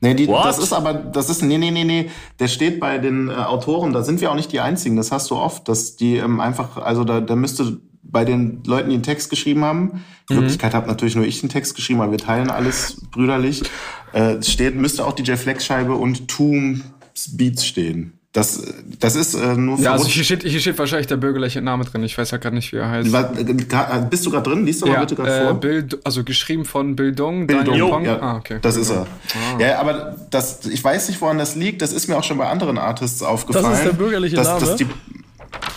[0.00, 0.44] Nee, die, What?
[0.44, 3.92] das ist aber, das ist, nee, nee, nee, nee, der steht bei den äh, Autoren,
[3.92, 6.76] da sind wir auch nicht die Einzigen, das hast du oft, dass die ähm, einfach,
[6.76, 10.86] also da, da müsste bei den Leuten, die einen Text geschrieben haben, in Wirklichkeit habe
[10.86, 13.62] natürlich nur ich den Text geschrieben, aber wir teilen alles brüderlich,
[14.12, 16.82] äh, steht, müsste auch DJ Flexscheibe und Toom
[17.32, 18.15] Beats stehen.
[18.36, 18.62] Das,
[19.00, 22.02] das ist äh, nur Ja, also hier steht, hier steht wahrscheinlich der bürgerliche Name drin.
[22.02, 23.08] Ich weiß ja gerade nicht, wie er heißt.
[23.14, 24.66] Äh, ga- bist du gerade drin?
[24.66, 25.54] Liest du mal ja, bitte gerade äh, vor.
[25.54, 27.64] Bill, also geschrieben von Bill Dong, Bildung.
[27.64, 27.88] Daniel.
[27.88, 28.04] Pong.
[28.04, 28.58] Ja, Ah, okay.
[28.60, 29.06] Das ist er.
[29.58, 31.80] Ja, aber das, ich weiß nicht, woran das liegt.
[31.80, 33.78] Das ist mir auch schon bei anderen Artists aufgefallen.
[33.82, 34.60] der bürgerliche dass, Name?
[34.60, 34.86] Dass die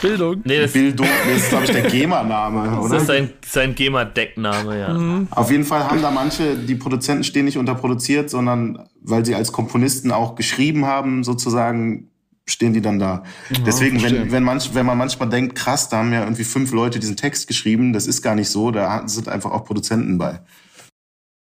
[0.02, 0.41] Bildung.
[0.44, 2.98] Nee, das, Bildung, das ist, glaube ich, der GEMA-Name, das oder?
[2.98, 5.26] ist sein, sein GEMA-Deckname, ja.
[5.31, 9.36] Auf jeden Fall haben da manche, die Produzenten stehen nicht unter produziert, sondern weil sie
[9.36, 12.09] als Komponisten auch geschrieben haben, sozusagen,
[12.49, 13.23] stehen die dann da.
[13.65, 14.23] Deswegen, verstehe.
[14.23, 17.17] wenn, wenn, manch, wenn man manchmal denkt, krass, da haben ja irgendwie fünf Leute diesen
[17.17, 20.41] Text geschrieben, das ist gar nicht so, da sind einfach auch Produzenten bei.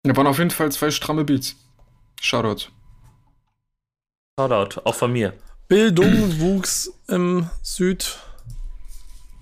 [0.02, 1.56] Da waren auf jeden Fall zwei stramme Beats.
[2.20, 2.70] Shoutout.
[4.38, 5.34] Shoutout, auch von mir.
[5.66, 7.48] Bildung wuchs im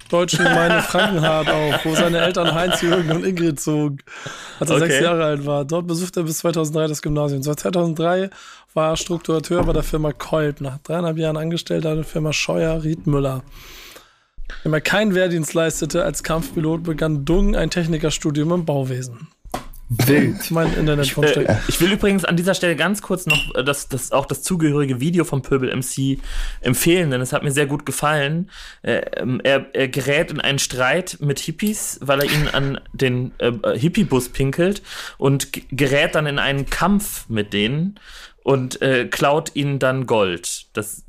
[0.06, 3.98] süddeutschen Gemeinde Frankenhardt auf, wo seine Eltern Heinz, Jürgen und Ingrid zogen,
[4.60, 4.86] als er Okay.
[4.88, 5.64] sechs Jahre alt war.
[5.64, 7.42] Dort besuchte er bis 2003 das Gymnasium.
[7.42, 8.30] Seit 2003
[8.74, 10.60] war er Strukturateur bei der Firma Kolb.
[10.60, 13.42] Nach dreieinhalb Jahren Angestellter der Firma Scheuer Riedmüller.
[14.62, 19.28] Wenn er keinen Wehrdienst leistete als Kampfpilot, begann Dung ein Technikerstudium im Bauwesen.
[19.88, 20.50] Wild.
[20.50, 21.48] Mein Internetfundstück.
[21.48, 24.42] Äh, ich will übrigens an dieser Stelle ganz kurz noch äh, das, das, auch das
[24.42, 26.18] zugehörige Video vom Pöbel MC
[26.60, 28.50] empfehlen, denn es hat mir sehr gut gefallen.
[28.82, 33.32] Äh, ähm, er, er gerät in einen Streit mit Hippies, weil er ihnen an den
[33.38, 34.82] äh, äh, Hippiebus pinkelt
[35.18, 38.00] und gerät dann in einen Kampf mit denen
[38.42, 40.66] und äh, klaut ihnen dann Gold.
[40.72, 41.05] Das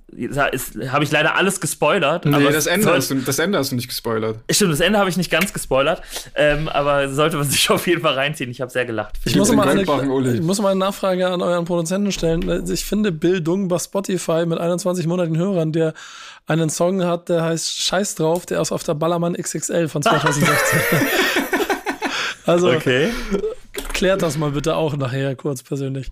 [0.90, 2.26] habe ich leider alles gespoilert.
[2.26, 4.38] Nee, aber das Ende, soll- hast du, das Ende hast du nicht gespoilert.
[4.50, 6.02] Stimmt, das Ende habe ich nicht ganz gespoilert,
[6.36, 8.50] ähm, aber sollte man sich auf jeden Fall reinziehen.
[8.50, 9.16] Ich habe sehr gelacht.
[9.26, 9.82] Ich muss, mal eine,
[10.34, 12.66] ich muss mal eine Nachfrage an euren Produzenten stellen.
[12.72, 15.94] Ich finde Bill Dung bei Spotify mit 21 monatlichen Hörern, der
[16.48, 20.80] einen Song hat, der heißt Scheiß drauf, der ist auf der Ballermann XXL von 2016.
[22.46, 23.10] also Okay.
[23.98, 26.12] Klärt das mal bitte auch nachher kurz persönlich.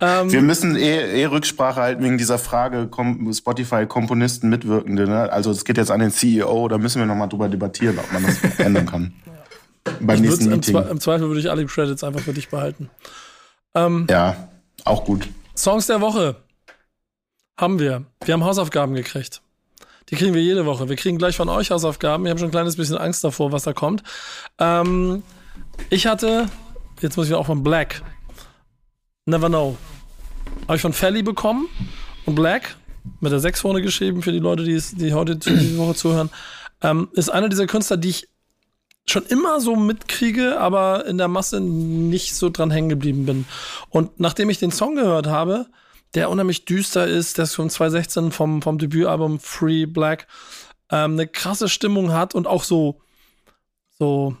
[0.00, 5.08] Ähm, Wir müssen eh, eh Rücksprache halten wegen dieser Frage, Kom Spotify, Komponisten, Mitwirkende.
[5.08, 5.32] Ne?
[5.32, 8.22] Also es geht jetzt an den CEO, da müssen wir nochmal drüber debattieren, ob man
[8.22, 9.14] das ändern kann.
[10.00, 10.74] Beim ich nächsten würd's im, Meeting.
[10.74, 12.90] Zwe im Zweifel würde ich alle Credits einfach für dich behalten.
[13.74, 14.48] Ähm, Ja,
[14.84, 15.26] auch gut.
[15.56, 16.36] Songs der Woche
[17.58, 18.04] haben wir.
[18.24, 19.40] Wir haben Hausaufgaben gekriegt.
[20.10, 20.90] Die kriegen wir jede Woche.
[20.90, 22.26] Wir kriegen gleich von euch Hausaufgaben.
[22.26, 24.02] Ich habe schon ein kleines bisschen Angst davor, was da kommt.
[24.58, 25.22] Ähm,
[25.88, 26.46] ich hatte,
[27.02, 28.02] jetzt muss ich auch von Black.
[29.26, 29.76] Never Know.
[30.66, 31.68] Habe ich von Felly bekommen.
[32.24, 32.76] Und Black,
[33.20, 36.30] mit der 6 vorne geschrieben, für die Leute, die, es- die heute diese Woche zuhören,
[36.82, 38.28] ähm, ist einer dieser Künstler, die ich
[39.06, 43.44] schon immer so mitkriege, aber in der Masse nicht so dran hängen geblieben bin.
[43.90, 45.66] Und nachdem ich den Song gehört habe,
[46.14, 50.28] der unheimlich düster ist, der von 2016 vom, vom Debütalbum Free Black,
[50.90, 53.00] ähm, eine krasse Stimmung hat und auch so,
[53.98, 54.36] so,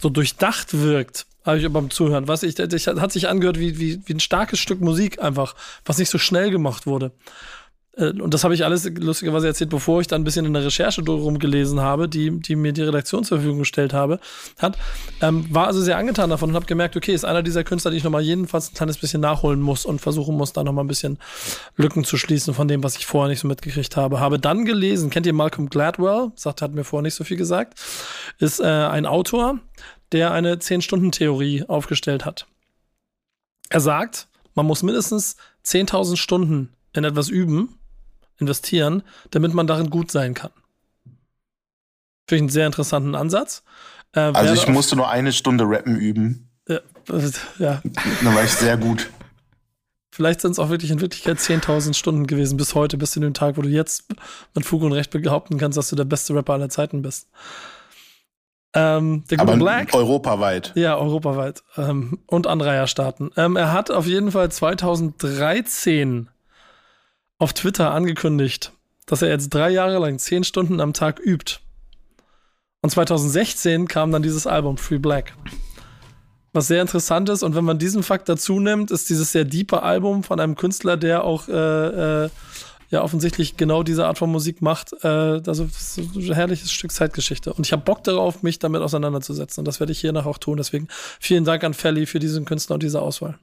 [0.00, 2.28] so durchdacht wirkt, habe ich beim Zuhören.
[2.28, 5.54] Was ich, ich hat sich angehört wie, wie, wie ein starkes Stück Musik einfach,
[5.84, 7.12] was nicht so schnell gemacht wurde.
[7.96, 10.64] Äh, Und das habe ich alles lustigerweise erzählt, bevor ich dann ein bisschen in der
[10.64, 14.20] Recherche rumgelesen habe, die, die mir die Redaktion zur Verfügung gestellt habe,
[14.58, 14.78] hat.
[15.20, 17.98] Ähm, war also sehr angetan davon und habe gemerkt, okay, ist einer dieser Künstler, die
[17.98, 21.18] ich nochmal jedenfalls ein kleines bisschen nachholen muss und versuchen muss, da nochmal ein bisschen
[21.76, 24.20] Lücken zu schließen von dem, was ich vorher nicht so mitgekriegt habe.
[24.20, 26.30] Habe dann gelesen, kennt ihr Malcolm Gladwell?
[26.36, 27.78] Sagt, hat mir vorher nicht so viel gesagt.
[28.38, 29.58] Ist äh, ein Autor,
[30.12, 32.46] der eine 10-Stunden-Theorie aufgestellt hat.
[33.68, 37.78] Er sagt, man muss mindestens 10.000 Stunden in etwas üben,
[38.38, 40.50] investieren, damit man darin gut sein kann.
[42.28, 43.62] Finde ich einen sehr interessanten Ansatz.
[44.12, 46.48] Äh, Also ich musste nur eine Stunde rappen üben.
[46.68, 46.80] Ja,
[47.58, 47.82] ja,
[48.24, 49.10] Da war ich sehr gut.
[50.12, 53.34] vielleicht sind es auch wirklich in Wirklichkeit 10.000 Stunden gewesen bis heute, bis zu dem
[53.34, 54.04] Tag, wo du jetzt
[54.54, 57.28] mit Fug und Recht behaupten kannst, dass du der beste Rapper aller Zeiten bist.
[58.72, 59.94] Ähm, der gute Aber Black.
[59.94, 60.72] europaweit.
[60.76, 61.62] Ja, europaweit.
[61.76, 63.30] Ähm, und Anreiherstaaten.
[63.36, 66.28] Ähm, er hat auf jeden Fall 2013
[67.38, 68.72] auf Twitter angekündigt,
[69.06, 71.56] dass er jetzt drei Jahre lang zehn Stunden am Tag übt.
[72.82, 75.34] Und 2016 kam dann dieses Album Free Black.
[76.52, 79.82] Was sehr interessant ist, und wenn man diesen Fakt dazu nimmt, ist dieses sehr diepe
[79.82, 82.30] Album von einem Künstler, der auch äh, äh,
[82.90, 84.92] ja offensichtlich genau diese Art von Musik macht.
[85.02, 87.52] Äh, also ein herrliches Stück Zeitgeschichte.
[87.52, 89.62] Und ich habe Bock darauf, mich damit auseinanderzusetzen.
[89.62, 90.56] Und das werde ich hier nach auch tun.
[90.56, 90.88] Deswegen
[91.20, 93.38] vielen Dank an Felly für diesen Künstler und diese Auswahl.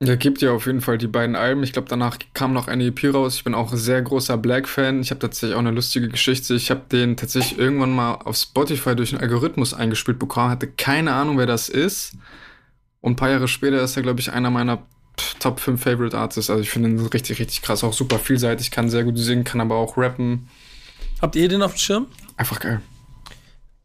[0.00, 1.64] Ja, gibt ja auf jeden Fall die beiden Alben.
[1.64, 3.34] Ich glaube, danach kam noch eine EP raus.
[3.34, 5.00] Ich bin auch sehr großer Black-Fan.
[5.00, 6.54] Ich habe tatsächlich auch eine lustige Geschichte.
[6.54, 11.14] Ich habe den tatsächlich irgendwann mal auf Spotify durch einen Algorithmus eingespielt bekommen, hatte keine
[11.14, 12.16] Ahnung, wer das ist.
[13.00, 14.86] Und ein paar Jahre später ist er, glaube ich, einer meiner
[15.40, 16.50] Top 5 Favorite Artists.
[16.50, 17.84] Also ich finde ihn richtig, richtig krass.
[17.84, 20.48] Auch super vielseitig, kann sehr gut singen, kann aber auch rappen.
[21.20, 22.06] Habt ihr den auf dem Schirm?
[22.36, 22.80] Einfach geil.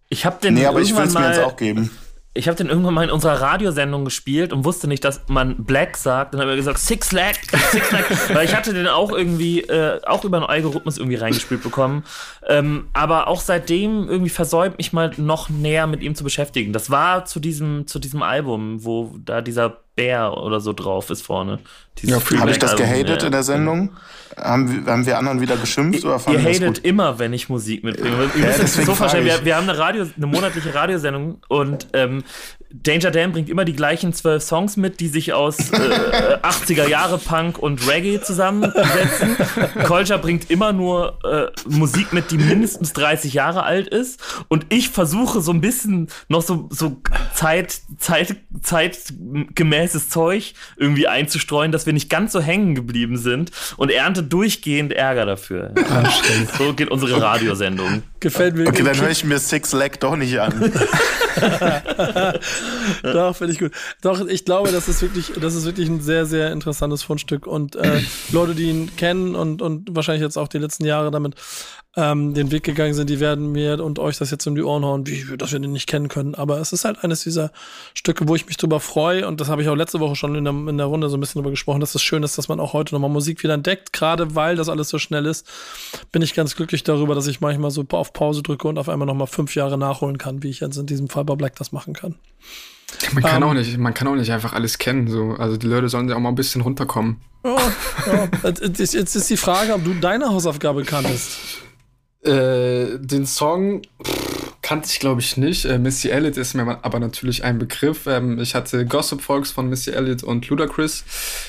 [0.10, 1.90] Ich habe den Nee, aber ich will es mir jetzt auch geben.
[2.36, 5.98] Ich habe den irgendwann mal in unserer Radiosendung gespielt und wusste nicht, dass man Black
[5.98, 6.34] sagt.
[6.34, 7.36] Dann habe ich gesagt, Six Lag,
[7.72, 8.04] Six Lag.
[8.34, 12.04] Weil ich hatte den auch irgendwie, äh, auch über einen Algorithmus irgendwie reingespielt bekommen.
[12.48, 16.74] Ähm, aber auch seitdem irgendwie versäumt, mich mal noch näher mit ihm zu beschäftigen.
[16.74, 21.22] Das war zu diesem, zu diesem Album, wo da dieser Bär oder so drauf ist
[21.22, 21.60] vorne.
[22.00, 23.28] Dieses Ja, Habe ich das gehatet ja.
[23.28, 23.92] in der Sendung?
[24.38, 27.84] Haben wir, haben wir anderen wieder geschimpft oder Ihr fanden hatet immer, wenn ich Musik
[27.84, 28.30] mitbringe.
[28.36, 31.88] Ihr Ja, müsst deswegen so frage wir, wir haben eine, Radio, eine monatliche Radiosendung und
[31.94, 32.24] ähm,
[32.76, 37.20] Danger Dan bringt immer die gleichen zwölf Songs mit, die sich aus äh, 80er Jahre
[37.20, 39.38] Punk und Reggae zusammensetzen.
[39.86, 44.20] Kolja bringt immer nur äh, Musik mit, die mindestens 30 Jahre alt ist.
[44.48, 47.00] Und ich versuche so ein bisschen noch so, so
[47.36, 53.92] Zeit, Zeit, zeitgemäßes Zeug irgendwie einzustreuen, dass wir nicht ganz so hängen geblieben sind und
[53.92, 55.72] ernte durchgehend Ärger dafür.
[56.58, 58.04] so geht unsere Radiosendung.
[58.24, 58.70] Gefällt mir.
[58.70, 60.54] Okay, dann höre ich mir Six Leg doch nicht an.
[63.04, 63.74] Doch, finde ich gut.
[64.02, 67.46] Doch, ich glaube, das ist wirklich, das ist wirklich ein sehr, sehr interessantes Fundstück.
[67.46, 68.02] Und äh,
[68.32, 71.36] Leute, die ihn kennen und, und wahrscheinlich jetzt auch die letzten Jahre damit
[71.96, 74.84] ähm, den Weg gegangen sind, die werden mir und euch das jetzt um die Ohren
[74.84, 76.34] hauen, wie, dass wir den nicht kennen können.
[76.34, 77.52] Aber es ist halt eines dieser
[77.94, 79.28] Stücke, wo ich mich drüber freue.
[79.28, 81.20] Und das habe ich auch letzte Woche schon in der, in der Runde so ein
[81.20, 83.94] bisschen drüber gesprochen, dass es schön ist, dass man auch heute nochmal Musik wieder entdeckt.
[83.94, 85.48] Gerade weil das alles so schnell ist,
[86.12, 89.06] bin ich ganz glücklich darüber, dass ich manchmal so auf Pause drücke und auf einmal
[89.08, 91.94] nochmal fünf Jahre nachholen kann, wie ich jetzt in diesem Fall bei Black das machen
[91.94, 92.16] kann.
[93.14, 95.08] Man kann, Ähm, auch nicht, man kann auch nicht einfach alles kennen.
[95.08, 95.32] So.
[95.32, 97.18] Also die Leute sollen ja auch mal ein bisschen runterkommen.
[97.44, 97.58] Ja,
[98.06, 98.28] ja.
[98.44, 101.38] Jetzt ist- jetzt ist die Frage, ob du deine Hausaufgabe kanntest.
[102.24, 104.33] Äh, den Song pff,
[104.64, 105.66] kannte ich, glaube ich, nicht.
[105.66, 108.08] Äh, Missy Elliott ist mir aber natürlich ein Begriff.
[108.08, 111.04] Ähm, ich hatte Gossip Folks von Missy Elliott und Ludacris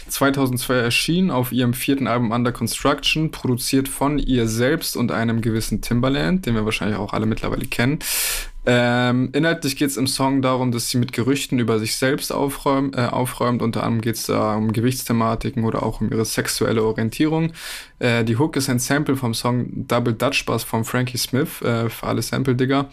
[0.08, 5.80] 2002 erschienen auf ihrem vierten Album Under Construction, produziert von ihr selbst und einem gewissen
[5.80, 8.00] Timbaland, den wir wahrscheinlich auch alle mittlerweile kennen.
[8.66, 12.96] Ähm, inhaltlich geht es im Song darum, dass sie mit Gerüchten über sich selbst aufräumt.
[12.96, 13.60] Äh, aufräumt.
[13.60, 17.52] Unter anderem geht es da um Gewichtsthematiken oder auch um ihre sexuelle Orientierung.
[17.98, 21.90] Äh, die Hook ist ein Sample vom Song Double Dutch Bass von Frankie Smith, äh,
[21.90, 22.88] für alle Sample-Digger.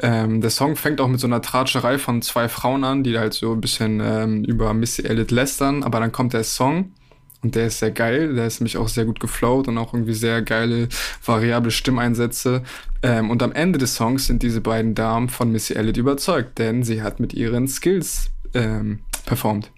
[0.00, 3.32] Ähm, der Song fängt auch mit so einer Tratscherei von zwei Frauen an, die halt
[3.32, 6.92] so ein bisschen ähm, über Missy Elliott lästern, aber dann kommt der Song
[7.42, 10.14] und der ist sehr geil, der ist nämlich auch sehr gut geflowt und auch irgendwie
[10.14, 10.88] sehr geile,
[11.24, 12.62] variable Stimmeinsätze.
[13.02, 16.82] Ähm, und am Ende des Songs sind diese beiden Damen von Missy Elliott überzeugt, denn
[16.82, 19.70] sie hat mit ihren Skills ähm, performt.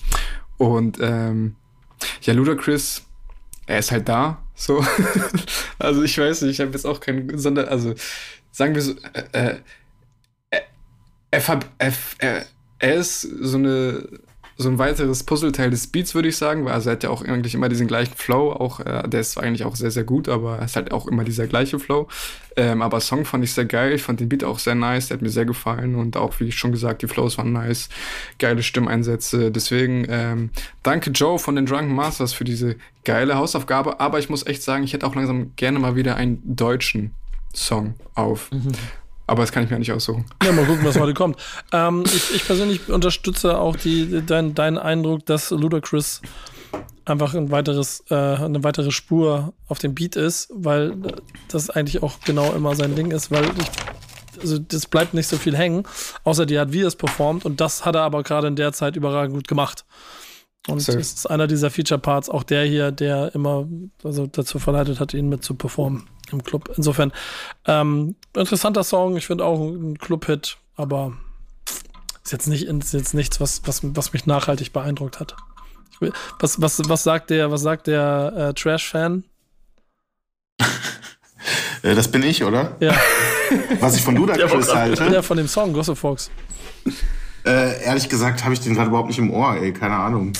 [0.56, 1.56] Und ähm,
[2.22, 3.02] ja, Ludacris,
[3.66, 4.82] er ist halt da, so.
[5.78, 7.94] also ich weiß nicht, ich habe jetzt auch keinen, sondern, also
[8.52, 8.94] sagen wir so,
[9.32, 9.56] äh,
[10.50, 10.60] äh,
[11.30, 12.46] er, er, er,
[12.78, 14.08] er ist so eine
[14.60, 17.22] so ein weiteres Puzzleteil des Beats, würde ich sagen, weil also er hat ja auch
[17.22, 20.58] eigentlich immer diesen gleichen Flow, auch äh, der ist eigentlich auch sehr, sehr gut, aber
[20.58, 22.08] es ist halt auch immer dieser gleiche Flow.
[22.56, 25.16] Ähm, aber Song fand ich sehr geil, ich fand den Beat auch sehr nice, der
[25.16, 27.88] hat mir sehr gefallen und auch, wie ich schon gesagt, die Flows waren nice,
[28.38, 29.50] geile Stimmeinsätze.
[29.50, 30.50] Deswegen ähm,
[30.82, 34.84] danke Joe von den Drunken Masters für diese geile Hausaufgabe, aber ich muss echt sagen,
[34.84, 37.12] ich hätte auch langsam gerne mal wieder einen deutschen
[37.54, 38.50] Song auf.
[39.30, 40.24] Aber das kann ich mir nicht aussuchen.
[40.42, 41.36] Ja, mal gucken, was heute kommt.
[41.70, 46.20] Ähm, ich, ich persönlich unterstütze auch die, dein, deinen Eindruck, dass Ludacris
[47.04, 50.96] einfach ein weiteres, äh, eine weitere Spur auf dem Beat ist, weil
[51.46, 55.36] das eigentlich auch genau immer sein Ding ist, weil ich, also das bleibt nicht so
[55.36, 55.84] viel hängen,
[56.24, 58.72] außer die hat, wie er es performt und das hat er aber gerade in der
[58.72, 59.84] Zeit überragend gut gemacht.
[60.66, 60.98] Und Safe.
[60.98, 63.68] es ist einer dieser Feature-Parts, auch der hier, der immer
[64.02, 66.72] also dazu verleitet hat, ihn mit zu performen im Club.
[66.76, 67.12] Insofern,
[67.66, 71.12] ähm, interessanter Song, ich finde auch ein Club-Hit, aber
[72.24, 75.36] ist jetzt nicht ist jetzt nichts, was, was, was mich nachhaltig beeindruckt hat.
[76.38, 79.24] Was, was, was sagt der, was sagt der äh, Trash-Fan?
[81.82, 82.76] Äh, das bin ich, oder?
[82.80, 82.94] Ja,
[83.80, 85.08] Was ich von Ludacris halte.
[85.08, 86.30] der von dem Song Gossip Fox.
[87.44, 90.32] Äh, ehrlich gesagt habe ich den gerade überhaupt nicht im Ohr, ey, keine Ahnung.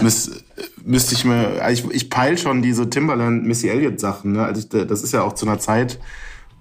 [0.00, 0.44] Miss,
[0.88, 4.44] müsste ich mir, also ich, ich peil schon diese Timberland Missy Elliott Sachen, ne?
[4.44, 6.00] Also ich, das ist ja auch zu einer Zeit,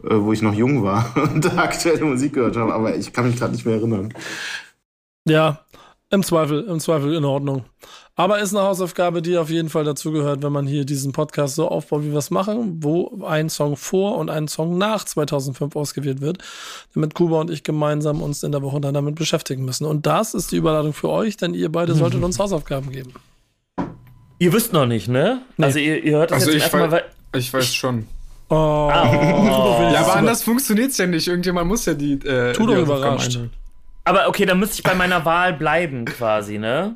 [0.04, 3.28] äh, wo ich noch jung war und da aktuelle Musik gehört habe, aber ich kann
[3.28, 4.14] mich gerade nicht mehr erinnern.
[5.26, 5.62] Ja,
[6.10, 7.66] im Zweifel, im Zweifel in Ordnung.
[8.16, 11.68] Aber ist eine Hausaufgabe, die auf jeden Fall dazugehört, wenn man hier diesen Podcast so
[11.68, 16.20] aufbaut, wie wir es machen, wo ein Song vor und ein Song nach 2005 ausgewählt
[16.20, 16.40] wird,
[16.96, 19.86] damit Kuba und ich gemeinsam uns in der Woche dann damit beschäftigen müssen.
[19.86, 23.14] Und das ist die Überladung für euch, denn ihr beide solltet uns Hausaufgaben geben.
[24.40, 25.42] Ihr wisst noch nicht, ne?
[25.58, 25.66] Nee.
[25.66, 27.04] Also ihr, ihr hört das Also jetzt ich, erstmal, wei
[27.34, 27.40] weil.
[27.40, 28.08] ich weiß schon.
[28.50, 29.90] Oh, Oh.
[29.94, 31.28] Ja, aber anders funktioniert's ja nicht.
[31.28, 32.14] Irgendjemand muss ja die.
[32.14, 33.40] Äh, Tu doch überrascht.
[34.06, 36.96] Aber okay, dann müsste ich bei meiner Wahl bleiben, quasi, ne?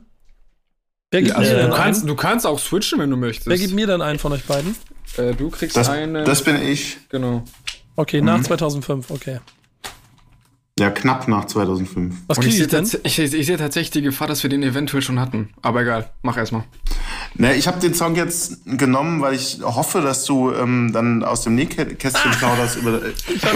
[1.11, 2.07] wer gibt, Also, mir denn du, kannst, einen?
[2.07, 3.47] du kannst auch switchen, wenn du möchtest.
[3.47, 4.75] wer gibt mir dann einen von euch beiden?
[5.17, 6.23] äh, du kriegst Das, eine.
[6.23, 6.97] das bin ich.
[7.09, 7.43] genau.
[7.97, 9.39] Okay, nach 2005, okay.
[10.81, 12.15] Ja, knapp nach 2005.
[12.25, 12.85] Was Und ich sehe ich denn?
[12.85, 15.49] tats ich, ich sehe tatsächlich die Gefahr, dass wir den eventuell schon hatten.
[15.61, 16.63] Aber egal, mach erstmal.
[17.35, 21.43] Ne, ich habe den Song jetzt genommen, weil ich hoffe, dass du ähm, dann aus
[21.43, 23.01] dem Nähkästchen plauderst über, über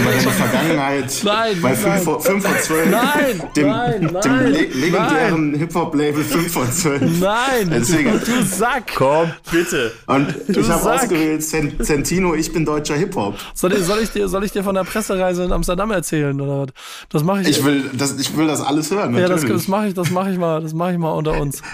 [0.04, 1.76] deine Vergangenheit Nein, bei nein.
[1.76, 2.90] 5 vor, 5 vor 12.
[2.90, 7.20] Nein, dem, nein, dem nein, le legendären Hip-Hop-Label 5 vor 12.
[7.20, 8.20] Nein, Deswegen.
[8.24, 8.92] du Sack.
[8.94, 9.90] Komm, bitte.
[10.06, 13.36] Und ich habe ausgewählt Cent- Centino, ich bin deutscher Hip-Hop.
[13.52, 16.66] Soll soll, ich dir, soll ich dir von der Pressereise in Amsterdam erzählen oder
[17.10, 17.15] was?
[17.16, 17.48] Das mache ich.
[17.48, 19.62] Ich will das, ich will das alles hören, ja, das, natürlich.
[19.62, 21.62] das mache ich, das mache ich mal, das mache ich mal unter uns.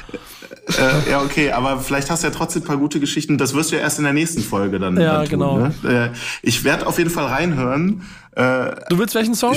[0.79, 3.37] Äh, ja, okay, aber vielleicht hast du ja trotzdem ein paar gute Geschichten.
[3.37, 4.97] Das wirst du ja erst in der nächsten Folge dann.
[4.97, 5.59] Ja, dann tun, genau.
[5.59, 6.13] Ne?
[6.15, 8.03] Äh, ich werde auf jeden Fall reinhören.
[8.37, 9.57] Äh, Du willst welchen Song?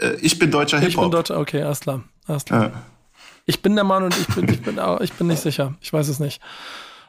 [0.00, 1.30] äh, ich bin deutscher Ich bin dort.
[1.30, 2.62] Okay, alles klar, alles klar.
[2.62, 2.72] Ja.
[3.46, 5.72] Ich bin der Mann und ich bin, ich bin, auch- ich bin nicht sicher.
[5.80, 6.42] Ich weiß es nicht.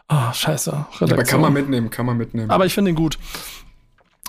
[0.07, 0.71] Ah, scheiße.
[0.71, 1.25] Aber Redaktion.
[1.25, 2.51] kann man mitnehmen, kann man mitnehmen.
[2.51, 3.17] Aber ich finde ihn gut.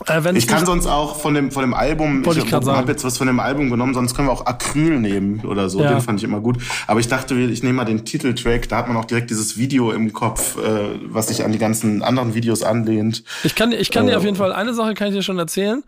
[0.08, 2.66] Äh, Ich kann sonst auch von dem, von dem Album, ich sagen.
[2.66, 5.80] habe jetzt was von dem Album genommen, sonst können wir auch Acryl nehmen oder so.
[5.80, 5.90] Ja.
[5.92, 6.58] Den fand ich immer gut.
[6.88, 9.92] Aber ich dachte, ich nehme mal den Titeltrack, da hat man auch direkt dieses Video
[9.92, 13.22] im Kopf, äh, was sich an die ganzen anderen Videos anlehnt.
[13.44, 15.38] Ich kann, ich kann dir Äh, auf jeden Fall eine Sache kann ich dir schon
[15.38, 15.84] erzählen.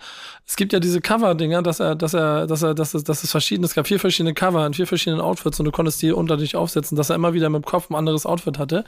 [0.46, 3.30] Es gibt ja diese Cover-Dinger, dass er, dass er, dass er, dass es, dass es
[3.32, 6.36] verschiedene, es gab vier verschiedene Cover in vier verschiedenen Outfits und du konntest die unter
[6.36, 8.84] dich aufsetzen, dass er immer wieder mit dem Kopf ein anderes Outfit hatte.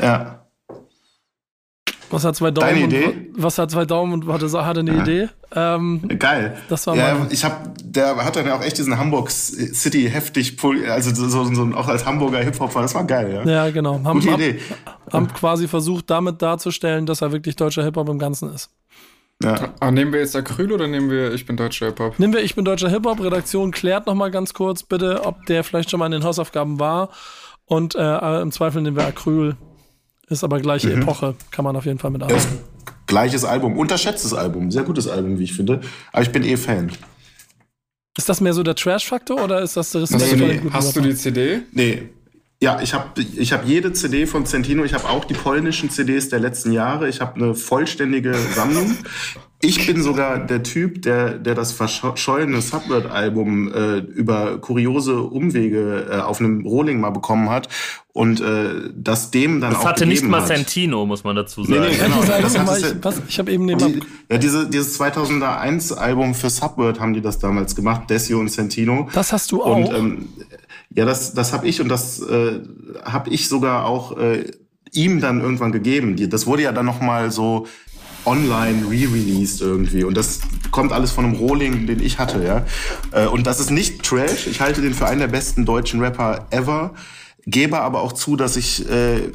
[0.00, 0.46] Ja.
[2.12, 2.68] Was hat zwei Daumen?
[2.68, 3.30] Deine und, Idee?
[3.34, 5.28] Was hat zwei Daumen und hatte, hatte eine Idee?
[5.54, 6.56] Ähm, Geil.
[6.68, 10.56] Das war ja, ich habe, der hat dann ja auch echt diesen Hamburg City heftig,
[10.88, 13.50] also so, so, so auch als Hamburger Hip-Hopper, das war geil, ja.
[13.50, 14.00] ja, genau.
[14.04, 14.60] Haben, Gute haben, Idee.
[15.10, 18.70] haben quasi versucht, damit darzustellen, dass er wirklich deutscher Hip-Hop im Ganzen ist.
[19.42, 19.70] Ja.
[19.80, 22.18] Ah, nehmen wir jetzt Acryl oder nehmen wir Ich bin deutscher Hip-Hop?
[22.18, 23.20] Nehmen wir Ich bin deutscher Hip-Hop.
[23.20, 26.78] Redaktion klärt noch mal ganz kurz bitte, ob der vielleicht schon mal in den Hausaufgaben
[26.78, 27.08] war.
[27.64, 29.56] Und äh, im Zweifel nehmen wir Acryl.
[30.32, 31.02] Ist aber gleiche Mhm.
[31.02, 31.34] Epoche.
[31.50, 32.58] Kann man auf jeden Fall mit Das arbeiten.
[33.06, 35.80] gleiches Album, unterschätztes Album, sehr gutes Album, wie ich finde.
[36.12, 36.90] Aber ich bin eh Fan.
[38.16, 40.56] Ist das mehr so der Trash-Faktor oder ist das der Respekt Hast du vor den
[40.56, 41.60] die, guten hast du die CD?
[41.72, 42.02] Nee.
[42.62, 46.28] Ja, ich habe ich hab jede CD von Centino, ich habe auch die polnischen CDs
[46.28, 48.94] der letzten Jahre, ich habe eine vollständige Sammlung.
[49.64, 56.16] Ich bin sogar der Typ, der, der das verschollene Subword-Album äh, über kuriose Umwege äh,
[56.20, 57.68] auf einem Rohling mal bekommen hat
[58.12, 60.48] und äh, das dem dann Das auch hatte nicht mal hat.
[60.48, 61.86] Santino, muss man dazu Nee, sagen.
[61.90, 62.16] nee, genau.
[62.28, 63.22] Welches Album Das es ich, ja- was?
[63.28, 63.92] Ich habe eben nebenan.
[63.94, 69.08] Die, ja, diese, dieses 2001-Album für Subword haben die das damals gemacht, Desio und Centino.
[69.14, 69.76] Das hast du auch.
[69.76, 70.28] Und ähm,
[70.94, 72.60] ja, das, das habe ich und das äh,
[73.04, 74.50] habe ich sogar auch äh,
[74.92, 76.16] ihm dann irgendwann gegeben.
[76.30, 77.66] Das wurde ja dann noch mal so
[78.24, 80.40] online re-released irgendwie und das
[80.70, 82.64] kommt alles von einem Rohling, den ich hatte, ja.
[83.10, 84.46] Äh, und das ist nicht Trash.
[84.46, 86.94] Ich halte den für einen der besten deutschen Rapper ever.
[87.44, 89.32] Gebe aber auch zu, dass ich äh,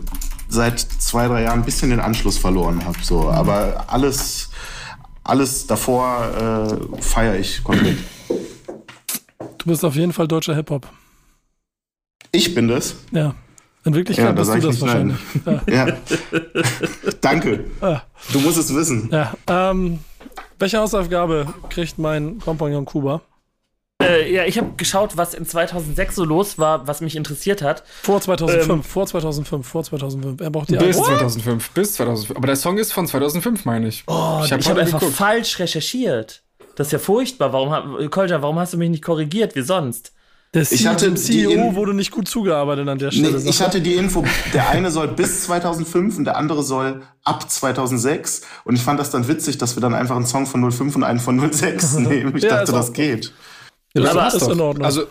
[0.48, 2.98] seit zwei, drei Jahren ein bisschen den Anschluss verloren habe.
[3.02, 4.50] So, aber alles,
[5.24, 7.98] alles davor äh, feiere ich komplett.
[9.58, 10.88] Du bist auf jeden Fall deutscher Hip-Hop.
[12.32, 12.96] Ich bin das.
[13.12, 13.34] Ja.
[13.86, 15.18] In Wirklichkeit Ja, da bist sag du das wahrscheinlich.
[15.68, 15.88] Ja.
[17.22, 17.66] Danke.
[17.82, 18.02] Ah.
[18.34, 19.10] Du musst es wissen.
[19.12, 19.34] Ja.
[19.48, 20.00] Ähm,
[20.60, 23.22] welche Hausaufgabe kriegt mein Kompagnon Kuba?
[24.02, 27.84] Äh, ja, ich habe geschaut, was in 2006 so los war, was mich interessiert hat.
[28.04, 28.84] Vor 2005, Ähm.
[28.84, 30.42] vor 2005, vor 2005.
[30.42, 31.18] Er braucht die Bis Alben.
[31.18, 31.70] 2005.
[31.72, 32.38] Bis 2005.
[32.38, 34.04] Aber der Song ist von 2005, meine ich.
[34.08, 35.18] Oh, ich habe heute einfach geguckt.
[35.18, 36.44] falsch recherchiert.
[36.76, 37.54] Das ist ja furchtbar.
[37.54, 39.56] Warum, hab- Kolja, warum hast du mich nicht korrigiert?
[39.56, 40.12] Wie sonst?
[40.54, 43.38] Der Ich C- hatte CEO wurde nicht gut zugearbeitet an der Nee, Stelle.
[43.38, 43.66] ich sagt er.
[43.68, 48.42] hatte die Info, der eine soll bis 2005 und der andere soll ab 2006.
[48.64, 51.04] Und ich fand das dann witzig, dass wir dann einfach einen Song von 05 und
[51.04, 52.36] einen von 06 nehmen.
[52.36, 53.34] Ich Ja, dachte, das geht.
[53.94, 54.52] ja, das aber ist Doch.
[54.52, 54.86] in Ordnung.
[54.86, 55.04] Also,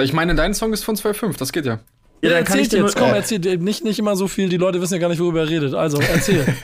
[0.00, 1.78] ich meine, dein Song ist von 2005, das geht ja.
[2.22, 4.26] ja, dann kann ich erzählt dir jetzt, nur- komm, äh, erzähl nicht, nicht immer so
[4.28, 5.72] viel, die Leute wissen ja gar nicht, worüber er redet.
[5.74, 6.44] Also, erzähl.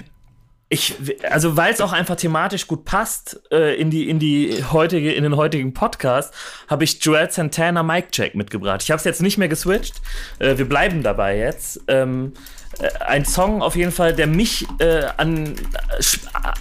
[0.69, 0.97] Ich,
[1.31, 5.23] also weil es auch einfach thematisch gut passt äh, in die in die heutige in
[5.23, 6.35] den heutigen Podcast,
[6.67, 8.83] habe ich Joel Santana Mic Check mitgebracht.
[8.83, 10.03] Ich habe es jetzt nicht mehr geswitcht.
[10.41, 11.83] Äh, wir bleiben dabei jetzt.
[11.87, 12.33] Ähm,
[12.81, 15.55] äh, ein Song auf jeden Fall, der mich äh, an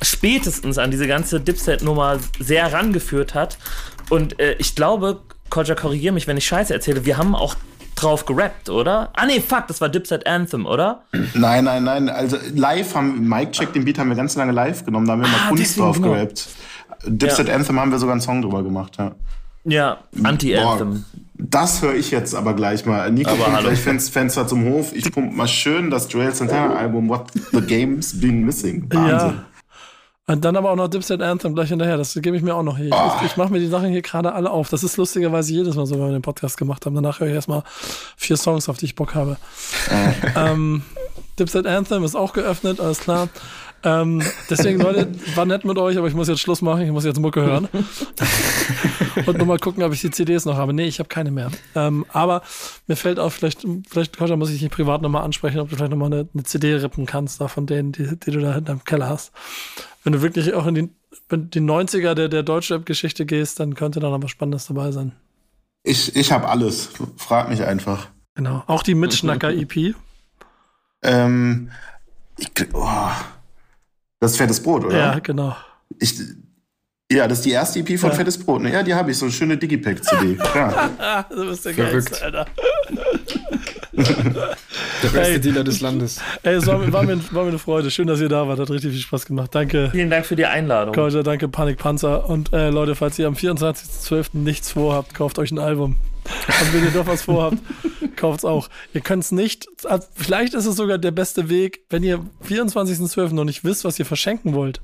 [0.02, 3.58] spätestens an diese ganze Dipset-Nummer sehr rangeführt hat.
[4.10, 7.56] Und äh, ich glaube, Kolja, korrigier mich, wenn ich Scheiße erzähle, wir haben auch
[7.96, 9.10] drauf gerappt, oder?
[9.14, 11.04] Ah nee, fuck, das war Dipset Anthem, oder?
[11.34, 12.10] Nein, nein, nein.
[12.10, 15.22] Also live haben Mike Check den Beat haben wir ganz lange live genommen, da haben
[15.22, 16.14] wir mal ah, Kunst drauf genau.
[16.14, 16.48] gerappt.
[17.06, 17.56] Dipset ja.
[17.56, 19.12] Anthem haben wir sogar einen Song drüber gemacht, ja.
[19.66, 21.06] Ja, Anti-Anthem.
[21.38, 23.12] Das höre ich jetzt aber gleich mal.
[23.12, 24.96] Nico aber kommt gleich Fenster, Fenster zum Hof.
[24.96, 28.86] Ich pumpe mal schön das Joel Santana Album What the Game's Been Missing.
[28.90, 29.30] Wahnsinn.
[29.30, 29.46] Ja.
[30.28, 31.98] Und dann aber auch noch Dipset Anthem gleich hinterher.
[31.98, 32.90] Das gebe ich mir auch noch hier.
[32.92, 33.12] Oh.
[33.18, 34.70] Ich, ich mache mir die Sachen hier gerade alle auf.
[34.70, 36.96] Das ist lustigerweise jedes Mal so, wenn wir den Podcast gemacht haben.
[36.96, 37.62] Danach höre ich erstmal
[38.18, 39.38] vier Songs, auf die ich Bock habe.
[40.36, 40.82] ähm,
[41.38, 43.30] Dipset Anthem ist auch geöffnet, alles klar.
[43.86, 46.82] Ähm, deswegen, Leute, war nett mit euch, aber ich muss jetzt Schluss machen.
[46.82, 47.70] Ich muss jetzt Mucke hören.
[49.26, 50.74] Und nochmal gucken, ob ich die CDs noch habe.
[50.74, 51.52] Nee, ich habe keine mehr.
[51.76, 52.42] Ähm, aber
[52.88, 55.92] mir fällt auf, vielleicht, vielleicht, Koscha, muss ich dich privat nochmal ansprechen, ob du vielleicht
[55.92, 58.84] nochmal eine, eine CD rippen kannst, da von denen, die, die du da in deinem
[58.84, 59.32] Keller hast
[60.06, 60.90] wenn du wirklich auch in die,
[61.32, 65.14] die 90er der, der Deutschrap-Geschichte gehst, dann könnte da noch was Spannendes dabei sein.
[65.84, 66.92] Ich, ich habe alles.
[67.18, 68.08] Frag mich einfach.
[68.36, 68.64] Genau.
[68.68, 69.96] Auch die Mitschnacker-EP.
[71.04, 71.72] ähm,
[72.38, 73.10] ich, oh.
[74.20, 74.98] Das ist fettes Brot, oder?
[74.98, 75.56] Ja, genau.
[76.00, 76.16] Ich,
[77.12, 78.16] ja, das ist die erste EP von ja.
[78.16, 78.62] Fettes Brot.
[78.62, 78.72] Ne?
[78.72, 80.38] Ja, die habe ich, so eine schöne Digipack-CD.
[80.56, 81.26] Ja.
[81.30, 82.46] du bist der Geilste, Alter.
[85.04, 86.20] Der beste ey, Dealer des Landes.
[86.44, 87.92] Ey, es war, war, mir, war, mir, eine Freude.
[87.92, 88.60] Schön, dass ihr da wart.
[88.60, 89.54] Hat richtig viel Spaß gemacht.
[89.54, 89.90] Danke.
[89.92, 90.94] Vielen Dank für die Einladung.
[90.94, 92.28] Kauja, danke, Panikpanzer.
[92.30, 94.30] Und äh, Leute, falls ihr am 24.12.
[94.34, 95.96] nichts vorhabt, kauft euch ein Album.
[96.26, 97.58] Und wenn ihr doch was vorhabt,
[98.16, 98.70] kauft es auch.
[98.94, 103.34] Ihr könnt es nicht, also vielleicht ist es sogar der beste Weg, wenn ihr 24.12.
[103.34, 104.82] noch nicht wisst, was ihr verschenken wollt.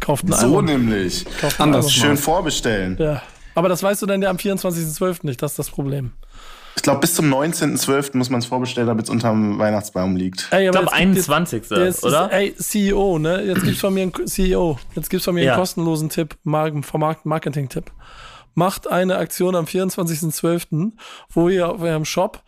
[0.00, 0.52] Kauft ein so Album.
[0.52, 1.24] So nämlich.
[1.40, 1.86] Kauft Anders.
[1.86, 1.90] Album.
[1.90, 2.96] Schön vorbestellen.
[2.98, 3.22] Ja.
[3.54, 5.18] Aber das weißt du dann ja am 24.12.
[5.22, 6.12] nicht, das ist das Problem.
[6.76, 8.16] Ich glaube, bis zum 19.12.
[8.16, 10.48] muss man es vorbestellen, damit es unterm Weihnachtsbaum liegt.
[10.50, 11.64] Ey, ich glaube, 21.
[11.70, 12.30] Jetzt, oder?
[12.30, 13.42] ey, CEO, ne?
[13.42, 14.78] Jetzt gibt's von mir einen CEO.
[14.94, 15.52] Jetzt gibt's von mir ja.
[15.52, 17.90] einen kostenlosen Tipp, Marketing-Tipp.
[18.56, 20.92] Macht eine Aktion am 24.12.,
[21.28, 22.42] wo ihr auf eurem Shop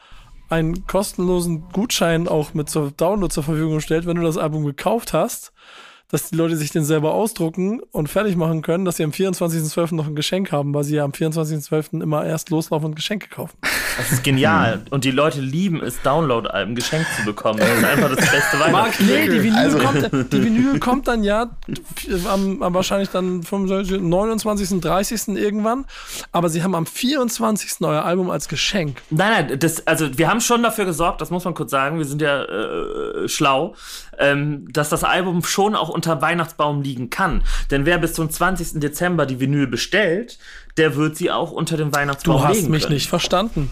[0.48, 5.12] einen kostenlosen Gutschein auch mit zur Download zur Verfügung stellt, wenn du das Album gekauft
[5.12, 5.52] hast
[6.10, 9.94] dass die Leute sich den selber ausdrucken und fertig machen können, dass sie am 24.12.
[9.94, 12.02] noch ein Geschenk haben, weil sie ja am 24.12.
[12.02, 13.56] immer erst loslaufen und Geschenke kaufen.
[13.98, 14.82] Das ist genial.
[14.90, 17.58] Und die Leute lieben es, Download-Alben geschenkt zu bekommen.
[17.58, 19.06] Das ist einfach das beste Weihnachten.
[19.06, 19.78] Nee, die Vinyl, also.
[19.78, 21.50] kommt, die Vinyl kommt dann ja
[22.26, 25.28] am, am wahrscheinlich dann 25, 29., 30.
[25.36, 25.84] irgendwann.
[26.32, 27.80] Aber sie haben am 24.
[27.82, 29.02] euer Album als Geschenk.
[29.10, 32.04] Nein, nein, das, also wir haben schon dafür gesorgt, das muss man kurz sagen, wir
[32.04, 33.74] sind ja äh, schlau,
[34.18, 37.42] ähm, dass das Album schon auch unter Weihnachtsbaum liegen kann.
[37.70, 38.80] Denn wer bis zum 20.
[38.80, 40.38] Dezember die Vinyl bestellt,
[40.76, 42.48] der wird sie auch unter dem Weihnachtsbaum legen.
[42.48, 42.94] Du hast mich können.
[42.94, 43.70] nicht verstanden.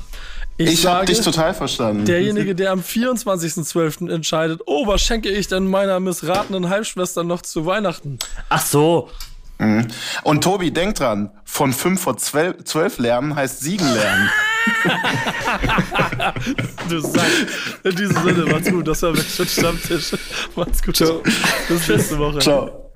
[0.59, 2.07] Ich, ich habe dich total verstanden.
[2.07, 4.11] Derjenige, der am 24.12.
[4.11, 8.19] entscheidet, oh, was schenke ich denn meiner missratenen Halbschwester noch zu Weihnachten?
[8.49, 9.11] Ach so.
[9.59, 9.87] Mhm.
[10.23, 14.31] Und Tobi, denk dran, von 5 vor 12, 12 lernen heißt siegen lernen.
[16.89, 17.47] du sagst,
[17.85, 20.13] in diesem Sinne, macht's gut, das war Backstreet Stammtisch.
[20.55, 20.97] Macht's gut.
[20.97, 21.23] Ciao.
[21.69, 22.39] Bis nächste Woche.
[22.39, 22.93] Ciao.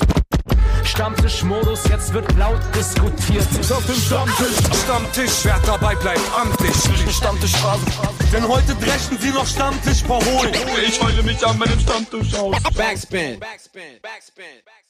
[0.84, 3.46] Stammtischmodus, jetzt wird laut diskutiert.
[3.70, 6.74] Auf dem Stammtisch, Stammtisch, wer dabei bleibt, amtlich.
[7.14, 7.86] Stammtischphase,
[8.32, 10.52] denn heute dreschen sie noch Stammtisch verholen.
[10.86, 12.56] Ich heule mich an meinem Stammtisch aus.
[12.74, 13.38] Backspin.
[13.38, 14.00] Backspin.
[14.02, 14.44] Backspin.
[14.64, 14.89] Backspin.